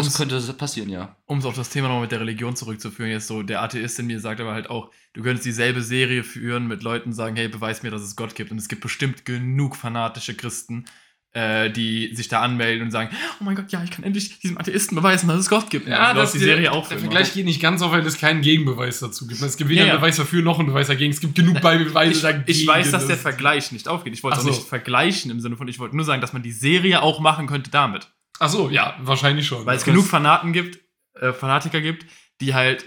Das 0.06 0.16
könnte 0.16 0.40
passieren, 0.54 0.88
ja. 0.88 1.16
Um 1.26 1.38
es 1.38 1.44
auf 1.44 1.54
das 1.54 1.70
Thema 1.70 1.88
nochmal 1.88 2.02
mit 2.02 2.12
der 2.12 2.20
Religion 2.20 2.56
zurückzuführen, 2.56 3.10
jetzt 3.10 3.26
so, 3.26 3.42
der 3.42 3.62
Atheist 3.62 3.98
in 3.98 4.06
mir 4.06 4.20
sagt 4.20 4.40
aber 4.40 4.52
halt 4.52 4.70
auch, 4.70 4.90
du 5.12 5.22
könntest 5.22 5.46
dieselbe 5.46 5.82
Serie 5.82 6.22
führen 6.24 6.66
mit 6.68 6.82
Leuten 6.82 7.12
sagen, 7.12 7.36
hey, 7.36 7.48
beweis 7.48 7.82
mir, 7.82 7.90
dass 7.90 8.02
es 8.02 8.16
Gott 8.16 8.34
gibt. 8.34 8.50
Und 8.50 8.58
es 8.58 8.68
gibt 8.68 8.82
bestimmt 8.82 9.24
genug 9.24 9.76
fanatische 9.76 10.34
Christen, 10.34 10.84
äh, 11.32 11.70
die 11.70 12.12
sich 12.14 12.26
da 12.26 12.40
anmelden 12.42 12.86
und 12.86 12.90
sagen, 12.90 13.10
oh 13.40 13.44
mein 13.44 13.54
Gott, 13.54 13.70
ja, 13.70 13.84
ich 13.84 13.90
kann 13.90 14.04
endlich 14.04 14.40
diesem 14.40 14.58
Atheisten 14.58 14.96
beweisen, 14.96 15.28
dass 15.28 15.38
es 15.38 15.48
Gott 15.48 15.70
gibt. 15.70 15.86
Und 15.86 15.92
Ja, 15.92 16.12
du 16.12 16.18
das 16.18 16.28
hast 16.28 16.34
die 16.34 16.40
Serie 16.40 16.72
auch 16.72 16.88
Der 16.88 16.98
Vergleich 16.98 17.32
geht 17.32 17.44
nicht 17.44 17.60
ganz 17.60 17.82
auf, 17.82 17.92
weil 17.92 18.04
es 18.04 18.18
keinen 18.18 18.40
Gegenbeweis 18.42 18.98
dazu 18.98 19.28
gibt. 19.28 19.40
Es 19.40 19.56
gibt 19.56 19.70
weder 19.70 19.82
Ja, 19.82 19.86
ja. 19.86 19.92
einen 19.92 20.00
Beweis 20.00 20.16
dafür 20.16 20.42
noch 20.42 20.58
einen 20.58 20.68
Beweis 20.68 20.88
dagegen. 20.88 21.12
Es 21.12 21.20
gibt 21.20 21.36
genug 21.36 21.60
Beweise 21.60 22.10
ich, 22.10 22.22
dagegen. 22.22 22.44
ich 22.46 22.66
weiß, 22.66 22.90
dass 22.90 23.06
der 23.06 23.16
Vergleich 23.16 23.70
nicht 23.70 23.86
aufgeht. 23.86 24.12
Ich 24.12 24.24
wollte 24.24 24.38
es 24.38 24.44
so. 24.44 24.50
nicht 24.50 24.66
vergleichen 24.66 25.30
im 25.30 25.40
Sinne 25.40 25.56
von, 25.56 25.68
ich 25.68 25.78
wollte 25.78 25.94
nur 25.94 26.04
sagen, 26.04 26.20
dass 26.20 26.32
man 26.32 26.42
die 26.42 26.52
Serie 26.52 27.00
auch 27.00 27.20
machen 27.20 27.46
könnte 27.46 27.70
damit. 27.70 28.10
Ach 28.40 28.48
so, 28.48 28.70
ja, 28.70 28.96
wahrscheinlich 29.02 29.46
schon. 29.46 29.64
Weil 29.66 29.76
es 29.76 29.84
genug 29.84 30.06
Fanaten 30.06 30.52
gibt, 30.52 30.80
äh, 31.14 31.32
Fanatiker 31.32 31.80
gibt, 31.80 32.06
die 32.40 32.54
halt 32.54 32.84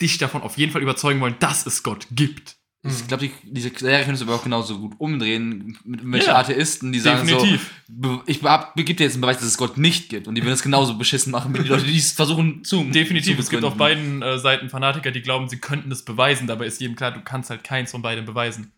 dich 0.00 0.18
davon 0.18 0.42
auf 0.42 0.56
jeden 0.58 0.70
Fall 0.70 0.82
überzeugen 0.82 1.20
wollen, 1.20 1.36
dass 1.40 1.66
es 1.66 1.82
Gott 1.82 2.06
gibt. 2.10 2.56
Ich 2.88 3.08
glaube, 3.08 3.26
die, 3.26 3.32
diese 3.42 3.70
Serie 3.76 4.04
könntest 4.04 4.22
du 4.22 4.26
aber 4.26 4.36
auch 4.36 4.44
genauso 4.44 4.78
gut 4.78 4.94
umdrehen 4.98 5.76
mit 5.84 6.00
welchen 6.04 6.28
Ja, 6.28 6.36
Atheisten, 6.36 6.92
die 6.92 7.00
sagen 7.00 7.26
Definitiv. 7.26 7.70
so, 7.88 8.22
ich 8.26 8.40
gebe 8.40 8.94
dir 8.94 9.04
jetzt 9.04 9.14
einen 9.14 9.22
Beweis, 9.22 9.38
dass 9.38 9.46
es 9.46 9.58
Gott 9.58 9.76
nicht 9.76 10.08
gibt. 10.08 10.28
Und 10.28 10.36
die 10.36 10.42
würden 10.42 10.52
es 10.52 10.62
genauso 10.62 10.96
beschissen 10.96 11.32
machen, 11.32 11.52
wie 11.54 11.62
die 11.62 11.68
Leute, 11.68 11.84
die 11.84 11.96
es 11.96 12.12
versuchen 12.12 12.62
zu. 12.64 12.84
Definitiv. 12.92 13.36
zu 13.36 13.42
Es 13.42 13.50
gibt 13.50 13.64
auf 13.64 13.76
beiden 13.76 14.22
äh, 14.22 14.38
Seiten 14.38 14.68
Fanatiker, 14.68 15.10
die 15.10 15.22
glauben, 15.22 15.48
sie 15.48 15.58
könnten 15.58 15.90
das 15.90 16.04
beweisen. 16.04 16.46
Dabei 16.46 16.66
ist 16.66 16.80
jedem 16.80 16.94
klar, 16.94 17.10
du 17.10 17.22
kannst 17.22 17.50
halt 17.50 17.64
keins 17.64 17.90
von 17.90 18.02
beiden 18.02 18.24
beweisen. 18.24 18.72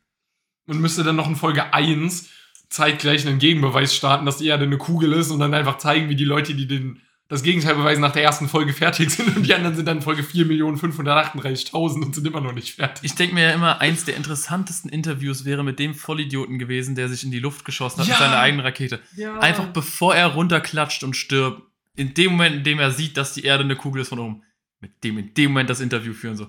Und 0.67 0.81
müsste 0.81 1.03
dann 1.03 1.17
noch 1.17 1.29
in 1.29 1.37
Folge 1.37 1.75
1 1.75 2.29
zeitgleich 2.71 3.27
einen 3.27 3.39
Gegenbeweis 3.39 3.95
starten, 3.95 4.27
dass 4.27 4.39
die 4.39 4.47
Erde 4.47 4.65
eine 4.65 4.79
Kugel 4.79 5.13
ist 5.13 5.31
und 5.31 5.41
dann 5.41 5.55
einfach 5.55 5.79
zeigen, 5.79 6.09
wie 6.09 6.17
die 6.17 6.25
Leute, 6.25 6.55
die 6.55 6.67
den, 6.67 7.01
das 7.29 7.43
Gegenteil 7.43 7.75
beweisen, 7.75 8.01
nach 8.01 8.13
der 8.13 8.23
ersten 8.23 8.49
Folge 8.49 8.73
fertig 8.73 9.11
sind 9.11 9.37
und 9.37 9.43
die 9.47 9.55
anderen 9.55 9.75
sind 9.77 9.87
dann 9.87 9.99
in 9.99 10.03
Folge 10.03 10.23
4.538.000 10.23 12.03
und 12.05 12.15
sind 12.15 12.27
immer 12.27 12.41
noch 12.41 12.53
nicht 12.53 12.75
fertig. 12.75 13.05
Ich 13.05 13.15
denke 13.15 13.35
mir 13.35 13.45
ja 13.45 13.51
immer, 13.53 13.81
eins 13.81 14.05
der 14.05 14.17
interessantesten 14.17 14.91
Interviews 14.91 15.45
wäre 15.45 15.65
mit 15.65 15.79
dem 15.79 15.95
Vollidioten 15.95 16.59
gewesen, 16.59 16.95
der 16.95 17.09
sich 17.09 17.25
in 17.25 17.31
die 17.31 17.39
Luft 17.41 17.65
geschossen 17.65 18.01
hat 18.01 18.07
Ja. 18.09 18.15
mit 18.15 18.19
seiner 18.21 18.39
eigenen 18.39 18.65
Rakete. 18.65 19.01
Einfach 19.41 19.67
bevor 19.69 20.15
er 20.15 20.29
runterklatscht 20.29 21.03
und 21.05 21.17
stirbt, 21.17 21.63
in 21.97 22.15
dem 22.15 22.33
Moment, 22.33 22.57
in 22.57 22.65
dem 22.65 22.79
er 22.79 22.93
sieht, 22.93 23.17
dass 23.17 23.35
die 23.35 23.45
Erde 23.45 23.65
eine 23.65 23.77
Kugel 23.77 24.03
ist 24.03 24.09
von 24.09 24.19
oben, 24.21 24.43
mit 24.81 25.03
dem 25.05 25.19
in 25.19 25.35
dem 25.35 25.51
Moment 25.53 25.69
das 25.71 25.81
Interview 25.81 26.13
führen. 26.13 26.37
So. 26.37 26.47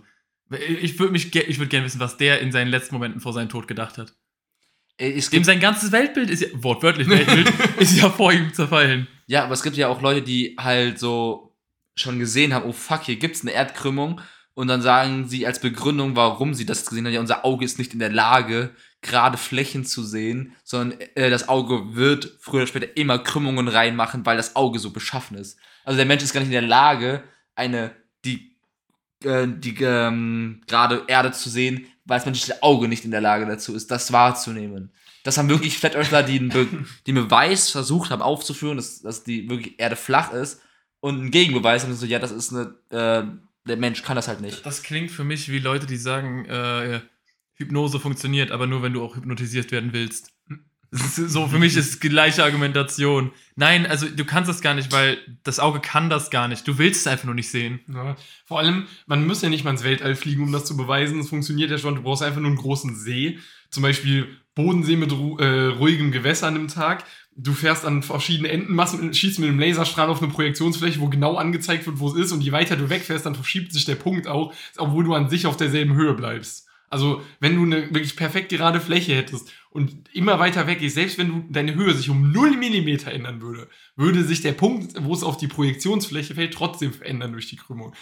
Ich 0.82 1.00
würde 1.00 1.12
mich, 1.12 1.32
ge- 1.32 1.46
ich 1.48 1.58
würde 1.60 1.70
gerne 1.70 1.86
wissen, 1.86 2.00
was 2.00 2.18
der 2.18 2.40
in 2.42 2.52
seinen 2.52 2.68
letzten 2.70 2.96
Momenten 2.96 3.20
vor 3.22 3.34
seinem 3.34 3.50
Tod 3.50 3.68
gedacht 3.68 3.98
hat. 3.98 4.14
Es 5.02 5.30
Dem 5.30 5.38
gibt, 5.38 5.46
sein 5.46 5.60
ganzes 5.62 5.92
Weltbild 5.94 6.30
ist 6.30 6.42
ja, 6.42 6.50
wortwörtlich 6.54 7.10
Weltbild, 7.10 7.52
ist 7.80 7.98
ja 7.98 8.10
vor 8.10 8.34
ihm 8.34 8.54
zerfallen. 8.54 9.08
ja, 9.28 9.46
aber 9.46 9.54
es 9.54 9.64
gibt 9.64 9.78
ja 9.78 9.88
auch 9.88 10.02
Leute, 10.02 10.22
die 10.22 10.58
halt 10.60 11.00
so 11.00 11.56
schon 11.96 12.20
gesehen 12.20 12.54
haben, 12.54 12.66
oh 12.66 12.74
fuck, 12.74 13.04
hier 13.04 13.16
gibt's 13.16 13.42
eine 13.42 13.52
Erdkrümmung. 13.52 14.22
Und 14.54 14.68
dann 14.68 14.82
sagen 14.82 15.26
sie 15.30 15.48
als 15.48 15.62
Begründung, 15.62 16.18
warum 16.18 16.54
sie 16.54 16.66
das 16.66 16.86
gesehen 16.86 17.06
haben, 17.06 17.14
ja, 17.14 17.22
unser 17.22 17.46
Auge 17.46 17.64
ist 17.64 17.80
nicht 17.80 17.94
in 17.94 18.00
der 18.00 18.12
Lage, 18.12 18.76
gerade 19.02 19.38
Flächen 19.38 19.86
zu 19.86 20.04
sehen, 20.04 20.54
sondern 20.66 21.00
äh, 21.16 21.30
das 21.30 21.48
Auge 21.48 21.96
wird 21.96 22.36
früher 22.42 22.62
oder 22.62 22.68
später 22.68 22.98
immer 22.98 23.20
Krümmungen 23.20 23.70
reinmachen, 23.70 24.26
weil 24.26 24.36
das 24.36 24.58
Auge 24.58 24.80
so 24.80 24.92
beschaffen 24.92 25.38
ist. 25.38 25.58
Also 25.86 25.96
der 25.96 26.06
Mensch 26.06 26.24
ist 26.24 26.34
gar 26.34 26.42
nicht 26.42 26.50
in 26.50 26.54
der 26.54 26.62
Lage, 26.62 27.24
eine, 27.56 27.96
die, 28.26 28.49
äh, 29.24 29.48
die 29.48 29.76
ähm, 29.82 30.62
gerade 30.68 31.04
Erde 31.08 31.32
zu 31.32 31.50
sehen, 31.50 31.86
weil 32.06 32.18
das 32.18 32.26
menschliche 32.26 32.64
Auge 32.64 32.88
nicht 32.88 33.06
in 33.06 33.12
der 33.12 33.22
Lage 33.22 33.46
dazu 33.46 33.76
ist, 33.76 33.92
das 33.92 34.12
wahrzunehmen. 34.12 34.92
Das 35.24 35.38
haben 35.38 35.50
wirklich 35.50 35.78
Flat 35.78 35.96
Earthler, 35.96 36.24
die 36.24 36.40
einen, 36.40 36.50
Be 36.50 36.68
einen 37.08 37.16
Beweis 37.16 37.70
versucht 37.70 38.12
haben 38.12 38.22
aufzuführen, 38.22 38.78
dass, 38.78 39.02
dass 39.02 39.24
die 39.24 39.50
wirklich 39.50 39.80
Erde 39.80 39.96
flach 39.96 40.32
ist 40.32 40.62
und 41.02 41.20
einen 41.20 41.32
Gegenbeweis 41.32 41.84
haben, 41.84 41.94
so, 41.94 42.06
ja, 42.06 42.20
das 42.20 42.32
ist 42.32 42.54
eine, 42.54 42.76
äh, 42.90 43.24
der 43.68 43.78
Mensch 43.78 44.02
kann 44.04 44.16
das 44.16 44.28
halt 44.28 44.42
nicht. 44.42 44.66
Das 44.66 44.84
klingt 44.84 45.12
für 45.12 45.24
mich 45.24 45.50
wie 45.50 45.60
Leute, 45.60 45.86
die 45.86 45.98
sagen, 45.98 46.46
äh, 46.46 47.02
Hypnose 47.56 48.00
funktioniert, 48.00 48.52
aber 48.52 48.68
nur 48.68 48.82
wenn 48.82 48.94
du 48.94 49.04
auch 49.04 49.16
hypnotisiert 49.18 49.72
werden 49.72 49.94
willst. 49.94 50.32
So, 50.92 51.48
für 51.48 51.60
mich 51.60 51.78
ist 51.78 52.02
gleiche 52.02 52.44
Argumentation. 52.44 53.32
Nein, 53.56 53.86
also 53.86 54.08
du 54.08 54.26
kannst 54.26 54.50
das 54.50 54.62
gar 54.62 54.74
nicht, 54.74 54.92
weil 54.92 55.20
das 55.44 55.60
Auge 55.60 55.80
kann 55.80 56.10
das 56.10 56.32
gar 56.32 56.48
nicht. 56.48 56.68
Du 56.68 56.80
willst 56.80 57.02
es 57.02 57.08
einfach 57.08 57.26
nur 57.26 57.36
nicht 57.36 57.50
sehen. 57.50 57.80
Ja. 57.88 58.16
Vor 58.46 58.60
allem, 58.60 58.88
man 59.06 59.28
muss 59.28 59.42
ja 59.42 59.50
nicht 59.50 59.64
mal 59.64 59.72
ins 59.72 59.84
Weltall 59.84 60.16
fliegen, 60.16 60.42
um 60.42 60.52
das 60.52 60.66
zu 60.66 60.76
beweisen. 60.76 61.20
Es 61.20 61.30
funktioniert 61.30 61.70
ja 61.70 61.78
schon. 61.78 61.96
Du 61.96 62.02
brauchst 62.02 62.24
einfach 62.24 62.42
nur 62.42 62.50
einen 62.50 62.58
großen 62.58 62.96
See. 62.96 63.38
Zum 63.70 63.84
Beispiel 63.84 64.28
Bodensee 64.56 64.96
mit 64.96 65.12
ru 65.12 65.38
äh, 65.38 65.68
ruhigem 65.68 66.12
Gewässer 66.12 66.48
an 66.48 66.56
einem 66.56 66.68
Tag. 66.68 67.04
Du 67.36 67.54
fährst 67.54 67.86
an 67.86 68.02
verschiedene 68.02 68.50
Enden, 68.50 68.74
machst, 68.74 68.98
schießt 69.16 69.40
mit 69.40 69.48
einem 69.48 69.60
Laserstrahl 69.60 70.10
auf 70.10 70.22
eine 70.22 70.32
Projektionsfläche, 70.32 71.00
wo 71.00 71.08
genau 71.08 71.36
angezeigt 71.36 71.86
wird, 71.86 72.00
wo 72.00 72.10
es 72.10 72.16
ist. 72.16 72.32
Und 72.32 72.42
je 72.42 72.52
weiter 72.52 72.76
du 72.76 72.90
wegfährst, 72.90 73.28
dann 73.28 73.36
verschiebt 73.36 73.72
sich 73.72 73.86
der 73.86 73.96
Punkt 73.96 74.28
auch, 74.28 74.54
obwohl 74.78 75.04
du 75.04 75.14
an 75.14 75.30
sich 75.30 75.46
auf 75.46 75.56
derselben 75.56 75.94
Höhe 75.94 76.14
bleibst. 76.16 76.68
Also, 76.90 77.22
wenn 77.40 77.56
du 77.56 77.64
eine 77.64 77.94
wirklich 77.94 78.16
perfekt 78.16 78.50
gerade 78.50 78.82
Fläche 78.82 79.16
hättest 79.16 79.52
und 79.70 80.14
immer 80.14 80.40
weiter 80.40 80.68
weg 80.68 80.80
gehst, 80.80 80.96
selbst 80.96 81.18
wenn 81.18 81.28
du 81.28 81.46
deine 81.50 81.76
Höhe 81.76 81.94
sich 81.94 82.10
um 82.10 82.32
0 82.32 82.58
mm 82.58 83.08
ändern 83.08 83.42
würde, 83.42 83.70
würde 83.96 84.24
sich 84.24 84.42
der 84.42 84.54
Punkt, 84.54 84.94
wo 85.04 85.14
es 85.14 85.24
auf 85.24 85.38
die 85.38 85.48
Projektionsfläche 85.48 86.36
fällt, 86.36 86.54
trotzdem 86.54 86.94
verändern 86.94 87.34
durch 87.34 87.48
die 87.48 87.58
Krümmung. 87.58 87.94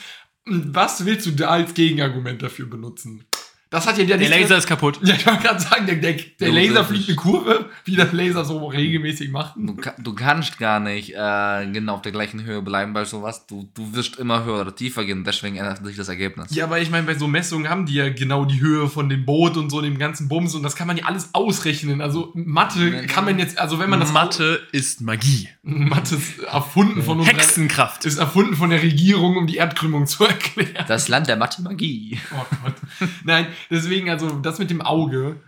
Und 0.46 0.74
was 0.74 1.06
willst 1.06 1.26
du 1.26 1.32
da 1.32 1.50
als 1.50 1.74
Gegenargument 1.74 2.42
dafür 2.42 2.68
benutzen? 2.68 3.26
Das 3.70 3.86
hat 3.86 3.98
ja 3.98 4.06
der 4.06 4.18
Laser 4.18 4.58
ist 4.58 4.68
kaputt. 4.68 5.00
Ja, 5.04 5.16
ich 5.16 5.26
wollte 5.26 5.44
gerade 5.44 5.60
sagen, 5.60 5.86
der, 5.86 5.96
der, 5.96 6.16
der 6.40 6.52
Laser 6.52 6.74
das 6.76 6.88
fliegt 6.88 7.10
eine 7.10 7.16
Kurve, 7.18 7.66
wie 7.84 7.96
der 7.96 8.12
Laser 8.14 8.46
so 8.46 8.66
regelmäßig 8.66 9.30
macht. 9.30 9.56
Du, 9.58 9.76
du 9.98 10.14
kannst 10.14 10.58
gar 10.58 10.80
nicht 10.80 11.14
äh, 11.14 11.68
genau 11.72 11.96
auf 11.96 12.02
der 12.02 12.14
gleichen 12.14 12.44
Höhe 12.44 12.62
bleiben 12.62 12.94
bei 12.94 13.04
sowas. 13.04 13.46
Du, 13.46 13.70
du 13.74 13.94
wirst 13.94 14.18
immer 14.18 14.46
höher 14.46 14.62
oder 14.62 14.76
tiefer 14.76 15.04
gehen, 15.04 15.24
deswegen 15.26 15.58
ändert 15.58 15.86
sich 15.86 15.98
das 15.98 16.08
Ergebnis. 16.08 16.56
Ja, 16.56 16.64
aber 16.66 16.80
ich 16.80 16.90
meine, 16.90 17.06
bei 17.06 17.16
so 17.16 17.28
Messungen 17.28 17.70
haben 17.70 17.86
die 17.86 17.96
ja 17.96 18.10
genau 18.10 18.46
die 18.46 18.62
Höhe 18.62 18.88
von 18.88 19.10
dem 19.10 19.26
Boot 19.26 19.58
und 19.58 19.70
so 19.70 19.82
dem 19.82 19.98
ganzen 19.98 20.30
Bums 20.30 20.56
und 20.56 20.64
das 20.64 20.76
kann 20.76 20.88
man 20.88 20.98
ja 20.98 21.06
alles 21.06 21.34
ausrechnen. 21.34 22.00
Also 22.02 22.32
Mathe 22.36 23.06
kann 23.08 23.26
man 23.26 23.38
jetzt, 23.38 23.60
also 23.60 23.80
wenn 23.80 23.90
man 23.90 24.00
das 24.00 24.14
Mathe 24.14 24.62
ist 24.72 25.02
Magie. 25.02 25.50
Mathe 25.64 26.16
ist 26.16 26.40
erfunden 26.40 27.04
von 27.04 27.20
unserer, 27.20 27.36
Hexenkraft. 27.36 28.06
ist 28.06 28.18
erfunden 28.18 28.56
von 28.56 28.70
der 28.70 28.82
Regierung, 28.82 29.36
um 29.36 29.48
die 29.48 29.58
Erdkrümmung 29.58 30.08
zu 30.08 30.24
erklären. 30.24 30.86
Das 30.88 31.10
Land 31.10 31.28
der 31.28 31.36
Mathemagie. 31.36 32.20
Oh 32.32 32.46
Gott. 32.64 32.76
Nein, 33.24 33.48
deswegen, 33.70 34.10
also 34.10 34.30
das 34.40 34.60
mit 34.60 34.70
dem 34.70 34.82
Auge. 34.82 35.42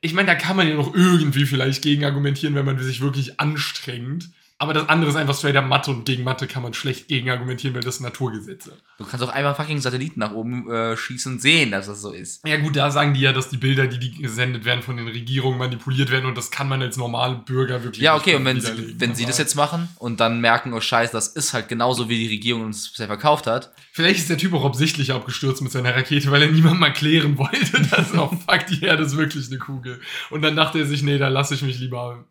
Ich 0.00 0.12
meine, 0.12 0.26
da 0.26 0.34
kann 0.34 0.56
man 0.56 0.68
ja 0.68 0.74
noch 0.74 0.94
irgendwie 0.94 1.46
vielleicht 1.46 1.82
gegen 1.82 2.04
argumentieren, 2.04 2.54
wenn 2.54 2.66
man 2.66 2.78
sich 2.78 3.00
wirklich 3.00 3.40
anstrengt. 3.40 4.30
Aber 4.60 4.74
das 4.74 4.88
andere 4.88 5.10
ist 5.10 5.16
einfach 5.16 5.36
straight 5.36 5.54
up 5.54 5.66
Mathe 5.66 5.92
und 5.92 6.04
gegen 6.04 6.24
Mathe 6.24 6.48
kann 6.48 6.64
man 6.64 6.74
schlecht 6.74 7.06
gegen 7.06 7.30
argumentieren, 7.30 7.76
weil 7.76 7.82
das 7.82 7.98
sind 7.98 8.04
Naturgesetze. 8.04 8.72
Du 8.98 9.04
kannst 9.04 9.24
auch 9.24 9.28
einmal 9.28 9.54
fucking 9.54 9.80
Satelliten 9.80 10.18
nach 10.18 10.32
oben 10.32 10.68
äh, 10.68 10.96
schießen 10.96 11.34
und 11.34 11.40
sehen, 11.40 11.70
dass 11.70 11.86
das 11.86 12.00
so 12.00 12.10
ist. 12.10 12.44
Ja 12.44 12.56
gut, 12.56 12.74
da 12.74 12.90
sagen 12.90 13.14
die 13.14 13.20
ja, 13.20 13.32
dass 13.32 13.50
die 13.50 13.56
Bilder, 13.56 13.86
die, 13.86 14.00
die 14.00 14.10
gesendet 14.20 14.64
werden, 14.64 14.82
von 14.82 14.96
den 14.96 15.06
Regierungen 15.06 15.58
manipuliert 15.58 16.10
werden 16.10 16.26
und 16.26 16.36
das 16.36 16.50
kann 16.50 16.68
man 16.68 16.82
als 16.82 16.96
normale 16.96 17.36
Bürger 17.36 17.84
wirklich 17.84 18.02
Ja, 18.02 18.16
okay, 18.16 18.34
und 18.34 18.44
wenn 18.44 18.60
sie, 18.60 18.98
wenn 18.98 19.14
sie 19.14 19.26
das 19.26 19.38
jetzt 19.38 19.54
machen 19.54 19.88
und 19.96 20.18
dann 20.18 20.40
merken, 20.40 20.72
oh 20.72 20.80
scheiße, 20.80 21.12
das 21.12 21.28
ist 21.28 21.54
halt 21.54 21.68
genauso, 21.68 22.08
wie 22.08 22.18
die 22.18 22.28
Regierung 22.28 22.64
uns 22.64 22.90
bisher 22.90 23.06
verkauft 23.06 23.46
hat. 23.46 23.72
Vielleicht 23.92 24.18
ist 24.18 24.28
der 24.28 24.38
Typ 24.38 24.54
auch 24.54 24.64
absichtlich 24.64 25.12
abgestürzt 25.12 25.62
mit 25.62 25.70
seiner 25.70 25.94
Rakete, 25.94 26.32
weil 26.32 26.42
er 26.42 26.50
niemandem 26.50 26.82
erklären 26.82 27.38
wollte, 27.38 27.80
dass 27.90 28.12
oh 28.12 28.28
fuck, 28.28 28.66
die 28.66 28.82
Erde 28.84 29.04
ist 29.04 29.16
wirklich 29.16 29.46
eine 29.46 29.58
Kugel. 29.58 30.00
Und 30.30 30.42
dann 30.42 30.56
dachte 30.56 30.80
er 30.80 30.86
sich, 30.86 31.04
nee, 31.04 31.18
da 31.18 31.28
lasse 31.28 31.54
ich 31.54 31.62
mich 31.62 31.78
lieber 31.78 32.24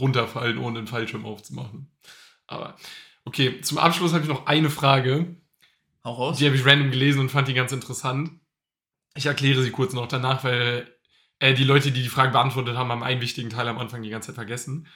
runterfallen, 0.00 0.58
ohne 0.58 0.80
den 0.80 0.86
Fallschirm 0.86 1.24
aufzumachen. 1.24 1.90
Aber 2.46 2.76
okay, 3.24 3.60
zum 3.60 3.78
Abschluss 3.78 4.12
habe 4.12 4.22
ich 4.22 4.28
noch 4.28 4.46
eine 4.46 4.70
Frage. 4.70 5.36
Auch 6.02 6.18
raus. 6.18 6.38
Die 6.38 6.46
habe 6.46 6.56
ich 6.56 6.66
random 6.66 6.90
gelesen 6.90 7.20
und 7.20 7.30
fand 7.30 7.48
die 7.48 7.54
ganz 7.54 7.72
interessant. 7.72 8.40
Ich 9.14 9.26
erkläre 9.26 9.62
sie 9.62 9.70
kurz 9.70 9.92
noch 9.92 10.08
danach, 10.08 10.42
weil 10.44 10.92
äh, 11.38 11.54
die 11.54 11.64
Leute, 11.64 11.92
die 11.92 12.02
die 12.02 12.08
Frage 12.08 12.32
beantwortet 12.32 12.76
haben, 12.76 12.90
haben 12.90 13.02
einen 13.02 13.20
wichtigen 13.20 13.50
Teil 13.50 13.68
am 13.68 13.78
Anfang 13.78 14.02
die 14.02 14.10
ganze 14.10 14.28
Zeit 14.28 14.36
vergessen. 14.36 14.86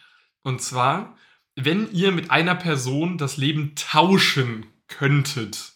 Und 0.42 0.62
zwar, 0.62 1.16
wenn 1.54 1.90
ihr 1.92 2.12
mit 2.12 2.30
einer 2.30 2.54
Person 2.54 3.18
das 3.18 3.36
Leben 3.36 3.74
tauschen 3.74 4.66
könntet, 4.88 5.75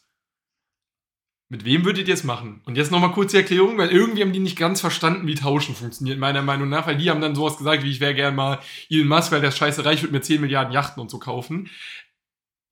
mit 1.51 1.65
wem 1.65 1.85
würdet 1.85 2.07
ihr 2.07 2.15
es 2.15 2.23
machen? 2.23 2.63
Und 2.65 2.77
jetzt 2.77 2.93
nochmal 2.93 3.11
kurz 3.11 3.33
die 3.33 3.39
Erklärung, 3.39 3.77
weil 3.77 3.91
irgendwie 3.91 4.23
haben 4.23 4.33
die 4.33 4.39
nicht 4.39 4.57
ganz 4.57 4.81
verstanden, 4.81 5.27
wie 5.27 5.35
Tauschen 5.35 5.75
funktioniert, 5.75 6.19
meiner 6.19 6.43
Meinung 6.43 6.69
nach, 6.69 6.87
weil 6.87 6.97
die 6.97 7.11
haben 7.11 7.21
dann 7.21 7.35
sowas 7.35 7.59
gesagt, 7.59 7.83
wie 7.83 7.91
ich 7.91 7.99
wäre 7.99 8.15
gern 8.15 8.37
mal 8.37 8.61
Elon 8.89 9.09
Musk, 9.09 9.33
weil 9.33 9.41
der 9.41 9.51
scheiße 9.51 9.85
reich, 9.85 10.01
wird 10.01 10.13
mir 10.13 10.21
10 10.21 10.41
Milliarden 10.41 10.73
Yachten 10.73 11.01
und 11.03 11.11
so 11.11 11.19
kaufen. 11.19 11.69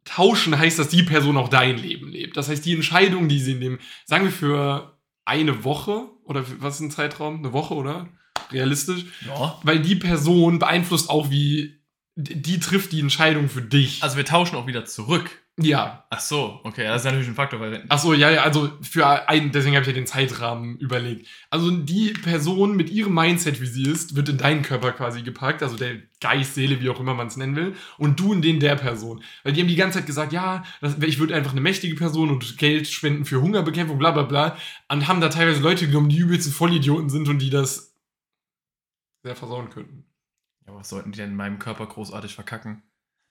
Tauschen 0.04 0.56
heißt, 0.56 0.78
dass 0.78 0.88
die 0.88 1.02
Person 1.02 1.36
auch 1.36 1.48
dein 1.48 1.76
Leben 1.76 2.08
lebt. 2.08 2.36
Das 2.36 2.48
heißt, 2.48 2.64
die 2.64 2.72
Entscheidung, 2.72 3.28
die 3.28 3.40
sie 3.40 3.54
nehmen, 3.54 3.80
sagen 4.06 4.24
wir 4.24 4.32
für 4.32 4.96
eine 5.24 5.64
Woche 5.64 6.06
oder 6.22 6.44
was 6.60 6.76
ist 6.76 6.80
ein 6.80 6.90
Zeitraum? 6.92 7.38
Eine 7.38 7.52
Woche, 7.52 7.74
oder? 7.74 8.08
Realistisch. 8.52 9.06
Ja. 9.26 9.58
Weil 9.64 9.80
die 9.80 9.96
Person 9.96 10.60
beeinflusst 10.60 11.10
auch, 11.10 11.30
wie 11.30 11.80
die 12.14 12.60
trifft 12.60 12.92
die 12.92 13.00
Entscheidung 13.00 13.48
für 13.48 13.62
dich. 13.62 14.04
Also 14.04 14.16
wir 14.16 14.24
tauschen 14.24 14.56
auch 14.56 14.68
wieder 14.68 14.84
zurück. 14.84 15.30
Ja. 15.58 16.06
Ach 16.10 16.20
so, 16.20 16.60
okay, 16.64 16.84
das 16.84 17.02
ist 17.02 17.04
natürlich 17.04 17.28
ein 17.28 17.34
Faktor, 17.34 17.60
weil 17.60 17.84
Ach 17.88 17.98
so, 17.98 18.14
ja, 18.14 18.30
ja, 18.30 18.42
also 18.42 18.70
für 18.80 19.28
einen, 19.28 19.52
deswegen 19.52 19.74
habe 19.74 19.82
ich 19.82 19.88
ja 19.88 19.92
den 19.92 20.06
Zeitrahmen 20.06 20.78
überlegt. 20.78 21.26
Also 21.50 21.70
die 21.70 22.12
Person 22.12 22.76
mit 22.76 22.90
ihrem 22.90 23.14
Mindset, 23.14 23.60
wie 23.60 23.66
sie 23.66 23.84
ist, 23.84 24.16
wird 24.16 24.28
in 24.28 24.38
deinen 24.38 24.62
Körper 24.62 24.92
quasi 24.92 25.22
gepackt, 25.22 25.62
also 25.62 25.76
der 25.76 25.96
Geist, 26.20 26.54
Seele, 26.54 26.80
wie 26.80 26.88
auch 26.88 27.00
immer 27.00 27.14
man 27.14 27.26
es 27.26 27.36
nennen 27.36 27.56
will, 27.56 27.74
und 27.98 28.18
du 28.20 28.32
in 28.32 28.42
den 28.42 28.60
der 28.60 28.76
Person. 28.76 29.22
Weil 29.42 29.52
die 29.52 29.60
haben 29.60 29.68
die 29.68 29.76
ganze 29.76 29.98
Zeit 29.98 30.06
gesagt, 30.06 30.32
ja, 30.32 30.64
das, 30.80 30.96
ich 30.98 31.18
würde 31.18 31.34
einfach 31.34 31.52
eine 31.52 31.60
mächtige 31.60 31.96
Person 31.96 32.30
und 32.30 32.58
Geld 32.58 32.86
spenden 32.86 33.24
für 33.24 33.40
Hungerbekämpfung, 33.40 33.98
bla 33.98 34.12
bla 34.12 34.22
bla, 34.22 34.56
und 34.88 35.08
haben 35.08 35.20
da 35.20 35.28
teilweise 35.28 35.60
Leute 35.60 35.86
genommen, 35.86 36.08
die 36.08 36.18
übelsten 36.18 36.52
Vollidioten 36.52 37.10
sind 37.10 37.28
und 37.28 37.40
die 37.40 37.50
das 37.50 37.96
sehr 39.22 39.36
versauen 39.36 39.70
könnten. 39.70 40.04
Ja, 40.66 40.74
was 40.74 40.88
sollten 40.88 41.12
die 41.12 41.18
denn 41.18 41.30
in 41.30 41.36
meinem 41.36 41.58
Körper 41.58 41.86
großartig 41.86 42.34
verkacken? 42.34 42.82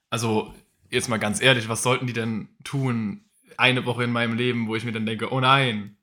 Also, 0.09 0.53
jetzt 0.89 1.09
mal 1.09 1.17
ganz 1.17 1.41
ehrlich, 1.41 1.69
was 1.69 1.83
sollten 1.83 2.07
die 2.07 2.13
denn 2.13 2.49
tun 2.63 3.25
eine 3.57 3.85
Woche 3.85 4.03
in 4.03 4.11
meinem 4.11 4.35
Leben, 4.35 4.67
wo 4.67 4.75
ich 4.75 4.83
mir 4.83 4.91
dann 4.91 5.05
denke, 5.05 5.31
oh 5.31 5.39
nein. 5.39 5.97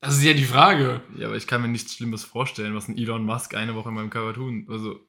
Das 0.00 0.16
ist 0.16 0.24
ja 0.24 0.34
die 0.34 0.44
Frage. 0.44 1.02
Ja, 1.16 1.26
aber 1.26 1.36
ich 1.36 1.46
kann 1.46 1.62
mir 1.62 1.68
nichts 1.68 1.94
Schlimmes 1.94 2.24
vorstellen, 2.24 2.74
was 2.74 2.88
ein 2.88 2.96
Elon 2.96 3.24
Musk 3.24 3.54
eine 3.54 3.74
Woche 3.74 3.88
in 3.88 3.94
meinem 3.94 4.10
Körper 4.10 4.34
tun. 4.34 4.66
Also, 4.70 5.00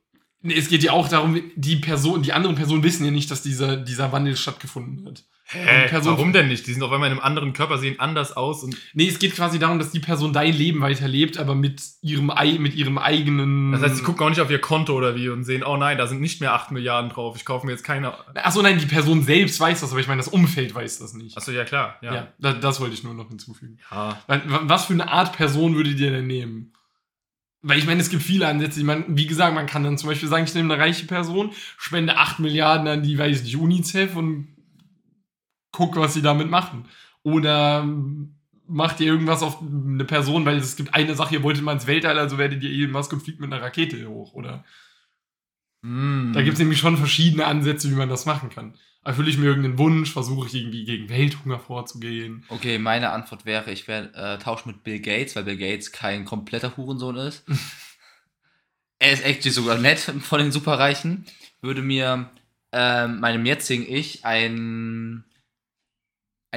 Nee, 0.42 0.54
es 0.54 0.70
geht 0.70 0.84
ja 0.84 0.92
auch 0.92 1.10
darum, 1.10 1.42
die 1.56 1.78
Person, 1.78 2.22
die 2.22 2.34
anderen 2.34 2.56
Personen 2.56 2.84
wissen 2.84 3.04
ja 3.04 3.12
nicht, 3.12 3.32
dass 3.32 3.42
dieser, 3.42 3.76
dieser 3.76 4.12
Wandel 4.12 4.38
stattgefunden 4.38 5.06
hat. 5.06 5.26
Hä, 5.50 5.88
Person- 5.88 6.14
warum 6.14 6.34
denn 6.34 6.48
nicht? 6.48 6.68
Die 6.68 6.74
sind 6.74 6.84
auf 6.84 6.92
einmal 6.92 7.08
in 7.10 7.18
einem 7.18 7.24
anderen 7.26 7.54
Körper, 7.54 7.78
sehen 7.78 8.00
anders 8.00 8.36
aus 8.36 8.64
und 8.64 8.76
Nee, 8.94 9.08
es 9.08 9.20
geht 9.20 9.34
quasi 9.36 9.60
darum, 9.60 9.80
dass 9.80 9.92
die 9.92 10.00
Person 10.00 10.34
dein 10.34 10.54
Leben 10.54 10.82
weiterlebt, 10.82 11.38
aber 11.38 11.56
mit 11.56 11.82
ihrem, 12.02 12.30
Ei- 12.30 12.58
mit 12.60 12.76
ihrem 12.76 12.98
eigenen. 12.98 13.72
das 13.72 13.82
heißt, 13.82 13.98
sie 13.98 14.04
gucken 14.04 14.26
auch 14.26 14.30
nicht 14.30 14.42
auf 14.42 14.50
ihr 14.52 14.60
Konto 14.60 14.94
oder 14.94 15.16
wie 15.16 15.30
und 15.30 15.44
sehen, 15.44 15.64
oh 15.64 15.78
nein, 15.78 15.98
da 15.98 16.08
sind 16.08 16.22
nicht 16.22 16.42
mehr 16.42 16.54
8 16.54 16.72
Milliarden 16.72 17.10
drauf, 17.12 17.36
ich 17.38 17.46
kaufe 17.46 17.66
mir 17.66 17.72
jetzt 17.72 17.84
keine. 17.84 18.14
Achso, 18.36 18.62
nein, 18.62 18.80
die 18.80 18.86
Person 18.86 19.24
selbst 19.24 19.60
weiß 19.60 19.82
das, 19.82 19.92
aber 19.92 20.00
ich 20.00 20.08
meine, 20.08 20.20
das 20.20 20.28
Umfeld 20.28 20.74
weiß 20.76 21.00
das 21.00 21.14
nicht. 21.14 21.38
Achso, 21.38 21.52
ja 21.52 21.64
klar, 21.64 21.98
ja. 22.02 22.14
ja, 22.16 22.28
da, 22.40 22.54
das 22.54 22.80
wollte 22.80 22.94
ich 22.94 23.04
nur 23.04 23.14
noch 23.14 23.30
hinzufügen. 23.30 23.78
ja. 23.92 24.18
Wa- 24.28 24.42
wa- 24.46 24.62
Was 24.64 24.86
für 24.86 24.94
eine 24.94 25.10
Art 25.10 25.36
Person 25.36 25.76
würdet 25.76 26.00
ihr 26.00 26.12
denn 26.12 26.28
nehmen? 26.28 26.74
Weil 27.64 27.80
ich 27.80 27.86
meine, 27.88 28.00
es 28.00 28.10
gibt 28.10 28.22
viele 28.22 28.48
Ansätze. 28.48 28.80
Ich 28.80 28.86
meine, 28.86 29.04
wie 29.08 29.26
gesagt, 29.26 29.56
man 29.56 29.66
kann 29.66 29.84
dann 29.84 29.98
zum 29.98 30.10
Beispiel 30.10 30.30
sagen, 30.30 30.46
ich 30.46 30.54
nehme 30.54 30.74
eine 30.74 30.82
reiche 30.82 31.06
Person, 31.08 31.52
spende 31.78 32.16
8 32.18 32.40
Milliarden 32.40 32.88
an 32.88 33.02
die, 33.02 33.18
weiß 33.18 33.42
ich 33.44 33.58
UNICEF 33.58 34.16
und 34.16 34.48
guck, 35.78 35.96
was 35.96 36.14
sie 36.14 36.22
damit 36.22 36.50
machen. 36.50 36.86
Oder 37.24 37.88
macht 38.68 39.00
ihr 39.00 39.08
irgendwas 39.08 39.44
auf 39.44 39.62
eine 39.62 40.06
Person, 40.06 40.46
weil 40.46 40.58
es 40.58 40.76
gibt 40.76 40.94
eine 40.94 41.16
Sache, 41.16 41.36
ihr 41.36 41.44
wolltet 41.44 41.64
mal 41.64 41.74
ins 41.74 41.88
Weltall, 41.88 42.18
also 42.18 42.38
werdet 42.38 42.64
ihr 42.64 42.72
Elon 42.72 42.92
Musk 42.92 43.14
und 43.14 43.22
fliegt 43.22 43.40
mit 43.40 43.52
einer 43.52 43.62
Rakete 43.62 44.08
hoch, 44.08 44.34
oder? 44.34 44.66
Mm. 45.82 46.34
Da 46.34 46.42
gibt 46.42 46.54
es 46.54 46.60
nämlich 46.60 46.80
schon 46.80 46.98
verschiedene 46.98 47.46
Ansätze, 47.46 47.90
wie 47.92 47.96
man 47.96 48.10
das 48.10 48.26
machen 48.26 48.50
kann. 48.50 48.74
Erfülle 49.04 49.30
ich 49.30 49.38
mir 49.38 49.46
irgendeinen 49.46 49.78
Wunsch, 49.78 50.12
versuche 50.12 50.48
ich 50.48 50.56
irgendwie 50.56 50.84
gegen 50.84 51.10
Welthunger 51.10 51.60
vorzugehen. 51.60 52.44
Okay, 52.50 52.78
meine 52.78 53.12
Antwort 53.12 53.46
wäre, 53.46 53.72
ich 53.72 53.88
wäre 53.88 54.14
äh, 54.14 54.38
tausch 54.38 54.66
mit 54.66 54.84
Bill 54.84 55.00
Gates, 55.00 55.36
weil 55.36 55.44
Bill 55.46 55.58
Gates 55.58 55.94
kein 55.94 56.26
kompletter 56.26 56.76
Hurensohn 56.76 57.16
ist. 57.16 57.46
er 59.00 59.14
ist 59.14 59.24
actually 59.24 59.52
sogar 59.52 59.78
nett 59.78 60.00
von 60.00 60.40
den 60.40 60.52
Superreichen. 60.52 61.26
Würde 61.62 61.82
mir 61.82 62.30
ähm, 62.74 63.20
meinem 63.20 63.46
jetzigen 63.46 63.86
Ich 63.88 64.26
ein, 64.26 65.24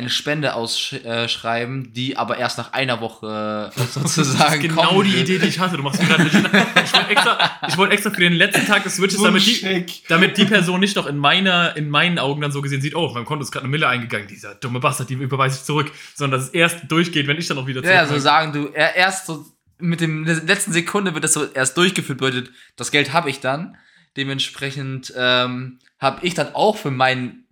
eine 0.00 0.10
Spende 0.10 0.54
ausschreiben, 0.54 1.92
die 1.92 2.16
aber 2.16 2.38
erst 2.38 2.58
nach 2.58 2.72
einer 2.72 3.00
Woche 3.00 3.70
äh, 3.74 3.80
sozusagen 3.80 4.38
Das 4.38 4.54
ist 4.54 4.60
genau 4.60 5.02
die 5.02 5.12
wird. 5.12 5.28
Idee, 5.28 5.38
die 5.38 5.46
ich 5.48 5.58
hatte. 5.58 5.76
Du 5.76 5.82
machst 5.82 6.00
mir 6.00 6.08
gerade 6.08 6.24
Ich 6.84 6.92
wollte 6.92 7.10
extra, 7.10 7.50
ich 7.68 7.76
wollte 7.76 7.94
extra 7.94 8.10
für 8.10 8.20
den 8.20 8.32
letzten 8.32 8.66
Tag 8.66 8.82
des 8.84 8.96
Switches, 8.96 9.22
damit 9.22 9.46
die, 9.46 9.84
damit 10.08 10.36
die 10.36 10.44
Person 10.46 10.80
nicht 10.80 10.96
noch 10.96 11.06
in 11.06 11.16
meiner, 11.16 11.76
in 11.76 11.88
meinen 11.90 12.18
Augen 12.18 12.40
dann 12.40 12.52
so 12.52 12.62
gesehen 12.62 12.80
sieht, 12.80 12.94
oh, 12.94 13.06
auf 13.06 13.14
meinem 13.14 13.24
Konto 13.26 13.42
ist 13.44 13.52
gerade 13.52 13.64
eine 13.64 13.70
Mille 13.70 13.86
eingegangen, 13.88 14.26
dieser 14.28 14.54
dumme 14.54 14.80
Bastard, 14.80 15.10
die 15.10 15.14
überweise 15.14 15.58
ich 15.58 15.64
zurück, 15.64 15.90
sondern 16.14 16.40
dass 16.40 16.48
es 16.48 16.54
erst 16.54 16.90
durchgeht, 16.90 17.26
wenn 17.26 17.38
ich 17.38 17.46
dann 17.46 17.58
auch 17.58 17.66
wieder 17.66 17.84
Ja, 17.84 18.02
so 18.04 18.08
zurück- 18.10 18.22
sagen 18.22 18.52
du, 18.52 18.68
er, 18.72 18.96
erst 18.96 19.26
so 19.26 19.44
mit 19.78 20.00
dem 20.00 20.24
der 20.26 20.36
letzten 20.42 20.72
Sekunde 20.72 21.14
wird 21.14 21.24
das 21.24 21.32
so 21.32 21.46
erst 21.46 21.76
durchgeführt, 21.76 22.18
bedeutet, 22.18 22.50
das 22.76 22.90
Geld 22.90 23.12
habe 23.12 23.30
ich 23.30 23.40
dann. 23.40 23.76
Dementsprechend 24.16 25.12
ähm, 25.16 25.78
habe 25.98 26.26
ich 26.26 26.34
dann 26.34 26.54
auch 26.54 26.76
für 26.76 26.90
mein 26.90 27.44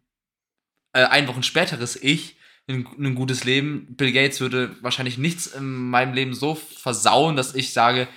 äh, 0.92 1.04
ein 1.04 1.26
Wochen 1.28 1.42
späteres 1.42 1.96
Ich 2.00 2.36
ein, 2.68 2.86
ein 2.98 3.14
gutes 3.14 3.44
Leben. 3.44 3.96
Bill 3.96 4.12
Gates 4.12 4.40
würde 4.40 4.76
wahrscheinlich 4.82 5.18
nichts 5.18 5.46
in 5.46 5.64
meinem 5.64 6.14
Leben 6.14 6.34
so 6.34 6.54
versauen, 6.54 7.36
dass 7.36 7.54
ich 7.54 7.72
sage, 7.72 8.08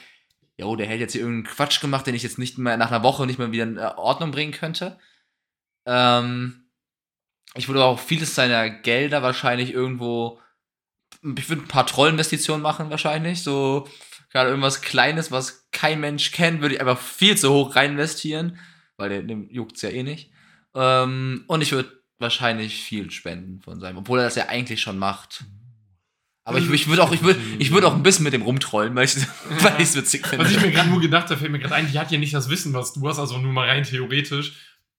jo, 0.57 0.75
der 0.75 0.87
hätte 0.87 0.99
jetzt 0.99 1.13
hier 1.13 1.21
irgendeinen 1.21 1.55
Quatsch 1.55 1.81
gemacht, 1.81 2.05
den 2.05 2.15
ich 2.15 2.23
jetzt 2.23 2.37
nicht 2.37 2.57
mehr 2.57 2.77
nach 2.77 2.91
einer 2.91 3.03
Woche 3.03 3.25
nicht 3.25 3.39
mehr 3.39 3.51
wieder 3.51 3.63
in 3.63 3.77
äh, 3.77 3.91
Ordnung 3.95 4.31
bringen 4.31 4.51
könnte. 4.51 4.99
Ähm, 5.85 6.65
ich 7.55 7.67
würde 7.67 7.83
auch 7.83 7.99
vieles 7.99 8.35
seiner 8.35 8.69
Gelder 8.69 9.23
wahrscheinlich 9.23 9.73
irgendwo, 9.73 10.39
ich 11.23 11.49
würde 11.49 11.63
ein 11.63 11.67
paar 11.67 11.85
Trollinvestitionen 11.85 12.61
machen 12.61 12.89
wahrscheinlich, 12.89 13.43
so 13.43 13.87
gerade 14.31 14.49
irgendwas 14.49 14.81
Kleines, 14.81 15.31
was 15.31 15.69
kein 15.71 15.99
Mensch 15.99 16.31
kennt, 16.31 16.61
würde 16.61 16.75
ich 16.75 16.81
einfach 16.81 16.99
viel 16.99 17.37
zu 17.37 17.51
hoch 17.51 17.75
rein 17.75 17.91
investieren, 17.91 18.59
weil 18.97 19.09
dem, 19.09 19.27
dem 19.27 19.49
juckt's 19.49 19.81
ja 19.81 19.89
eh 19.89 20.03
nicht. 20.03 20.31
Ähm, 20.73 21.43
und 21.47 21.61
ich 21.61 21.71
würde 21.71 22.00
wahrscheinlich 22.21 22.83
viel 22.83 23.11
spenden 23.11 23.61
von 23.61 23.79
seinem, 23.79 23.97
obwohl 23.97 24.19
er 24.19 24.25
das 24.25 24.35
ja 24.35 24.47
eigentlich 24.47 24.81
schon 24.81 24.97
macht. 24.97 25.43
Aber 26.43 26.57
ich, 26.57 26.69
ich 26.71 26.87
würde 26.87 27.03
auch, 27.03 27.11
ich 27.11 27.21
würde, 27.21 27.39
ich 27.59 27.71
würde 27.71 27.87
auch 27.87 27.93
ein 27.93 28.01
bisschen 28.03 28.23
mit 28.23 28.33
dem 28.33 28.41
rumtrollen, 28.41 28.95
weil 28.95 29.05
ich 29.05 29.15
es 29.15 29.95
witzig 29.95 30.25
finde. 30.25 30.45
Was 30.45 30.51
ich 30.51 30.61
mir 30.61 30.71
gerade 30.71 30.89
nur 30.89 30.99
gedacht 31.01 31.29
habe, 31.29 31.37
fällt 31.37 31.51
mir 31.51 31.59
gerade 31.59 31.75
ein, 31.75 31.91
die 31.91 31.99
hat 31.99 32.11
ja 32.11 32.17
nicht 32.17 32.33
das 32.33 32.49
Wissen, 32.49 32.73
was 32.73 32.93
du 32.93 33.07
hast, 33.07 33.19
also 33.19 33.37
nur 33.37 33.53
mal 33.53 33.67
rein 33.67 33.83
theoretisch. 33.83 34.53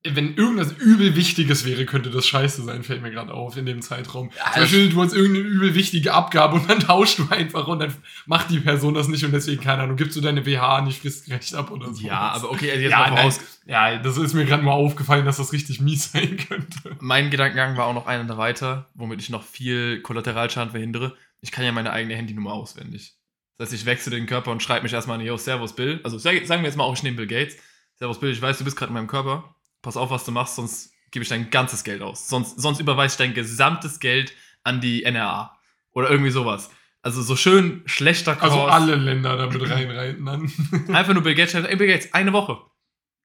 Wenn 0.04 0.34
irgendwas 0.34 0.72
übel 0.72 1.14
Wichtiges 1.14 1.64
wäre, 1.64 1.86
könnte 1.86 2.10
das 2.10 2.26
scheiße 2.26 2.64
sein, 2.64 2.82
fällt 2.82 3.02
mir 3.02 3.12
gerade 3.12 3.32
auf 3.32 3.56
in 3.56 3.66
dem 3.66 3.82
Zeitraum. 3.82 4.30
Ja, 4.36 4.52
Zum 4.52 4.62
Beispiel, 4.62 4.88
du 4.88 5.00
hast 5.00 5.12
irgendeine 5.14 5.46
übel 5.46 5.76
wichtige 5.76 6.12
Abgabe 6.12 6.56
und 6.56 6.68
dann 6.68 6.80
tauschst 6.86 7.20
du 7.20 7.28
einfach 7.30 7.68
und 7.68 7.78
dann 7.78 7.94
macht 8.26 8.50
die 8.50 8.58
Person 8.58 8.94
das 8.94 9.06
nicht 9.06 9.24
und 9.24 9.30
deswegen, 9.30 9.62
keine 9.62 9.84
Ahnung, 9.84 9.96
gibst 9.96 10.16
du 10.16 10.20
deine 10.20 10.44
WH 10.44 10.80
nicht 10.80 11.00
fristgerecht 11.02 11.54
ab 11.54 11.70
oder 11.70 11.94
so. 11.94 12.04
Ja, 12.04 12.32
aber 12.32 12.50
okay, 12.50 12.70
also 12.72 12.82
jetzt 12.82 12.90
ja, 12.90 12.98
mal 12.98 13.10
nein, 13.10 13.16
voraus. 13.18 13.40
ja, 13.64 13.98
das 13.98 14.16
ist 14.16 14.34
mir 14.34 14.44
gerade 14.44 14.64
mal 14.64 14.72
aufgefallen, 14.72 15.24
dass 15.24 15.36
das 15.36 15.52
richtig 15.52 15.80
mies 15.80 16.10
sein 16.12 16.36
könnte. 16.36 16.96
Mein 16.98 17.30
Gedankengang 17.30 17.76
war 17.76 17.86
auch 17.86 17.94
noch 17.94 18.06
einer 18.06 18.36
weiter, 18.36 18.90
womit 18.94 19.20
ich 19.20 19.30
noch 19.30 19.44
viel 19.44 20.00
Kollateralschaden 20.02 20.72
verhindere. 20.72 21.14
Ich 21.42 21.52
kann 21.52 21.64
ja 21.64 21.70
meine 21.70 21.92
eigene 21.92 22.16
Handynummer 22.16 22.54
auswendig. 22.54 23.14
Das 23.56 23.68
heißt, 23.68 23.74
ich 23.82 23.86
wechsle 23.86 24.10
den 24.10 24.26
Körper 24.26 24.50
und 24.50 24.64
schreibe 24.64 24.82
mich 24.82 24.92
erstmal 24.94 25.20
an, 25.20 25.24
yo, 25.24 25.36
Servus 25.36 25.76
Bill. 25.76 26.00
Also 26.02 26.18
sag- 26.18 26.44
sagen 26.46 26.62
wir 26.62 26.68
jetzt 26.68 26.76
mal 26.76 26.82
auch, 26.82 26.94
ich 26.96 27.04
nehme 27.04 27.16
Bill 27.18 27.28
Gates. 27.28 27.56
Servus 27.94 28.18
Bill, 28.18 28.32
ich 28.32 28.42
weiß, 28.42 28.58
du 28.58 28.64
bist 28.64 28.76
gerade 28.76 28.90
in 28.90 28.94
meinem 28.94 29.06
Körper. 29.06 29.54
Pass 29.82 29.96
auf, 29.96 30.10
was 30.10 30.24
du 30.24 30.32
machst, 30.32 30.56
sonst 30.56 30.92
gebe 31.10 31.22
ich 31.22 31.28
dein 31.28 31.50
ganzes 31.50 31.84
Geld 31.84 32.02
aus. 32.02 32.28
Sonst, 32.28 32.60
sonst 32.60 32.80
überweise 32.80 33.14
ich 33.14 33.18
dein 33.18 33.34
gesamtes 33.34 34.00
Geld 34.00 34.32
an 34.64 34.80
die 34.80 35.04
NRA. 35.04 35.58
Oder 35.92 36.10
irgendwie 36.10 36.30
sowas. 36.30 36.70
Also 37.02 37.20
so 37.20 37.34
schön 37.34 37.82
schlechter 37.84 38.36
Kurs. 38.36 38.52
Also 38.52 38.64
alle 38.64 38.94
Länder 38.94 39.36
damit 39.36 39.68
reinreiten 39.68 40.24
dann. 40.24 40.52
Einfach 40.94 41.12
nur 41.12 41.22
Bill 41.22 41.34
Gates 41.34 41.54
ey 41.54 41.76
Bill 41.76 41.88
Gates, 41.88 42.14
eine 42.14 42.32
Woche. 42.32 42.58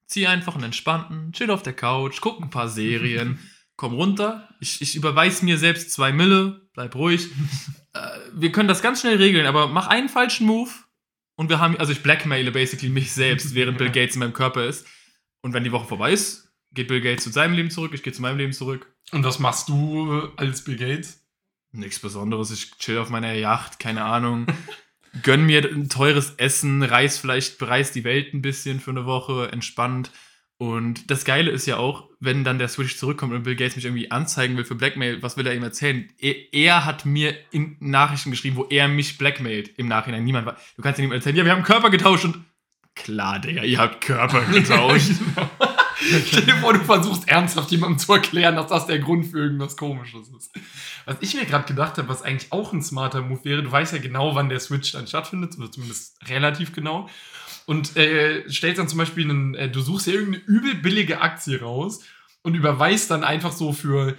Zieh 0.07 0.25
einfach 0.25 0.55
einen 0.55 0.63
entspannten, 0.63 1.33
chill 1.33 1.51
auf 1.51 1.63
der 1.63 1.73
Couch, 1.73 2.21
guck 2.21 2.41
ein 2.41 2.49
paar 2.49 2.69
Serien, 2.69 3.39
komm 3.75 3.93
runter. 3.93 4.47
Ich, 4.61 4.81
ich 4.81 4.95
überweis 4.95 5.41
mir 5.41 5.57
selbst 5.57 5.91
zwei 5.91 6.13
Mille, 6.13 6.61
bleib 6.73 6.95
ruhig. 6.95 7.27
äh, 7.93 7.99
wir 8.33 8.53
können 8.53 8.69
das 8.69 8.81
ganz 8.81 9.01
schnell 9.01 9.17
regeln, 9.17 9.45
aber 9.45 9.67
mach 9.67 9.87
einen 9.87 10.07
falschen 10.07 10.47
Move 10.47 10.71
und 11.35 11.49
wir 11.49 11.59
haben, 11.59 11.77
also 11.77 11.91
ich 11.91 12.03
blackmaile 12.03 12.51
basically 12.51 12.89
mich 12.89 13.11
selbst, 13.11 13.53
während 13.53 13.77
Bill 13.77 13.91
Gates 13.91 14.15
in 14.15 14.19
meinem 14.19 14.33
Körper 14.33 14.65
ist. 14.65 14.87
Und 15.41 15.53
wenn 15.53 15.65
die 15.65 15.71
Woche 15.73 15.87
vorbei 15.87 16.13
ist, 16.13 16.46
geht 16.71 16.87
Bill 16.87 17.01
Gates 17.01 17.23
zu 17.23 17.29
seinem 17.29 17.53
Leben 17.53 17.69
zurück, 17.69 17.91
ich 17.93 18.03
gehe 18.03 18.13
zu 18.13 18.21
meinem 18.21 18.37
Leben 18.37 18.53
zurück. 18.53 18.91
Und 19.11 19.23
was 19.23 19.39
machst 19.39 19.69
du 19.69 20.21
äh, 20.21 20.29
als 20.37 20.63
Bill 20.63 20.77
Gates? 20.77 21.25
Nichts 21.71 21.99
Besonderes, 21.99 22.51
ich 22.51 22.77
chill 22.77 22.97
auf 22.97 23.09
meiner 23.09 23.33
Yacht, 23.33 23.79
keine 23.79 24.03
Ahnung. 24.03 24.47
Gönn 25.23 25.45
mir 25.45 25.63
ein 25.63 25.89
teures 25.89 26.35
Essen, 26.37 26.83
reis 26.83 27.17
vielleicht, 27.17 27.57
bereis 27.57 27.91
die 27.91 28.03
Welt 28.03 28.33
ein 28.33 28.41
bisschen 28.41 28.79
für 28.79 28.91
eine 28.91 29.05
Woche, 29.05 29.49
entspannt. 29.51 30.11
Und 30.59 31.11
das 31.11 31.23
Geile 31.23 31.51
ist 31.51 31.67
ja 31.67 31.77
auch, 31.77 32.09
wenn 32.19 32.43
dann 32.43 32.57
der 32.57 32.67
Switch 32.67 32.97
zurückkommt 32.97 33.33
und 33.33 33.43
Bill 33.43 33.55
Gates 33.55 33.75
mich 33.75 33.85
irgendwie 33.85 34.09
anzeigen 34.09 34.57
will 34.57 34.65
für 34.65 34.73
Blackmail, 34.73 35.21
was 35.21 35.37
will 35.37 35.45
er 35.45 35.53
ihm 35.53 35.63
erzählen? 35.63 36.09
Er, 36.17 36.33
er 36.51 36.85
hat 36.85 37.05
mir 37.05 37.35
in 37.51 37.77
Nachrichten 37.79 38.31
geschrieben, 38.31 38.55
wo 38.55 38.65
er 38.65 38.87
mich 38.87 39.19
blackmailt 39.19 39.77
im 39.77 39.87
Nachhinein. 39.87 40.23
Niemand 40.23 40.47
war. 40.47 40.57
Du 40.75 40.81
kannst 40.81 40.99
ihm 40.99 41.11
erzählen, 41.11 41.35
ja, 41.35 41.45
wir 41.45 41.51
haben 41.51 41.63
Körper 41.63 41.91
getauscht 41.91 42.25
und 42.25 42.43
klar, 42.95 43.39
Digga, 43.39 43.63
ihr 43.63 43.77
habt 43.77 44.03
Körper 44.03 44.41
getauscht. 44.51 45.11
Stell 46.27 46.43
dir 46.43 46.57
vor, 46.57 46.73
du 46.73 46.79
versuchst 46.79 47.27
ernsthaft 47.27 47.71
jemandem 47.71 47.97
zu 47.97 48.13
erklären, 48.13 48.55
dass 48.55 48.67
das 48.67 48.85
der 48.87 48.99
Grund 48.99 49.25
für 49.25 49.39
irgendwas 49.39 49.77
Komisches 49.77 50.29
ist. 50.29 50.51
Was 51.05 51.17
ich 51.21 51.33
mir 51.33 51.45
gerade 51.45 51.65
gedacht 51.65 51.97
habe, 51.97 52.07
was 52.07 52.21
eigentlich 52.21 52.51
auch 52.51 52.73
ein 52.73 52.83
smarter 52.83 53.21
Move 53.21 53.43
wäre, 53.43 53.63
du 53.63 53.71
weißt 53.71 53.93
ja 53.93 53.99
genau, 53.99 54.35
wann 54.35 54.49
der 54.49 54.59
Switch 54.59 54.91
dann 54.91 55.07
stattfindet, 55.07 55.57
oder 55.57 55.71
zumindest 55.71 56.17
relativ 56.29 56.73
genau. 56.73 57.09
Und 57.65 57.97
äh, 57.97 58.49
stellst 58.49 58.79
dann 58.79 58.87
zum 58.87 58.99
Beispiel 58.99 59.29
einen, 59.29 59.55
äh, 59.55 59.69
du 59.69 59.81
suchst 59.81 60.07
ja 60.07 60.13
irgendeine 60.13 60.43
übel 60.45 60.75
billige 60.75 61.21
Aktie 61.21 61.59
raus 61.59 62.01
und 62.43 62.53
überweist 62.53 63.11
dann 63.11 63.23
einfach 63.23 63.51
so 63.51 63.73
für 63.73 64.17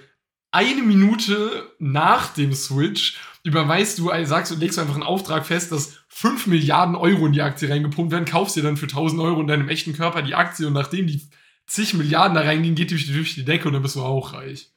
eine 0.51 0.83
Minute 0.83 1.71
nach 1.79 2.33
dem 2.35 2.53
Switch, 2.55 3.19
überweist 3.45 3.99
du, 3.99 4.11
also 4.11 4.29
sagst 4.29 4.51
du, 4.51 4.57
legst 4.57 4.77
du 4.77 4.83
einfach 4.83 4.95
einen 4.95 5.03
Auftrag 5.03 5.47
fest, 5.47 5.73
dass 5.73 5.99
5 6.09 6.47
Milliarden 6.47 6.97
Euro 6.97 7.27
in 7.27 7.33
die 7.33 7.43
Aktie 7.43 7.71
reingepumpt 7.71 8.13
werden, 8.13 8.25
kaufst 8.25 8.57
dir 8.57 8.63
dann 8.63 8.77
für 8.77 8.87
1000 8.87 9.21
Euro 9.21 9.41
in 9.41 9.47
deinem 9.47 9.69
echten 9.69 9.93
Körper 9.93 10.23
die 10.23 10.35
Aktie 10.35 10.67
und 10.67 10.73
nachdem 10.73 11.07
die 11.07 11.29
zig 11.69 11.95
Milliarden 11.95 12.35
da 12.35 12.41
reingehen, 12.41 12.75
geht 12.75 12.91
die 12.91 13.13
durch 13.13 13.35
die 13.35 13.45
Decke 13.45 13.69
und 13.69 13.75
dann 13.75 13.83
bist 13.83 13.95
du 13.95 14.03
auch 14.03 14.33
reich. 14.33 14.73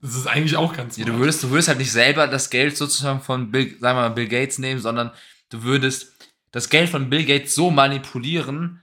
Das 0.00 0.16
ist 0.16 0.26
eigentlich 0.26 0.56
auch 0.56 0.72
ganz 0.72 0.96
Ja, 0.96 1.04
du 1.04 1.18
würdest, 1.18 1.42
du 1.42 1.50
würdest 1.50 1.68
halt 1.68 1.78
nicht 1.78 1.92
selber 1.92 2.26
das 2.26 2.50
Geld 2.50 2.76
sozusagen 2.76 3.20
von 3.20 3.50
Bill, 3.50 3.76
sagen 3.78 3.98
wir 3.98 4.08
mal, 4.08 4.08
Bill 4.08 4.28
Gates 4.28 4.58
nehmen, 4.58 4.80
sondern 4.80 5.12
du 5.50 5.62
würdest 5.62 6.12
das 6.50 6.70
Geld 6.70 6.88
von 6.88 7.08
Bill 7.08 7.24
Gates 7.24 7.54
so 7.54 7.70
manipulieren, 7.70 8.82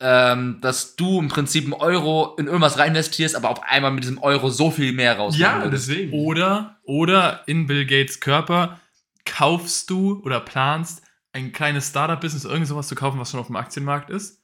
ähm, 0.00 0.58
dass 0.60 0.96
du 0.96 1.20
im 1.20 1.28
Prinzip 1.28 1.64
einen 1.64 1.72
Euro 1.74 2.34
in 2.36 2.46
irgendwas 2.46 2.78
reinvestierst, 2.78 3.36
aber 3.36 3.50
auf 3.50 3.62
einmal 3.62 3.92
mit 3.92 4.04
diesem 4.04 4.18
Euro 4.18 4.50
so 4.50 4.70
viel 4.70 4.92
mehr 4.92 5.16
raus. 5.16 5.38
ja, 5.38 5.66
deswegen. 5.68 6.12
Oder, 6.12 6.80
oder 6.82 7.44
in 7.46 7.66
Bill 7.66 7.86
Gates 7.86 8.20
Körper 8.20 8.80
kaufst 9.24 9.88
du 9.88 10.20
oder 10.22 10.40
planst 10.40 11.02
ein 11.32 11.52
kleines 11.52 11.88
Startup-Business, 11.88 12.44
irgend 12.44 12.66
sowas 12.66 12.88
zu 12.88 12.94
kaufen, 12.94 13.18
was 13.18 13.30
schon 13.30 13.40
auf 13.40 13.46
dem 13.46 13.56
Aktienmarkt 13.56 14.10
ist 14.10 14.41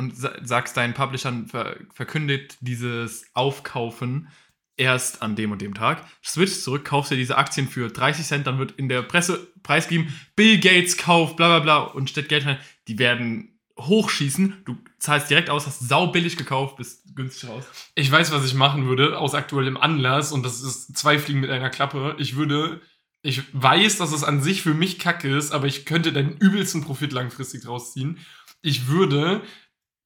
und 0.00 0.16
sa- 0.16 0.34
sagst 0.42 0.76
deinen 0.76 0.94
Publishern, 0.94 1.46
ver 1.46 1.76
verkündet 1.92 2.56
dieses 2.60 3.26
Aufkaufen 3.34 4.28
erst 4.76 5.20
an 5.20 5.36
dem 5.36 5.52
und 5.52 5.60
dem 5.60 5.74
Tag, 5.74 6.04
switchst 6.24 6.64
zurück, 6.64 6.84
kaufst 6.86 7.10
dir 7.12 7.16
diese 7.16 7.36
Aktien 7.36 7.68
für 7.68 7.88
30 7.88 8.24
Cent, 8.26 8.46
dann 8.46 8.58
wird 8.58 8.72
in 8.72 8.88
der 8.88 9.02
Presse 9.02 9.52
preisgegeben, 9.62 10.12
Bill 10.36 10.58
Gates 10.58 10.96
kauft, 10.96 11.36
bla 11.36 11.48
bla 11.48 11.58
bla 11.60 11.78
und 11.92 12.08
steht 12.08 12.30
Geld 12.30 12.46
rein. 12.46 12.58
Die 12.88 12.98
werden 12.98 13.58
hochschießen, 13.78 14.62
du 14.64 14.76
zahlst 14.98 15.28
direkt 15.30 15.50
aus, 15.50 15.66
hast 15.66 15.80
saubillig 15.86 16.36
gekauft, 16.36 16.76
bist 16.76 17.14
günstig 17.14 17.48
raus. 17.50 17.64
Ich 17.94 18.10
weiß, 18.10 18.32
was 18.32 18.44
ich 18.44 18.54
machen 18.54 18.86
würde, 18.86 19.18
aus 19.18 19.34
aktuellem 19.34 19.76
Anlass, 19.76 20.32
und 20.32 20.44
das 20.44 20.62
ist 20.62 20.96
zwei 20.96 21.18
Fliegen 21.18 21.40
mit 21.40 21.50
einer 21.50 21.70
Klappe. 21.70 22.16
Ich 22.18 22.36
würde, 22.36 22.80
ich 23.22 23.42
weiß, 23.52 23.98
dass 23.98 24.12
es 24.12 24.24
an 24.24 24.42
sich 24.42 24.62
für 24.62 24.74
mich 24.74 24.98
kacke 24.98 25.34
ist, 25.34 25.52
aber 25.52 25.66
ich 25.66 25.84
könnte 25.86 26.12
den 26.12 26.36
übelsten 26.38 26.82
Profit 26.82 27.12
langfristig 27.12 27.62
draus 27.62 27.92
ziehen. 27.92 28.18
Ich 28.62 28.86
würde 28.88 29.42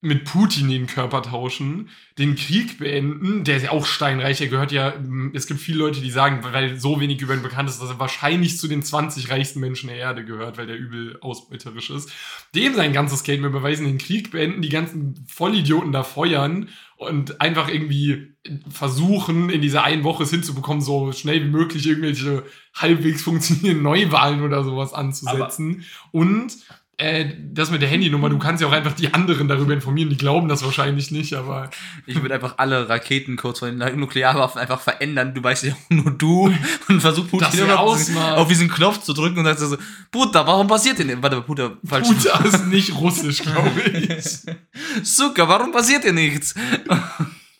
mit 0.05 0.25
Putin 0.25 0.69
den 0.69 0.87
Körper 0.87 1.23
tauschen, 1.23 1.89
den 2.19 2.37
Krieg 2.37 2.79
beenden, 2.79 3.43
der 3.43 3.57
ist 3.57 3.63
ja 3.65 3.71
auch 3.71 3.87
steinreich, 3.87 4.41
er 4.41 4.49
gehört 4.49 4.71
ja, 4.71 4.93
es 5.33 5.47
gibt 5.47 5.61
viele 5.61 5.79
Leute, 5.79 6.01
die 6.01 6.11
sagen, 6.11 6.45
weil 6.45 6.79
so 6.79 7.01
wenig 7.01 7.21
über 7.21 7.35
ihn 7.35 7.43
bekannt 7.43 7.69
ist, 7.69 7.81
dass 7.81 7.91
er 7.91 7.99
wahrscheinlich 7.99 8.59
zu 8.59 8.69
den 8.69 8.83
20 8.83 9.31
reichsten 9.31 9.61
Menschen 9.61 9.89
der 9.89 9.97
Erde 9.97 10.25
gehört, 10.25 10.59
weil 10.59 10.67
der 10.67 10.77
übel 10.77 11.19
ausbeuterisch 11.21 11.91
ist. 11.91 12.13
Dem 12.55 12.75
sein 12.75 12.93
ganzes 12.93 13.25
Geld 13.25 13.41
mir 13.41 13.51
beweisen, 13.51 13.87
den 13.87 13.99
Krieg 13.99 14.31
beenden, 14.31 14.63
die 14.63 14.69
ganzen 14.69 15.25
Vollidioten 15.27 15.93
da 15.93 16.05
feuern 16.05 16.69
und 16.97 17.41
einfach 17.41 17.69
irgendwie 17.69 18.35
versuchen, 18.69 19.51
in 19.51 19.63
dieser 19.63 19.85
einen 19.85 20.05
Woche 20.05 20.25
es 20.25 20.31
hinzubekommen, 20.31 20.83
so 20.83 21.13
schnell 21.13 21.43
wie 21.43 21.51
möglich 21.51 21.87
irgendwelche 21.87 22.45
halbwegs 22.75 23.23
funktionierenden 23.23 23.83
Neuwahlen 23.83 24.43
oder 24.43 24.63
sowas 24.63 24.93
anzusetzen. 24.93 25.85
und 26.13 26.57
äh, 26.97 27.27
das 27.53 27.71
mit 27.71 27.83
der 27.83 27.89
Handynummer, 27.89 28.29
du 28.29 28.39
kannst 28.39 28.63
ja 28.63 28.69
auch 28.69 28.73
einfach 28.73 28.93
die 28.93 29.13
anderen 29.13 29.49
darüber 29.49 29.75
informieren, 29.75 30.11
die 30.11 30.17
glauben 30.17 30.49
das 30.49 30.65
wahrscheinlich 30.65 31.11
nicht, 31.11 31.35
aber 31.35 31.71
Ich 32.07 32.21
würde 32.21 32.35
einfach 32.35 32.59
alle 32.59 32.89
Raketen 32.89 33.37
kurz 33.37 33.59
von 33.59 33.79
den 33.79 33.99
Nuklearwaffen 33.99 34.61
einfach 34.61 34.81
verändern. 34.81 35.35
Du 35.35 35.43
weißt 35.43 35.65
ja 35.65 35.73
auch 35.73 35.91
nur 35.91 36.11
du 36.13 36.55
und 36.89 37.01
versuch 37.01 37.29
Putin 37.29 37.71
auf, 37.71 38.17
auf 38.17 38.49
diesen 38.49 38.69
Knopf 38.69 39.03
zu 39.03 39.13
drücken 39.13 39.39
und 39.39 39.45
sagst 39.45 39.63
du 39.63 39.67
so, 39.67 39.77
Puta, 40.11 40.47
warum 40.47 40.67
passiert 40.67 40.99
denn? 40.99 41.23
Warte, 41.23 41.41
Puta, 41.43 41.77
falsch. 41.85 42.09
Puta 42.09 42.45
ist 42.45 42.67
nicht 42.67 42.95
russisch, 42.95 43.43
glaube 43.43 43.81
ich. 43.81 45.05
Zucker, 45.05 45.49
warum 45.49 45.73
passiert 45.73 46.05
denn 46.05 46.15
nichts? 46.15 46.55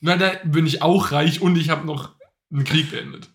Na, 0.01 0.17
da 0.17 0.33
bin 0.45 0.67
ich 0.67 0.83
auch 0.83 1.13
reich 1.13 1.41
und 1.41 1.57
ich 1.57 1.71
habe 1.71 1.87
noch 1.87 2.15
einen 2.53 2.65
Krieg 2.65 2.91
beendet. 2.91 3.31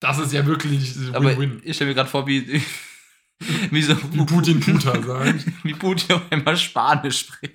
Das 0.00 0.18
ist 0.18 0.32
ja 0.32 0.46
wirklich 0.46 0.94
Win-Win. 0.96 1.62
ich 1.64 1.76
stelle 1.76 1.90
mir 1.90 1.94
gerade 1.94 2.10
vor, 2.10 2.26
wie, 2.26 2.62
wie 3.70 3.82
so 3.82 3.96
Wie 4.12 4.24
Putin 4.24 4.60
Puta 4.60 5.02
sagt. 5.02 5.44
wie 5.62 5.74
Putin 5.74 6.16
auf 6.16 6.22
einmal 6.30 6.56
Spanisch 6.56 7.20
spricht. 7.20 7.54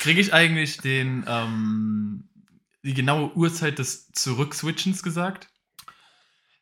Kriege 0.00 0.20
ich 0.20 0.32
eigentlich 0.32 0.78
den, 0.78 1.24
ähm, 1.26 2.28
die 2.82 2.94
genaue 2.94 3.34
Uhrzeit 3.36 3.78
des 3.78 4.10
Zurückswitchens 4.12 5.02
gesagt? 5.02 5.48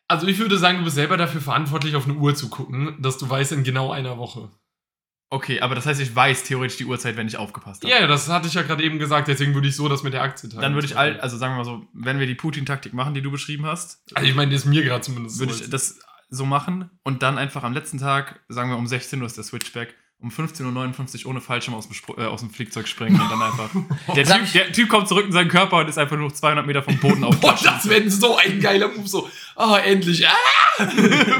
Also 0.09 0.27
ich 0.27 0.39
würde 0.39 0.59
sagen, 0.59 0.79
du 0.79 0.85
bist 0.85 0.97
selber 0.97 1.17
dafür 1.17 1.41
verantwortlich, 1.41 1.95
auf 1.95 2.07
eine 2.07 2.15
Uhr 2.15 2.35
zu 2.35 2.49
gucken, 2.49 2.97
dass 3.01 3.19
du 3.19 3.29
weißt, 3.29 3.53
in 3.53 3.63
genau 3.63 3.93
einer 3.93 4.17
Woche. 4.17 4.51
Okay, 5.31 5.61
aber 5.61 5.75
das 5.75 5.85
heißt, 5.85 6.01
ich 6.01 6.15
weiß 6.17 6.45
theoretisch 6.45 6.79
die 6.79 6.87
Uhrzeit, 6.87 7.17
wenn 7.17 7.27
ich 7.29 7.37
aufgepasst 7.37 7.85
habe. 7.85 7.93
Ja, 7.93 8.07
das 8.07 8.31
hatte 8.31 8.49
ich 8.49 8.55
ja 8.55 8.63
gerade 8.63 8.83
eben 8.83 8.99
gesagt, 8.99 9.29
deswegen 9.29 9.53
würde 9.53 9.69
ich 9.69 9.77
so 9.77 9.87
das 9.87 10.03
mit 10.03 10.15
der 10.15 10.23
Aktie 10.23 10.49
teilen. 10.49 10.63
Dann 10.63 10.75
würde 10.75 10.87
ich 10.87 10.97
all, 10.97 11.21
also 11.21 11.37
sagen 11.37 11.53
wir 11.53 11.59
mal 11.59 11.65
so, 11.67 11.87
wenn 11.93 12.19
wir 12.19 12.27
die 12.27 12.35
Putin-Taktik 12.35 12.95
machen, 12.95 13.13
die 13.13 13.21
du 13.21 13.31
beschrieben 13.31 13.67
hast, 13.67 14.01
Also 14.15 14.27
ich 14.27 14.35
meine, 14.35 14.53
das 14.53 14.63
ist 14.63 14.67
mir 14.67 14.83
gerade 14.83 15.03
zumindest 15.03 15.39
würde 15.39 15.53
so. 15.53 15.65
ich 15.65 15.71
das 15.71 15.99
so 16.29 16.45
machen 16.45 16.91
und 17.05 17.23
dann 17.23 17.39
einfach 17.39 17.63
am 17.65 17.73
letzten 17.73 17.99
Tag, 17.99 18.41
sagen 18.49 18.71
wir 18.71 18.77
um 18.77 18.87
16 18.87 19.21
Uhr 19.21 19.27
ist 19.27 19.37
der 19.37 19.45
Switchback, 19.45 19.95
um 20.21 20.31
15.59 20.31 21.25
Uhr 21.25 21.31
ohne 21.31 21.41
Fallschirm 21.41 21.75
aus 21.75 21.87
dem, 21.89 21.95
Spr- 21.95 22.21
äh, 22.21 22.27
aus 22.27 22.41
dem 22.41 22.51
Flugzeug 22.51 22.89
springen 22.89 23.21
und 23.21 23.31
dann 23.31 23.41
einfach. 23.41 23.71
Der 24.17 24.25
typ, 24.25 24.53
der 24.53 24.73
typ 24.73 24.89
kommt 24.89 25.07
zurück 25.07 25.27
in 25.27 25.33
seinen 25.33 25.49
Körper 25.49 25.77
und 25.79 25.89
ist 25.89 25.97
einfach 25.97 26.17
nur 26.17 26.35
200 26.35 26.67
Meter 26.67 26.83
vom 26.83 26.99
Boden 26.99 27.23
auf. 27.23 27.37
Boah, 27.41 27.57
das 27.63 27.89
wäre 27.89 28.11
so 28.11 28.37
ein 28.37 28.59
geiler 28.59 28.89
Move, 28.89 29.07
so, 29.07 29.31
ah, 29.55 29.79
endlich, 29.79 30.27
ah! 30.27 30.35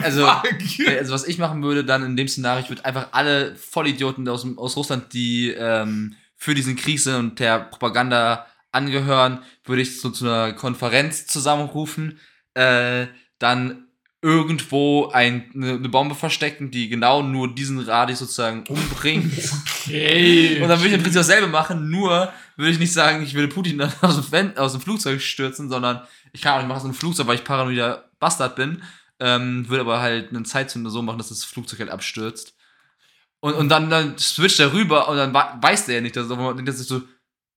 Also, 0.03 0.27
äh, 0.27 0.99
also 0.99 1.13
was 1.13 1.27
ich 1.27 1.39
machen 1.39 1.63
würde 1.63 1.85
dann 1.85 2.05
in 2.05 2.17
dem 2.17 2.29
Szenario, 2.29 2.63
ich 2.63 2.69
würde 2.71 2.85
einfach 2.85 3.09
alle 3.13 3.57
Vollidioten 3.57 4.29
aus, 4.29 4.47
aus 4.57 4.77
Russland, 4.77 5.13
die 5.13 5.51
ähm, 5.51 6.15
für 6.37 6.55
diesen 6.55 6.77
Krieg 6.77 7.01
sind 7.01 7.15
und 7.17 7.41
der 7.41 7.59
Propaganda 7.59 8.47
angehören, 8.71 9.41
würde 9.65 9.83
ich 9.83 10.01
so 10.01 10.11
zu 10.11 10.25
einer 10.25 10.53
Konferenz 10.53 11.27
zusammenrufen, 11.27 12.21
äh, 12.55 13.07
dann 13.41 13.88
irgendwo 14.21 15.09
ein, 15.13 15.51
eine, 15.55 15.89
Bombe 15.89 16.17
verstecken, 16.17 16.73
die 16.73 16.89
genau 16.89 17.23
nur 17.23 17.55
diesen 17.55 17.79
Radius 17.79 18.19
sozusagen 18.21 18.65
umbringt. 18.69 19.33
Okay. 19.89 20.61
Und 20.61 20.69
dann 20.69 20.81
würde 20.81 20.89
ich 20.89 20.95
im 20.95 21.03
Prinzip 21.03 21.21
dasselbe 21.21 21.47
machen, 21.47 21.89
nur 21.89 22.31
würde 22.57 22.73
ich 22.73 22.79
nicht 22.79 22.93
sagen, 22.93 23.23
ich 23.23 23.33
will 23.33 23.49
Putin 23.49 23.79
dann 23.79 23.91
aus 24.03 24.17
dem, 24.17 24.25
Fen 24.25 24.59
aus 24.59 24.73
dem 24.73 24.83
Flugzeug 24.83 25.23
stürzen, 25.23 25.71
sondern 25.71 26.03
ich 26.35 26.43
kann 26.43 26.53
auch 26.53 26.59
nicht 26.59 26.69
machen 26.69 26.83
so 26.83 26.89
ein 26.89 26.95
Flugzeug, 26.95 27.27
weil 27.27 27.37
ich 27.37 27.45
paranoider 27.45 28.11
Bastard 28.19 28.55
bin. 28.55 28.83
Ähm, 29.19 29.67
würde 29.67 29.81
aber 29.81 30.01
halt 30.03 30.29
einen 30.29 30.45
Zeitzünder 30.45 30.91
so 30.91 31.01
machen, 31.01 31.17
dass 31.17 31.31
das 31.31 31.45
Flugzeug 31.45 31.81
halt 31.81 31.89
abstürzt. 31.89 32.55
Und, 33.41 33.55
und 33.55 33.71
dann, 33.71 33.89
dann 33.89 34.19
switcht 34.19 34.61
er 34.61 34.75
rüber 34.75 35.09
und 35.09 35.17
dann 35.17 35.33
weiß 35.33 35.87
der 35.87 35.97
ja 35.97 36.01
nicht, 36.03 36.17
dass 36.17 36.29
er 36.29 36.37
er 36.67 36.73
sich 36.73 36.87
so, 36.87 37.01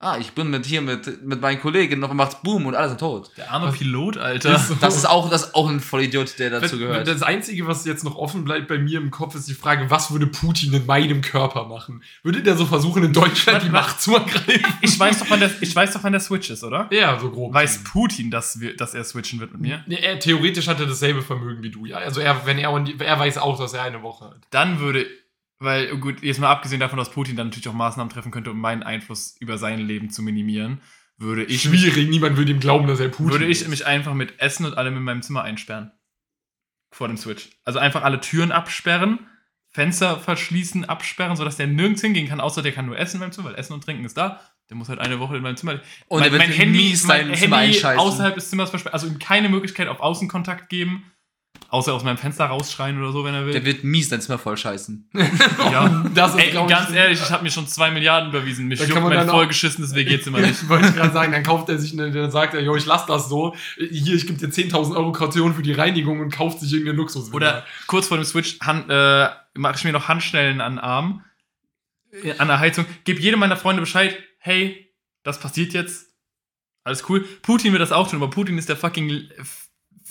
ah, 0.01 0.17
ich 0.19 0.31
bin 0.33 0.49
mit 0.49 0.65
hier 0.65 0.81
mit, 0.81 1.23
mit 1.23 1.39
meinen 1.41 1.61
Kollegen, 1.61 2.03
und 2.03 2.15
macht's 2.15 2.41
Boom 2.43 2.65
und 2.65 2.75
alle 2.75 2.89
sind 2.89 2.99
tot. 2.99 3.29
Der 3.37 3.51
arme 3.51 3.71
Pilot, 3.71 4.17
Alter. 4.17 4.59
Das 4.81 4.95
ist 4.97 5.05
auch, 5.07 5.29
das 5.29 5.43
ist 5.45 5.55
auch 5.55 5.69
ein 5.69 5.79
Vollidiot, 5.79 6.37
der 6.39 6.49
dazu 6.49 6.77
gehört. 6.77 7.07
Das 7.07 7.21
Einzige, 7.23 7.67
was 7.67 7.85
jetzt 7.85 8.03
noch 8.03 8.15
offen 8.15 8.43
bleibt 8.43 8.67
bei 8.67 8.77
mir 8.77 8.99
im 8.99 9.11
Kopf, 9.11 9.35
ist 9.35 9.47
die 9.47 9.53
Frage, 9.53 9.89
was 9.89 10.11
würde 10.11 10.27
Putin 10.27 10.73
in 10.73 10.85
meinem 10.85 11.21
Körper 11.21 11.65
machen? 11.67 12.03
Würde 12.23 12.41
der 12.41 12.57
so 12.57 12.65
versuchen, 12.65 13.03
in 13.03 13.13
Deutschland 13.13 13.63
die 13.63 13.67
Was- 13.71 13.87
Macht 13.87 14.01
zu 14.01 14.15
ergreifen? 14.15 14.65
Ich 14.81 14.99
weiß 14.99 15.19
doch, 15.19 15.29
wann 15.29 15.39
der, 15.39 15.51
ich 15.61 15.75
weiß 15.75 15.93
doch, 15.93 16.03
wann 16.03 16.11
der 16.11 16.21
Switch 16.21 16.49
ist, 16.49 16.63
oder? 16.63 16.87
Ja, 16.91 17.19
so 17.19 17.29
grob. 17.29 17.53
Weiß 17.53 17.83
Putin, 17.83 18.31
dass, 18.31 18.59
wir, 18.59 18.75
dass 18.75 18.93
er 18.93 19.03
switchen 19.03 19.39
wird 19.39 19.51
mit 19.53 19.61
mir? 19.61 19.83
Nee, 19.87 19.95
er, 20.01 20.19
theoretisch 20.19 20.67
hat 20.67 20.79
er 20.79 20.87
dasselbe 20.87 21.21
Vermögen 21.21 21.61
wie 21.63 21.69
du, 21.69 21.85
ja. 21.85 21.97
Also 21.97 22.21
er, 22.21 22.45
wenn 22.45 22.57
er, 22.57 22.71
er 22.99 23.19
weiß 23.19 23.37
auch, 23.37 23.59
dass 23.59 23.73
er 23.73 23.83
eine 23.83 24.01
Woche 24.01 24.25
hat. 24.25 24.37
Dann 24.49 24.79
würde, 24.79 25.05
weil, 25.61 25.95
gut, 25.97 26.23
jetzt 26.23 26.39
mal 26.39 26.49
abgesehen 26.49 26.79
davon, 26.79 26.97
dass 26.97 27.11
Putin 27.11 27.35
dann 27.35 27.47
natürlich 27.47 27.67
auch 27.67 27.73
Maßnahmen 27.73 28.11
treffen 28.11 28.31
könnte, 28.31 28.51
um 28.51 28.59
meinen 28.59 28.81
Einfluss 28.81 29.35
über 29.39 29.57
sein 29.57 29.79
Leben 29.79 30.09
zu 30.09 30.23
minimieren, 30.23 30.81
würde 31.17 31.43
ich, 31.43 31.69
mich, 31.69 31.81
Schwierig, 31.81 32.09
niemand 32.09 32.35
würde 32.35 32.51
ihm 32.51 32.59
glauben, 32.59 32.87
dass 32.87 32.99
er 32.99 33.09
Putin 33.09 33.31
würde 33.31 33.45
ich 33.45 33.61
ist. 33.61 33.67
mich 33.67 33.85
einfach 33.85 34.15
mit 34.15 34.39
Essen 34.39 34.65
und 34.65 34.75
allem 34.75 34.97
in 34.97 35.03
meinem 35.03 35.21
Zimmer 35.21 35.43
einsperren. 35.43 35.91
Vor 36.91 37.07
dem 37.07 37.17
Switch. 37.17 37.49
Also 37.63 37.77
einfach 37.77 38.01
alle 38.01 38.19
Türen 38.19 38.51
absperren, 38.51 39.19
Fenster 39.69 40.19
verschließen, 40.19 40.85
absperren, 40.85 41.37
sodass 41.37 41.57
der 41.57 41.67
nirgends 41.67 42.01
hingehen 42.01 42.27
kann, 42.27 42.41
außer 42.41 42.63
der 42.63 42.71
kann 42.71 42.87
nur 42.87 42.97
essen 42.97 43.17
in 43.17 43.19
meinem 43.21 43.31
Zimmer, 43.31 43.49
weil 43.49 43.55
Essen 43.55 43.73
und 43.73 43.83
Trinken 43.83 44.03
ist 44.03 44.17
da. 44.17 44.41
Der 44.69 44.77
muss 44.77 44.89
halt 44.89 44.99
eine 44.99 45.19
Woche 45.19 45.37
in 45.37 45.43
meinem 45.43 45.57
Zimmer. 45.57 45.79
Und 46.07 46.21
er 46.21 46.31
mein, 46.31 46.31
wird 46.31 46.41
mein 46.41 46.51
Handy, 46.51 46.97
mein 47.05 47.33
Handy 47.33 47.85
außerhalb 47.85 48.33
des 48.33 48.49
Zimmers 48.49 48.71
versperren. 48.71 48.93
Also 48.93 49.07
ihm 49.07 49.19
keine 49.19 49.47
Möglichkeit 49.47 49.87
auf 49.87 49.99
Außenkontakt 49.99 50.69
geben. 50.69 51.11
Außer 51.69 51.93
aus 51.93 52.03
meinem 52.03 52.17
Fenster 52.17 52.45
rausschreien 52.45 52.97
oder 52.99 53.13
so, 53.13 53.23
wenn 53.23 53.33
er 53.33 53.45
will. 53.45 53.53
Der 53.53 53.63
wird 53.63 53.85
mies 53.85 54.09
dein 54.09 54.19
Zimmer 54.19 54.37
voll 54.37 54.57
scheißen. 54.57 55.09
ja. 55.71 56.03
Das 56.13 56.33
ist, 56.35 56.39
Ey, 56.41 56.51
glaub 56.51 56.69
ich, 56.69 56.75
ganz 56.75 56.91
ehrlich, 56.91 57.21
ich 57.21 57.31
habe 57.31 57.43
mir 57.43 57.49
schon 57.49 57.65
zwei 57.65 57.91
Milliarden 57.91 58.29
überwiesen. 58.29 58.67
Mich 58.67 58.79
Da 58.79 58.83
juckt 58.85 58.93
kann 58.95 59.03
man 59.03 59.11
mein 59.11 59.19
dann 59.19 59.29
auch- 59.29 59.35
vollgeschissenes 59.39 59.95
WG-Zimmer 59.95 60.39
nicht. 60.41 60.63
Ich 60.63 60.67
wollte 60.69 60.91
gerade 60.91 61.13
sagen, 61.13 61.31
dann 61.31 61.43
kauft 61.43 61.69
er 61.69 61.77
sich, 61.79 61.93
eine, 61.93 62.11
dann 62.11 62.29
sagt 62.29 62.55
er, 62.55 62.61
jo, 62.61 62.75
ich 62.75 62.85
lass 62.85 63.05
das 63.05 63.29
so. 63.29 63.55
Hier, 63.77 64.15
ich 64.15 64.27
gebe 64.27 64.37
dir 64.37 64.49
10.000 64.49 64.97
Euro 64.97 65.13
Kaution 65.13 65.53
für 65.53 65.61
die 65.61 65.71
Reinigung 65.71 66.19
und 66.19 66.29
kauft 66.33 66.59
sich 66.59 66.73
irgendeinen 66.73 66.97
Luxus. 66.97 67.31
Oder 67.33 67.65
kurz 67.87 68.07
vor 68.07 68.17
dem 68.17 68.25
Switch 68.25 68.59
Hand, 68.59 68.89
äh, 68.89 69.29
mache 69.53 69.75
ich 69.77 69.85
mir 69.85 69.93
noch 69.93 70.09
Handschnellen 70.09 70.59
an 70.59 70.73
den 70.73 70.79
Arm, 70.79 71.23
äh, 72.21 72.33
an 72.37 72.49
der 72.49 72.59
Heizung. 72.59 72.85
Gib 73.05 73.17
jedem 73.21 73.39
meiner 73.39 73.55
Freunde 73.55 73.81
Bescheid, 73.81 74.17
hey, 74.39 74.93
das 75.23 75.39
passiert 75.39 75.71
jetzt. 75.71 76.07
Alles 76.83 77.07
cool. 77.07 77.21
Putin 77.43 77.71
wird 77.71 77.81
das 77.81 77.93
auch 77.93 78.09
tun, 78.09 78.21
aber 78.21 78.29
Putin 78.29 78.57
ist 78.57 78.67
der 78.67 78.75
fucking, 78.75 79.29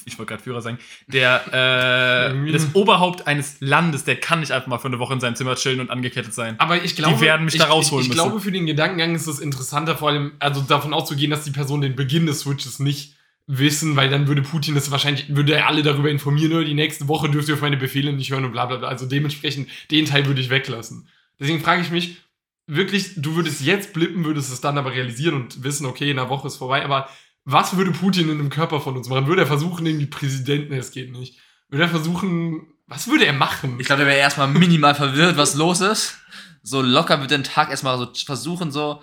ich 0.05 0.19
wollte 0.19 0.31
gerade 0.31 0.43
Führer 0.43 0.61
sagen, 0.61 0.79
der, 1.07 2.33
äh, 2.47 2.53
das 2.53 2.75
Oberhaupt 2.75 3.27
eines 3.27 3.57
Landes, 3.61 4.05
der 4.05 4.17
kann 4.17 4.41
nicht 4.41 4.53
einfach 4.53 4.69
mal 4.69 4.79
für 4.79 4.89
eine 4.89 4.99
Woche 4.99 5.15
in 5.15 5.21
seinem 5.21 5.37
Zimmer 5.37 5.55
chillen 5.57 5.81
und 5.81 5.91
angekettet 5.91 6.35
sein. 6.35 6.59
Aber 6.59 6.83
ich 6.83 6.97
glaube, 6.97 7.21
werden 7.21 7.45
mich 7.45 7.55
ich, 7.55 7.61
da 7.61 7.67
rausholen 7.69 8.03
ich, 8.05 8.11
ich 8.11 8.17
müssen. 8.17 8.29
glaube, 8.29 8.41
für 8.41 8.53
den 8.53 8.67
Gedankengang 8.67 9.15
ist 9.15 9.27
es 9.27 9.39
interessanter, 9.39 9.97
vor 9.97 10.09
allem, 10.11 10.33
also 10.39 10.61
davon 10.61 10.93
auszugehen, 10.95 11.31
dass 11.31 11.45
die 11.45 11.51
Person 11.51 11.81
den 11.81 11.97
Beginn 11.97 12.27
des 12.27 12.41
Switches 12.41 12.79
nicht 12.79 13.15
wissen, 13.47 13.97
weil 13.97 14.09
dann 14.09 14.29
würde 14.29 14.43
Putin 14.43 14.75
das 14.75 14.91
wahrscheinlich, 14.91 15.35
würde 15.35 15.55
er 15.55 15.67
alle 15.67 15.83
darüber 15.83 16.09
informieren, 16.11 16.53
"Nö, 16.53 16.65
die 16.65 16.75
nächste 16.75 17.09
Woche 17.09 17.29
dürft 17.29 17.49
ihr 17.49 17.55
auf 17.55 17.61
meine 17.61 17.77
Befehle 17.77 18.13
nicht 18.13 18.31
hören 18.31 18.45
und 18.45 18.53
bla 18.53 18.67
bla 18.67 18.77
bla. 18.77 18.89
Also 18.89 19.07
dementsprechend, 19.07 19.69
den 19.91 20.05
Teil 20.05 20.27
würde 20.27 20.41
ich 20.41 20.51
weglassen. 20.51 21.09
Deswegen 21.41 21.61
frage 21.61 21.83
ich 21.83 21.91
mich, 21.91 22.17
wirklich, 22.69 23.15
du 23.17 23.35
würdest 23.35 23.63
jetzt 23.63 23.93
blippen, 23.93 24.25
würdest 24.25 24.53
es 24.53 24.61
dann 24.61 24.79
aber 24.79 24.93
realisieren 24.93 25.35
und 25.35 25.65
wissen, 25.65 25.87
okay, 25.87 26.11
in 26.11 26.19
einer 26.19 26.29
Woche 26.29 26.47
ist 26.47 26.57
vorbei, 26.57 26.85
aber 26.85 27.09
was 27.53 27.77
würde 27.77 27.93
Putin 27.93 28.29
in 28.29 28.39
einem 28.39 28.51
Körper 28.51 28.81
von 28.81 28.97
uns 28.97 29.09
machen? 29.09 29.27
Würde 29.27 29.43
er 29.43 29.47
versuchen, 29.47 29.87
irgendwie 29.87 30.07
Präsidenten, 30.07 30.73
es 30.75 30.91
geht 30.91 31.13
nicht. 31.13 31.39
Würde 31.69 31.85
er 31.85 31.89
versuchen, 31.89 32.67
was 32.87 33.09
würde 33.09 33.27
er 33.27 33.33
machen? 33.33 33.79
Ich 33.79 33.87
glaube, 33.87 34.01
der 34.01 34.09
wäre 34.09 34.19
erstmal 34.19 34.49
minimal 34.49 34.95
verwirrt, 34.95 35.37
was 35.37 35.55
los 35.55 35.81
ist. 35.81 36.19
So 36.63 36.83
locker 36.83 37.21
wird 37.21 37.31
den 37.31 37.45
Tag 37.45 37.71
erstmal 37.71 37.99
so 37.99 38.09
versuchen, 38.25 38.71
so 38.73 39.03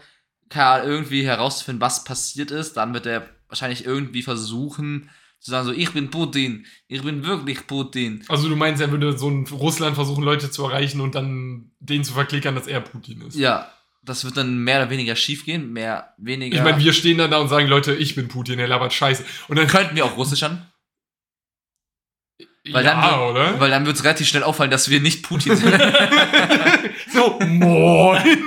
irgendwie 0.54 1.26
herauszufinden, 1.26 1.82
was 1.82 2.04
passiert 2.04 2.52
ist. 2.52 2.74
Dann 2.78 2.94
wird 2.94 3.06
er 3.06 3.28
wahrscheinlich 3.48 3.86
irgendwie 3.86 4.24
versuchen, 4.24 5.10
zu 5.40 5.52
sagen, 5.52 5.68
so, 5.68 5.72
ich 5.72 5.92
bin 5.94 6.10
Putin, 6.10 6.66
ich 6.88 7.04
bin 7.04 7.26
wirklich 7.26 7.68
Putin. 7.68 8.24
Also 8.28 8.50
du 8.50 8.56
meinst, 8.56 8.82
er 8.82 8.92
würde 8.92 9.18
so 9.18 9.30
in 9.30 9.46
Russland 9.48 9.96
versuchen, 9.96 10.24
Leute 10.24 10.50
zu 10.52 10.64
erreichen 10.66 11.00
und 11.00 11.16
dann 11.16 11.72
den 11.80 12.04
zu 12.04 12.14
verklickern, 12.14 12.56
dass 12.56 12.68
er 12.68 12.82
Putin 12.82 13.22
ist. 13.22 13.36
Ja, 13.36 13.72
das 14.08 14.26
wird 14.26 14.38
dann 14.38 14.58
mehr 14.58 14.82
oder 14.82 14.90
weniger 14.90 15.16
schief 15.16 15.46
gehen, 15.46 15.74
mehr, 15.74 16.14
weniger. 16.18 16.58
Ich 16.58 16.64
meine, 16.64 16.80
wir 16.84 16.94
stehen 16.94 17.18
dann 17.18 17.32
da 17.32 17.38
und 17.38 17.50
sagen, 17.50 17.68
Leute, 17.68 17.94
ich 17.94 18.16
bin 18.16 18.28
Putin, 18.28 18.60
er 18.60 18.68
labert 18.68 18.94
Scheiße. 18.94 19.24
Und 19.48 19.58
dann 19.58 19.68
könnten 19.68 19.96
wir 19.96 20.06
auch 20.06 20.18
Russisch 20.18 20.44
an, 20.44 20.66
weil 22.72 22.86
ja, 22.86 23.02
dann, 23.02 23.20
oder? 23.20 23.60
weil 23.60 23.70
dann 23.70 23.86
wird 23.86 23.96
es 23.96 24.04
relativ 24.04 24.28
schnell 24.28 24.44
auffallen, 24.44 24.72
dass 24.72 24.90
wir 24.90 25.00
nicht 25.00 25.24
Putin 25.24 25.56
sind. 25.56 25.74
so, 27.14 27.40
moin. 27.40 28.44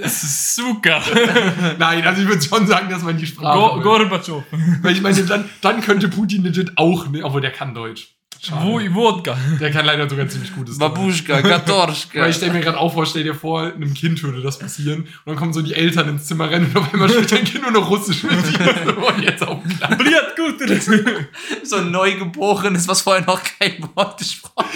Das 0.00 0.22
ist 0.22 0.54
Suka. 0.54 1.02
Nein, 1.78 2.06
also 2.06 2.22
ich 2.22 2.28
würde 2.28 2.42
schon 2.42 2.66
sagen, 2.66 2.88
dass 2.88 3.02
man 3.02 3.16
die 3.16 3.26
Sprache. 3.26 3.58
Go 3.58 3.80
Gorbatschow. 3.80 4.44
Weil 4.82 4.94
ich 4.94 5.02
meine, 5.02 5.22
dann, 5.24 5.48
dann 5.60 5.80
könnte 5.80 6.08
Putin 6.08 6.42
legit 6.42 6.72
auch, 6.76 7.08
ne, 7.08 7.22
obwohl 7.22 7.40
der 7.40 7.50
kann 7.50 7.74
Deutsch. 7.74 8.14
Schade. 8.42 8.94
Wodka. 8.94 9.36
Der 9.60 9.70
kann 9.70 9.84
leider 9.84 10.08
sogar 10.08 10.26
ziemlich 10.28 10.54
gutes 10.54 10.78
Deutsch. 10.78 10.94
Babuschka, 10.94 11.42
Katorschka. 11.42 12.20
Weil 12.20 12.30
ich 12.30 12.36
stelle 12.36 12.52
mir 12.52 12.60
gerade 12.60 12.78
auch 12.78 12.92
vor, 12.92 13.04
stell 13.04 13.22
dir 13.22 13.34
vor, 13.34 13.62
einem 13.62 13.92
Kind 13.92 14.22
würde 14.22 14.40
das 14.40 14.58
passieren 14.58 15.00
und 15.00 15.08
dann 15.26 15.36
kommen 15.36 15.52
so 15.52 15.60
die 15.60 15.74
Eltern 15.74 16.08
ins 16.08 16.26
Zimmer 16.26 16.50
rennen 16.50 16.66
und 16.66 16.76
auf 16.76 16.92
einmal 16.92 17.08
spricht 17.10 17.34
ein 17.34 17.44
Kind 17.44 17.62
nur 17.62 17.72
noch 17.72 17.90
Russisch 17.90 18.22
mit 18.22 18.32
dir. 18.32 18.96
Und 19.00 19.22
jetzt 19.22 19.38
klar. 19.38 19.96
Bliat 19.96 20.36
gut. 20.36 20.60
so 21.62 21.76
ein 21.76 21.90
Neugeborenes, 21.90 22.86
was 22.88 23.02
vorher 23.02 23.24
noch 23.24 23.40
kein 23.42 23.88
Wort 23.94 24.18
gesprochen 24.18 24.66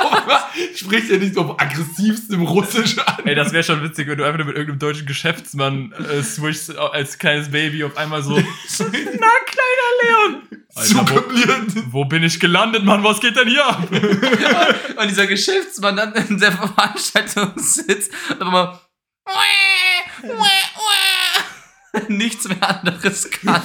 Aber 0.00 0.44
spricht 0.74 1.10
ja 1.10 1.16
nicht 1.16 1.34
so 1.34 1.42
auf 1.42 1.60
aggressivstem 1.60 2.42
Russisch 2.42 2.98
an. 2.98 3.24
Ey, 3.24 3.34
das 3.34 3.52
wäre 3.52 3.62
schon 3.62 3.82
witzig, 3.82 4.08
wenn 4.08 4.18
du 4.18 4.24
einfach 4.24 4.38
nur 4.38 4.46
mit 4.46 4.56
irgendeinem 4.56 4.78
deutschen 4.78 5.06
Geschäftsmann 5.06 5.92
äh, 5.92 6.22
switchst 6.22 6.76
als 6.76 7.18
kleines 7.18 7.50
Baby 7.50 7.84
auf 7.84 7.96
einmal 7.96 8.22
so. 8.22 8.34
Na, 8.78 8.84
kleiner 8.84 9.86
Leon! 10.02 10.42
Alter, 10.74 11.06
wo, 11.08 11.92
wo 11.92 12.04
bin 12.04 12.22
ich 12.22 12.38
gelandet, 12.38 12.84
Mann? 12.84 13.02
Was 13.08 13.20
geht 13.20 13.36
denn 13.36 13.48
hier 13.48 13.66
ab? 13.66 13.88
Und 15.00 15.08
dieser 15.10 15.26
Geschäftsmann 15.26 15.96
dann 15.96 16.12
in 16.14 16.38
der 16.38 16.52
Veranstaltung 16.52 17.52
sitzt 17.56 18.10
und 18.30 18.40
immer 18.40 18.80
nichts 22.08 22.48
mehr 22.48 22.80
anderes 22.82 23.30
kann. 23.30 23.62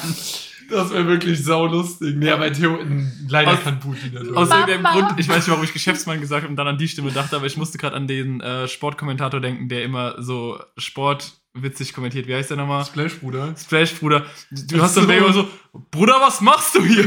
Das 0.70 0.90
wäre 0.92 1.06
wirklich 1.06 1.44
saulustig. 1.44 2.16
Nee, 2.16 2.30
aber 2.30 2.52
Theo, 2.54 2.80
leider 3.28 3.52
Aus- 3.54 3.64
kann 3.64 3.80
Putin 3.80 4.14
das. 4.14 4.28
Aus 4.30 4.50
irgendeinem 4.50 4.84
Grund, 4.84 5.20
ich 5.20 5.28
weiß 5.28 5.38
nicht, 5.38 5.50
warum 5.50 5.64
ich 5.66 5.74
Geschäftsmann 5.74 6.22
gesagt 6.22 6.44
habe 6.44 6.50
und 6.50 6.56
dann 6.56 6.68
an 6.68 6.78
die 6.78 6.88
Stimme 6.88 7.12
dachte, 7.12 7.36
aber 7.36 7.46
ich 7.46 7.58
musste 7.58 7.78
gerade 7.78 7.96
an 7.96 8.08
den 8.08 8.40
äh, 8.40 8.70
Sportkommentator 8.70 9.42
denken, 9.42 9.68
der 9.68 9.84
immer 9.84 10.22
so 10.22 10.62
sportwitzig 10.78 11.94
kommentiert. 11.94 12.28
Wie 12.28 12.36
heißt 12.36 12.52
der 12.52 12.58
nochmal? 12.58 12.86
Splash, 12.86 13.20
Bruder. 13.20 13.54
Splash, 13.58 13.96
Bruder. 13.96 14.26
Du 14.50 14.78
Ach 14.78 14.84
hast 14.84 14.96
dann 14.96 15.08
so. 15.08 15.12
immer 15.12 15.34
so, 15.34 15.50
Bruder, 15.92 16.16
was 16.22 16.40
machst 16.40 16.74
du 16.76 16.86
hier? 16.86 17.06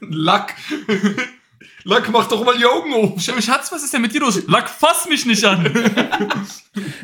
Lack. 0.00 0.54
Lack, 1.84 2.10
mach 2.10 2.26
doch 2.28 2.44
mal 2.44 2.56
die 2.56 2.64
Augen 2.64 2.92
auf. 2.94 3.20
Schatz, 3.20 3.70
was 3.70 3.84
ist 3.84 3.92
denn 3.92 4.02
mit 4.02 4.14
dir 4.14 4.20
los? 4.20 4.42
Lack, 4.46 4.68
fass 4.68 5.06
mich 5.06 5.26
nicht 5.26 5.44
an. 5.44 5.64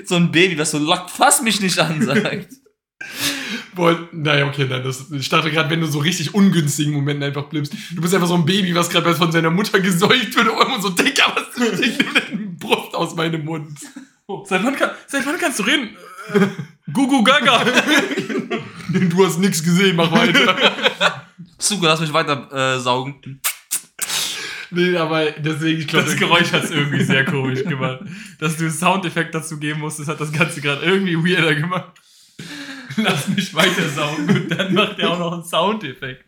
So 0.05 0.17
ein 0.17 0.33
Baby, 0.33 0.59
was 0.59 0.73
so 0.73 0.79
lock, 0.79 1.09
fass 1.09 1.43
mich 1.43 1.61
nicht 1.61 1.79
an 1.79 2.03
sagt. 2.03 2.49
Boah, 3.75 4.09
naja, 4.13 4.47
okay, 4.47 4.67
nein, 4.69 4.83
das, 4.83 5.11
ich 5.13 5.29
dachte 5.29 5.51
gerade, 5.51 5.71
wenn 5.71 5.81
du 5.81 5.87
so 5.87 6.01
richtig 6.01 6.35
ungünstigen 6.35 6.93
Momenten 6.93 7.23
einfach 7.23 7.45
blippst. 7.45 7.73
Du 7.93 8.01
bist 8.03 8.13
einfach 8.13 8.27
so 8.27 8.35
ein 8.35 8.45
Baby, 8.45 8.75
was 8.75 8.91
gerade 8.91 9.15
von 9.15 9.31
seiner 9.31 9.51
Mutter 9.51 9.79
gesäugt 9.79 10.35
wird 10.35 10.49
und 10.49 10.61
immer 10.61 10.83
so, 10.83 10.91
Digga, 10.91 11.35
was 11.37 11.55
du 11.55 11.81
nimm 11.81 12.15
deine 12.15 12.47
Brust 12.59 12.95
aus 12.95 13.15
meinem 13.15 13.45
Mund. 13.45 13.79
Oh, 14.27 14.45
seit, 14.45 14.65
wann 14.65 14.75
kann, 14.75 14.91
seit 15.07 15.25
wann 15.25 15.39
kannst 15.39 15.61
du 15.61 15.63
reden? 15.63 15.97
Äh, 16.35 16.47
Gugu 16.93 17.23
Gaga. 17.23 17.65
Du 18.93 19.25
hast 19.25 19.39
nichts 19.39 19.63
gesehen, 19.63 19.95
mach 19.95 20.11
weiter. 20.11 20.57
Zucker, 21.59 21.87
lass 21.87 22.01
mich 22.01 22.13
weiter 22.13 22.75
äh, 22.77 22.81
saugen. 22.81 23.41
Nee, 24.71 24.97
aber 24.97 25.31
deswegen, 25.33 25.81
ich 25.81 25.89
glaube, 25.89 26.07
Das 26.07 26.17
Geräusch 26.17 26.53
hat 26.53 26.65
es 26.65 26.71
irgendwie 26.71 27.03
sehr 27.03 27.25
komisch 27.25 27.65
gemacht. 27.65 28.01
Dass 28.39 28.57
du 28.57 28.65
einen 28.65 28.73
Soundeffekt 28.73 29.35
dazu 29.35 29.59
geben 29.59 29.81
musstest, 29.81 30.09
hat 30.09 30.21
das 30.21 30.33
Ganze 30.33 30.61
gerade 30.61 30.85
irgendwie 30.85 31.17
weirder 31.17 31.55
gemacht. 31.55 31.93
Lass 32.97 33.29
mich 33.29 33.55
weiter 33.55 33.89
saugen 33.89 34.29
und 34.29 34.49
dann 34.49 34.75
macht 34.75 34.99
er 34.99 35.11
auch 35.11 35.19
noch 35.19 35.33
einen 35.33 35.45
Soundeffekt. 35.45 36.25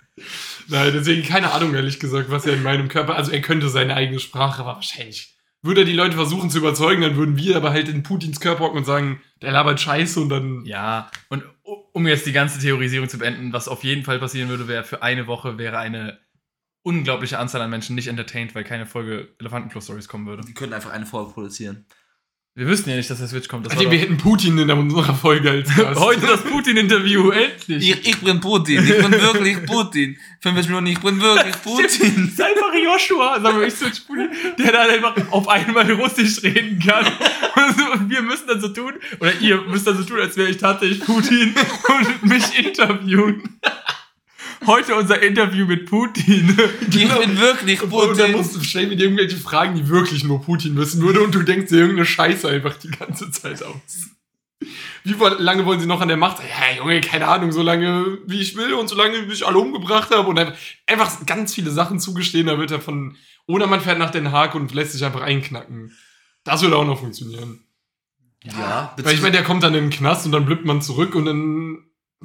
Nein, 0.68 0.92
deswegen 0.94 1.22
keine 1.22 1.52
Ahnung, 1.52 1.74
ehrlich 1.74 1.98
gesagt, 1.98 2.30
was 2.30 2.46
er 2.46 2.54
in 2.54 2.62
meinem 2.62 2.88
Körper. 2.88 3.16
Also, 3.16 3.32
er 3.32 3.40
könnte 3.40 3.68
seine 3.68 3.94
eigene 3.94 4.20
Sprache, 4.20 4.62
aber 4.62 4.76
wahrscheinlich 4.76 5.34
würde 5.62 5.82
er 5.82 5.84
die 5.86 5.92
Leute 5.92 6.16
versuchen 6.16 6.50
zu 6.50 6.58
überzeugen, 6.58 7.02
dann 7.02 7.16
würden 7.16 7.36
wir 7.36 7.56
aber 7.56 7.70
halt 7.70 7.88
in 7.88 8.02
Putins 8.02 8.40
Körper 8.40 8.64
hocken 8.64 8.78
und 8.78 8.84
sagen, 8.84 9.20
der 9.40 9.52
labert 9.52 9.80
Scheiße 9.80 10.20
und 10.20 10.28
dann. 10.28 10.64
Ja, 10.64 11.10
und 11.28 11.44
um 11.92 12.06
jetzt 12.06 12.26
die 12.26 12.32
ganze 12.32 12.58
Theorisierung 12.58 13.08
zu 13.08 13.18
beenden, 13.18 13.52
was 13.52 13.68
auf 13.68 13.84
jeden 13.84 14.04
Fall 14.04 14.18
passieren 14.18 14.48
würde, 14.48 14.68
wäre 14.68 14.84
für 14.84 15.02
eine 15.02 15.26
Woche 15.26 15.58
wäre 15.58 15.78
eine 15.78 16.18
unglaubliche 16.82 17.38
Anzahl 17.38 17.60
an 17.62 17.70
Menschen 17.70 17.94
nicht 17.94 18.08
entertained, 18.08 18.54
weil 18.54 18.64
keine 18.64 18.86
Folge 18.86 19.34
Elefantenklo-Stories 19.38 20.08
kommen 20.08 20.26
würde. 20.26 20.46
Wir 20.46 20.54
könnten 20.54 20.74
einfach 20.74 20.90
eine 20.90 21.06
Folge 21.06 21.32
produzieren. 21.32 21.86
Wir 22.54 22.66
wüssten 22.66 22.90
ja 22.90 22.96
nicht, 22.96 23.08
dass 23.08 23.16
der 23.16 23.28
Switch 23.28 23.48
kommt. 23.48 23.64
Das 23.64 23.72
Also, 23.72 23.90
wir 23.90 23.98
hätten 23.98 24.18
Putin 24.18 24.58
in 24.58 24.70
unserer 24.70 25.14
Folge 25.14 25.50
als 25.50 25.74
Gast. 25.74 25.98
Heute 26.00 26.26
das 26.26 26.42
Putin-Interview, 26.42 27.30
endlich. 27.30 27.90
Ich, 27.90 28.08
ich 28.08 28.20
bin 28.20 28.40
Putin, 28.40 28.84
ich 28.86 28.98
bin 28.98 29.10
wirklich 29.10 29.64
Putin. 29.64 30.18
50 30.40 30.68
Minuten, 30.68 30.86
ich 30.88 31.00
bin 31.00 31.18
wirklich 31.18 31.62
Putin. 31.62 31.84
Das 31.84 31.96
ist 31.96 32.42
einfach 32.42 32.74
Joshua, 32.74 33.40
sagen 33.40 33.58
wir, 33.58 33.66
ich 33.66 33.74
Switch 33.74 34.00
Putin, 34.00 34.28
der 34.58 34.70
dann 34.70 34.90
einfach 34.90 35.14
auf 35.32 35.48
einmal 35.48 35.90
Russisch 35.92 36.42
reden 36.42 36.78
kann. 36.78 37.06
Und 37.96 38.10
wir 38.10 38.20
müssen 38.20 38.46
dann 38.46 38.60
so 38.60 38.68
tun, 38.68 38.92
oder 39.18 39.32
ihr 39.40 39.62
müsst 39.62 39.86
dann 39.86 39.96
so 39.96 40.04
tun, 40.04 40.20
als 40.20 40.36
wäre 40.36 40.50
ich 40.50 40.58
tatsächlich 40.58 41.00
Putin 41.00 41.54
und 41.88 42.22
mich 42.26 42.58
interviewen. 42.58 43.60
Heute 44.66 44.94
unser 44.94 45.20
Interview 45.22 45.66
mit 45.66 45.86
Putin. 45.86 46.56
Ich 46.80 46.90
bin 46.90 47.38
wirklich 47.38 47.82
Und 47.82 47.92
dann 47.92 48.08
Putin. 48.08 48.32
musst 48.32 48.56
du 48.56 48.62
stellen 48.62 48.90
wir 48.90 48.96
dir 48.96 49.04
irgendwelche 49.04 49.36
Fragen, 49.36 49.74
die 49.74 49.88
wirklich 49.88 50.24
nur 50.24 50.40
Putin 50.42 50.76
wissen 50.76 51.02
würde 51.02 51.20
und 51.22 51.34
du 51.34 51.42
denkst 51.42 51.68
dir 51.70 51.78
irgendeine 51.78 52.06
Scheiße 52.06 52.48
einfach 52.48 52.76
die 52.76 52.90
ganze 52.90 53.30
Zeit 53.30 53.62
aus. 53.62 54.10
Wie 55.04 55.14
lange 55.38 55.66
wollen 55.66 55.80
sie 55.80 55.86
noch 55.86 56.00
an 56.00 56.08
der 56.08 56.16
Macht? 56.16 56.38
Ja, 56.38 56.76
Junge, 56.76 57.00
keine 57.00 57.26
Ahnung, 57.26 57.50
so 57.50 57.62
lange 57.62 58.18
wie 58.26 58.40
ich 58.40 58.56
will 58.56 58.74
und 58.74 58.88
so 58.88 58.94
lange 58.94 59.28
wie 59.28 59.32
ich 59.32 59.46
alle 59.46 59.58
umgebracht 59.58 60.10
habe 60.14 60.28
und 60.28 60.38
einfach, 60.38 60.54
einfach 60.86 61.26
ganz 61.26 61.52
viele 61.54 61.70
Sachen 61.72 61.98
zugestehen, 61.98 62.46
da 62.46 62.58
wird 62.58 62.70
er 62.70 62.80
von, 62.80 63.16
oder 63.46 63.66
man 63.66 63.80
fährt 63.80 63.98
nach 63.98 64.10
Den 64.10 64.30
Haag 64.30 64.54
und 64.54 64.72
lässt 64.72 64.92
sich 64.92 65.04
einfach 65.04 65.22
einknacken. 65.22 65.96
Das 66.44 66.62
würde 66.62 66.76
auch 66.76 66.86
noch 66.86 67.00
funktionieren. 67.00 67.64
Ja, 68.44 68.94
Weil 69.02 69.14
ich 69.14 69.22
meine, 69.22 69.32
der 69.32 69.44
kommt 69.44 69.62
dann 69.62 69.74
in 69.74 69.84
den 69.84 69.90
Knast 69.90 70.26
und 70.26 70.32
dann 70.32 70.44
blippt 70.46 70.64
man 70.64 70.82
zurück 70.82 71.14
und 71.14 71.26
dann 71.26 71.78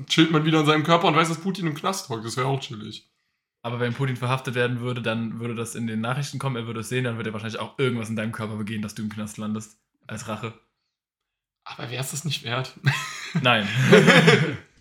chillt 0.05 0.31
man 0.31 0.45
wieder 0.45 0.59
in 0.59 0.65
seinem 0.65 0.83
Körper 0.83 1.07
und 1.07 1.15
weiß, 1.15 1.29
dass 1.29 1.41
Putin 1.41 1.67
im 1.67 1.75
Knast 1.75 2.09
hockt. 2.09 2.25
Das 2.25 2.37
wäre 2.37 2.47
auch 2.47 2.59
chillig. 2.59 3.09
Aber 3.61 3.79
wenn 3.79 3.93
Putin 3.93 4.15
verhaftet 4.15 4.55
werden 4.55 4.79
würde, 4.79 5.01
dann 5.01 5.39
würde 5.39 5.55
das 5.55 5.75
in 5.75 5.87
den 5.87 5.99
Nachrichten 5.99 6.39
kommen, 6.39 6.55
er 6.55 6.67
würde 6.67 6.81
es 6.81 6.89
sehen, 6.89 7.03
dann 7.03 7.17
würde 7.17 7.31
er 7.31 7.33
wahrscheinlich 7.33 7.59
auch 7.59 7.77
irgendwas 7.79 8.09
in 8.09 8.15
deinem 8.15 8.31
Körper 8.31 8.55
begehen, 8.55 8.81
dass 8.81 8.95
du 8.95 9.01
im 9.01 9.09
Knast 9.09 9.37
landest. 9.37 9.77
Als 10.05 10.27
Rache. 10.29 10.53
Aber 11.65 11.89
wäre 11.89 12.01
es 12.01 12.11
das 12.11 12.23
nicht 12.23 12.43
wert? 12.43 12.73
Nein. 13.41 13.67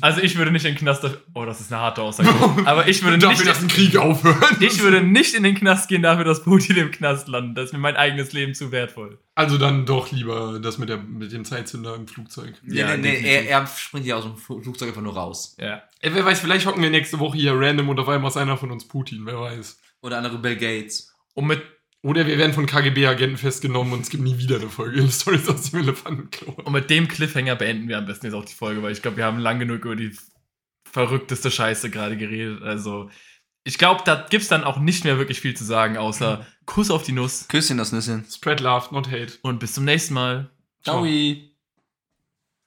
also 0.00 0.20
ich 0.22 0.36
würde 0.36 0.50
nicht 0.50 0.64
in 0.64 0.72
den 0.74 0.78
Knast. 0.78 1.04
Oh, 1.34 1.44
das 1.44 1.60
ist 1.60 1.72
eine 1.72 1.82
harte 1.82 2.00
Aussage. 2.02 2.28
Aber 2.64 2.88
ich 2.88 3.02
würde 3.02 3.18
dafür, 3.18 3.36
nicht. 3.38 3.46
dass 3.48 3.60
ein 3.62 3.68
Krieg 3.68 3.96
aufhört. 3.96 4.60
Ich 4.60 4.82
würde 4.82 5.02
nicht 5.02 5.34
in 5.34 5.42
den 5.42 5.54
Knast 5.54 5.88
gehen 5.88 6.02
dafür, 6.02 6.24
dass 6.24 6.42
Putin 6.42 6.76
im 6.76 6.90
Knast 6.90 7.28
landet. 7.28 7.58
Das 7.58 7.64
ist 7.66 7.72
mir 7.74 7.78
mein 7.78 7.96
eigenes 7.96 8.32
Leben 8.32 8.54
zu 8.54 8.72
wertvoll. 8.72 9.18
Also 9.34 9.58
dann 9.58 9.84
doch 9.86 10.10
lieber 10.10 10.58
das 10.60 10.78
mit, 10.78 10.88
der, 10.88 10.96
mit 10.96 11.32
dem 11.32 11.44
Zeitzünder 11.44 11.94
im 11.94 12.08
Flugzeug. 12.08 12.54
Nee, 12.62 12.78
Ja, 12.80 12.96
nee, 12.96 13.18
nee, 13.20 13.20
er, 13.22 13.48
er 13.48 13.66
springt 13.66 14.06
ja 14.06 14.16
aus 14.16 14.24
dem 14.24 14.34
Fl- 14.36 14.62
Flugzeug 14.62 14.88
einfach 14.88 15.02
nur 15.02 15.14
raus. 15.14 15.54
Ja. 15.60 15.82
Ey, 16.00 16.14
wer 16.14 16.24
weiß, 16.24 16.40
vielleicht 16.40 16.66
hocken 16.66 16.82
wir 16.82 16.90
nächste 16.90 17.18
Woche 17.20 17.36
hier 17.36 17.52
random 17.54 17.88
und 17.90 18.00
auf 18.00 18.08
einmal 18.08 18.30
ist 18.30 18.36
einer 18.36 18.56
von 18.56 18.70
uns 18.70 18.88
Putin, 18.88 19.26
wer 19.26 19.38
weiß. 19.38 19.78
Oder 20.00 20.18
andere 20.18 20.38
Bill 20.38 20.56
Gates. 20.56 21.12
Und 21.34 21.46
mit. 21.46 21.62
Oder 22.02 22.26
wir 22.26 22.38
werden 22.38 22.52
von 22.52 22.66
KGB-Agenten 22.66 23.36
festgenommen 23.36 23.92
und 23.92 24.00
es 24.02 24.10
gibt 24.10 24.22
nie 24.22 24.38
wieder 24.38 24.56
eine 24.56 24.68
Folge 24.68 25.00
in 25.00 25.10
Stories 25.10 25.48
aus 25.48 25.70
dem 25.70 25.80
Elefantenklo. 25.80 26.52
Und 26.64 26.72
mit 26.72 26.90
dem 26.90 27.08
Cliffhanger 27.08 27.56
beenden 27.56 27.88
wir 27.88 27.98
am 27.98 28.06
besten 28.06 28.26
jetzt 28.26 28.34
auch 28.34 28.44
die 28.44 28.54
Folge, 28.54 28.82
weil 28.82 28.92
ich 28.92 29.02
glaube, 29.02 29.16
wir 29.16 29.24
haben 29.24 29.38
lang 29.38 29.58
genug 29.58 29.84
über 29.84 29.96
die 29.96 30.16
verrückteste 30.84 31.50
Scheiße 31.50 31.90
gerade 31.90 32.16
geredet. 32.16 32.62
Also, 32.62 33.10
ich 33.64 33.78
glaube, 33.78 34.02
da 34.04 34.26
gibt 34.30 34.42
es 34.42 34.48
dann 34.48 34.64
auch 34.64 34.78
nicht 34.78 35.04
mehr 35.04 35.18
wirklich 35.18 35.40
viel 35.40 35.54
zu 35.54 35.64
sagen, 35.64 35.96
außer 35.96 36.46
Kuss 36.66 36.90
auf 36.90 37.02
die 37.02 37.12
Nuss 37.12 37.48
Küsschen 37.48 37.78
das 37.78 37.92
Nüsschen. 37.92 38.24
Spread 38.30 38.60
love, 38.60 38.94
not 38.94 39.10
hate. 39.10 39.34
und 39.42 39.58
bis 39.58 39.74
zum 39.74 39.84
nächsten 39.84 40.14
Mal. 40.14 40.50
Ciao. 40.82 41.04